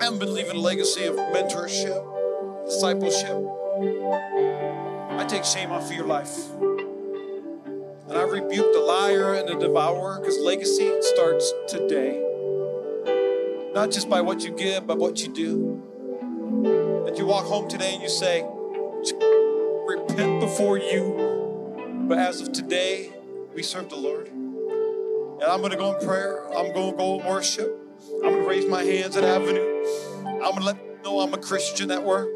I 0.01 0.05
haven't 0.05 0.21
been 0.21 0.35
leaving 0.35 0.55
a 0.57 0.61
legacy 0.61 1.05
of 1.07 1.17
mentorship, 1.17 2.65
discipleship. 2.67 3.37
I 5.19 5.27
take 5.29 5.45
shame 5.45 5.73
off 5.73 5.87
of 5.87 5.93
your 5.93 6.07
life. 6.07 6.39
And 8.11 8.19
I 8.19 8.23
rebuke 8.23 8.73
the 8.73 8.81
liar 8.81 9.35
and 9.35 9.49
the 9.49 9.55
devourer 9.55 10.19
because 10.19 10.37
legacy 10.41 10.91
starts 11.01 11.53
today. 11.69 12.21
Not 13.73 13.93
just 13.93 14.11
by 14.11 14.21
what 14.21 14.43
you 14.43 14.51
give, 14.51 14.85
but 14.85 14.99
what 14.99 15.23
you 15.23 15.33
do. 15.33 15.81
That 17.07 17.17
you 17.17 17.25
walk 17.25 17.45
home 17.45 17.69
today 17.69 17.95
and 17.95 18.03
you 18.03 18.09
say, 18.09 18.45
repent 19.87 20.41
before 20.41 20.77
you. 20.77 22.05
But 22.09 22.19
as 22.19 22.41
of 22.41 22.51
today, 22.53 23.13
we 23.55 23.63
serve 23.63 23.89
the 23.91 23.97
Lord. 23.97 24.27
And 24.27 25.45
I'm 25.45 25.61
going 25.61 25.71
to 25.71 25.79
go 25.79 25.97
in 25.97 26.05
prayer. 26.05 26.49
I'm 26.49 26.73
going 26.73 26.91
to 26.91 26.97
go 26.97 27.21
in 27.21 27.27
worship. 27.27 27.71
I'm 28.25 28.33
going 28.33 28.43
to 28.43 28.49
raise 28.49 28.67
my 28.67 28.83
hands 28.83 29.17
at 29.17 29.23
Avenue. 29.23 29.85
I'm 30.27 30.41
going 30.41 30.57
to 30.57 30.65
let 30.65 30.77
them 30.79 31.03
know 31.05 31.21
I'm 31.21 31.33
a 31.33 31.39
Christian 31.39 31.93
at 31.93 32.03
work. 32.03 32.29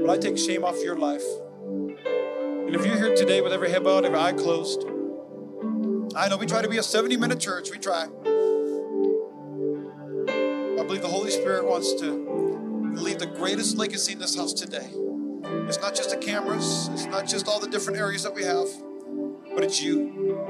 But 0.00 0.10
I 0.10 0.18
take 0.18 0.36
shame 0.36 0.64
off 0.64 0.82
your 0.82 0.96
life. 0.96 1.22
And 2.74 2.82
if 2.82 2.88
you're 2.88 2.98
here 2.98 3.14
today 3.14 3.40
with 3.40 3.52
every 3.52 3.70
head 3.70 3.84
bowed, 3.84 4.04
every 4.04 4.18
eye 4.18 4.32
closed, 4.32 4.82
I 6.16 6.28
know 6.28 6.36
we 6.36 6.44
try 6.44 6.60
to 6.60 6.68
be 6.68 6.78
a 6.78 6.82
70 6.82 7.16
minute 7.16 7.38
church. 7.38 7.70
We 7.70 7.78
try. 7.78 8.02
I 8.02 8.08
believe 10.82 11.00
the 11.00 11.08
Holy 11.08 11.30
Spirit 11.30 11.66
wants 11.66 11.94
to 12.00 12.90
leave 12.96 13.20
the 13.20 13.28
greatest 13.28 13.76
legacy 13.76 14.14
in 14.14 14.18
this 14.18 14.34
house 14.34 14.52
today. 14.52 14.88
It's 15.68 15.78
not 15.78 15.94
just 15.94 16.10
the 16.10 16.16
cameras, 16.16 16.90
it's 16.92 17.04
not 17.04 17.28
just 17.28 17.46
all 17.46 17.60
the 17.60 17.68
different 17.68 17.96
areas 18.00 18.24
that 18.24 18.34
we 18.34 18.42
have, 18.42 18.66
but 19.54 19.62
it's 19.62 19.80
you. 19.80 20.40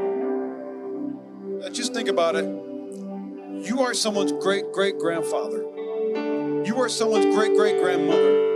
Now 1.61 1.69
just 1.69 1.93
think 1.93 2.09
about 2.09 2.37
it. 2.37 2.47
You 2.47 3.83
are 3.83 3.93
someone's 3.93 4.33
great 4.33 4.73
great 4.73 4.99
grandfather. 4.99 5.59
You 6.65 6.79
are 6.79 6.89
someone's 6.89 7.27
great 7.37 7.55
great 7.55 7.83
grandmother. 7.83 8.54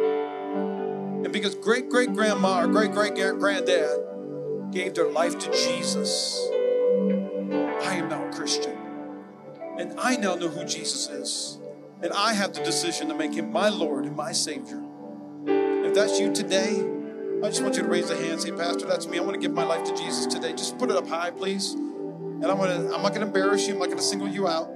And 1.25 1.33
because 1.33 1.55
great 1.55 1.89
great 1.89 2.13
grandma 2.13 2.63
or 2.63 2.67
great 2.69 2.93
great 2.93 3.15
granddad 3.15 4.01
gave 4.71 4.95
their 4.95 5.11
life 5.11 5.39
to 5.39 5.51
Jesus, 5.51 6.49
I 7.83 7.95
am 7.95 8.09
now 8.09 8.29
a 8.29 8.33
Christian. 8.33 8.77
And 9.79 9.99
I 9.99 10.17
now 10.17 10.35
know 10.35 10.49
who 10.49 10.65
Jesus 10.65 11.09
is. 11.09 11.59
And 12.03 12.13
I 12.13 12.33
have 12.33 12.53
the 12.53 12.63
decision 12.63 13.09
to 13.09 13.15
make 13.15 13.35
him 13.35 13.53
my 13.53 13.69
Lord 13.69 14.05
and 14.05 14.17
my 14.17 14.33
Savior. 14.33 14.83
If 15.47 15.95
that's 15.95 16.21
you 16.21 16.33
today, 16.33 16.85
I 17.43 17.49
just 17.49 17.63
want 17.63 17.77
you 17.77 17.83
to 17.83 17.89
raise 17.89 18.11
a 18.11 18.17
hand 18.17 18.33
and 18.33 18.41
say, 18.41 18.51
Pastor, 18.51 18.87
that's 18.87 19.07
me. 19.07 19.19
I 19.19 19.21
want 19.21 19.35
to 19.35 19.41
give 19.41 19.53
my 19.53 19.65
life 19.65 19.85
to 19.85 19.97
Jesus 19.97 20.27
today. 20.27 20.53
Just 20.53 20.79
put 20.79 20.91
it 20.91 20.97
up 20.97 21.09
high, 21.09 21.31
please. 21.31 21.75
And 21.75 22.45
I'm 22.45 22.57
gonna, 22.57 22.93
I'm 22.93 23.03
not 23.03 23.15
gonna 23.15 23.27
embarrass 23.27 23.67
you, 23.67 23.75
I'm 23.75 23.81
not 23.81 23.89
gonna 23.89 24.03
single 24.03 24.29
you 24.29 24.47
out. 24.47 24.69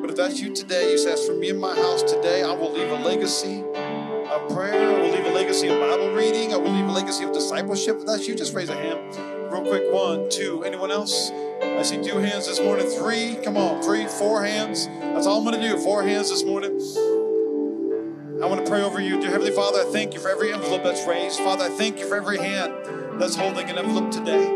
But 0.00 0.10
if 0.10 0.16
that's 0.16 0.40
you 0.40 0.54
today, 0.54 0.90
you 0.90 0.98
say, 0.98 1.12
as 1.12 1.26
for 1.26 1.34
me 1.34 1.50
and 1.50 1.60
my 1.60 1.74
house 1.74 2.02
today, 2.02 2.42
I 2.42 2.52
will 2.52 2.72
leave 2.72 2.90
a 2.90 2.96
legacy 2.96 3.62
of 3.62 4.48
prayer, 4.50 4.93
Legacy 5.34 5.66
of 5.66 5.80
Bible 5.80 6.12
reading, 6.14 6.54
I 6.54 6.56
will 6.56 6.70
leave 6.70 6.86
a 6.86 6.92
legacy 6.92 7.24
of 7.24 7.32
discipleship. 7.32 7.96
If 7.98 8.06
that's 8.06 8.28
you, 8.28 8.36
just 8.36 8.54
raise 8.54 8.68
a 8.68 8.76
hand. 8.76 9.16
Real 9.52 9.62
quick, 9.62 9.92
one, 9.92 10.30
two. 10.30 10.62
Anyone 10.62 10.92
else? 10.92 11.32
I 11.60 11.82
see 11.82 12.00
two 12.00 12.18
hands 12.18 12.46
this 12.46 12.60
morning. 12.60 12.86
Three. 12.86 13.34
Come 13.42 13.56
on, 13.56 13.82
three, 13.82 14.06
four 14.06 14.44
hands. 14.44 14.86
That's 14.86 15.26
all 15.26 15.38
I'm 15.38 15.44
going 15.44 15.60
to 15.60 15.68
do. 15.68 15.76
Four 15.78 16.04
hands 16.04 16.30
this 16.30 16.44
morning. 16.44 16.80
I 18.40 18.46
want 18.46 18.64
to 18.64 18.70
pray 18.70 18.82
over 18.82 19.00
you. 19.00 19.20
Dear 19.20 19.32
Heavenly 19.32 19.50
Father, 19.50 19.80
I 19.80 19.84
thank 19.86 20.14
you 20.14 20.20
for 20.20 20.28
every 20.28 20.52
envelope 20.52 20.84
that's 20.84 21.04
raised. 21.04 21.40
Father, 21.40 21.64
I 21.64 21.68
thank 21.68 21.98
you 21.98 22.06
for 22.06 22.16
every 22.16 22.38
hand 22.38 22.72
that's 23.20 23.34
holding 23.34 23.68
an 23.68 23.76
envelope 23.76 24.12
today. 24.12 24.48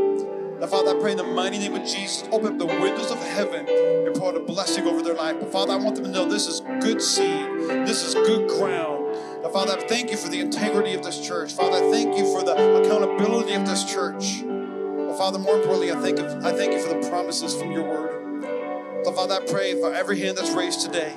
Now, 0.61 0.69
Father, 0.69 0.97
I 0.97 1.01
pray 1.01 1.11
in 1.11 1.17
the 1.17 1.25
mighty 1.25 1.59
name 1.59 1.75
of 1.75 1.83
Jesus, 1.83 2.23
open 2.31 2.53
up 2.53 2.59
the 2.59 2.67
windows 2.67 3.11
of 3.11 3.19
heaven 3.19 3.67
and 3.69 4.15
pour 4.15 4.29
out 4.29 4.37
a 4.37 4.41
blessing 4.41 4.87
over 4.87 5.03
their 5.03 5.15
life. 5.15 5.39
But 5.41 5.51
Father, 5.51 5.73
I 5.73 5.77
want 5.77 5.97
them 5.97 6.05
to 6.05 6.11
know 6.11 6.25
this 6.25 6.47
is 6.47 6.61
good 6.81 7.03
seed. 7.03 7.47
This 7.85 8.05
is 8.05 8.15
good 8.15 8.49
ground. 8.49 8.98
Father, 9.43 9.73
I 9.73 9.87
thank 9.89 10.11
you 10.11 10.17
for 10.17 10.29
the 10.29 10.41
integrity 10.41 10.95
of 10.95 11.03
this 11.03 11.27
church. 11.27 11.53
Father, 11.53 11.77
I 11.77 11.91
thank 11.91 12.17
you 12.17 12.25
for 12.33 12.45
the 12.45 12.53
accountability 12.53 13.55
of 13.55 13.67
this 13.67 13.85
church. 13.85 14.43
Father, 15.17 15.39
more 15.39 15.57
importantly, 15.57 15.91
I 15.91 15.97
thank, 15.97 16.21
I 16.21 16.53
thank 16.53 16.73
you 16.73 16.81
for 16.81 16.95
the 16.95 17.09
promises 17.09 17.55
from 17.55 17.73
your 17.73 17.85
word. 17.85 19.05
So, 19.05 19.13
Father, 19.13 19.35
I 19.35 19.47
pray 19.47 19.81
for 19.81 19.95
every 19.95 20.21
hand 20.21 20.37
that's 20.37 20.51
raised 20.51 20.83
today. 20.83 21.13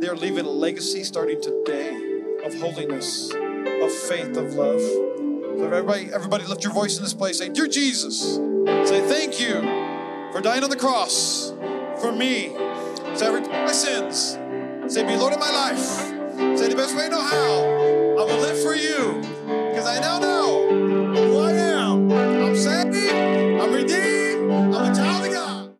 They 0.00 0.08
are 0.08 0.16
leaving 0.16 0.44
a 0.46 0.50
legacy 0.50 1.04
starting 1.04 1.40
today 1.42 2.22
of 2.44 2.58
holiness, 2.60 3.32
of 3.32 3.92
faith, 3.92 4.36
of 4.36 4.54
love. 4.54 4.80
So 4.80 5.64
everybody, 5.64 6.10
everybody 6.12 6.44
lift 6.44 6.62
your 6.62 6.72
voice 6.72 6.96
in 6.96 7.02
this 7.02 7.14
place. 7.14 7.38
Say, 7.38 7.48
Dear 7.48 7.66
Jesus, 7.66 8.36
say 8.88 9.00
thank 9.08 9.40
you 9.40 9.60
for 10.32 10.40
dying 10.40 10.62
on 10.62 10.70
the 10.70 10.76
cross 10.76 11.52
for 12.00 12.12
me. 12.12 12.54
Say, 13.14 13.26
every 13.26 13.40
my 13.40 13.72
sins. 13.72 14.38
Say, 14.92 15.04
be 15.04 15.16
Lord 15.16 15.32
of 15.32 15.40
my 15.40 15.50
life. 15.50 16.17
Say 16.38 16.68
the 16.68 16.76
best 16.76 16.94
way 16.96 17.04
to 17.04 17.10
know 17.10 17.20
how. 17.20 17.62
I 18.20 18.24
will 18.24 18.38
live 18.38 18.62
for 18.62 18.74
you 18.76 19.20
because 19.48 19.86
I 19.86 19.98
now 19.98 20.20
know 20.20 20.68
who 20.70 21.38
I 21.38 21.52
am. 21.52 22.12
I'm 22.12 22.56
saved. 22.56 23.37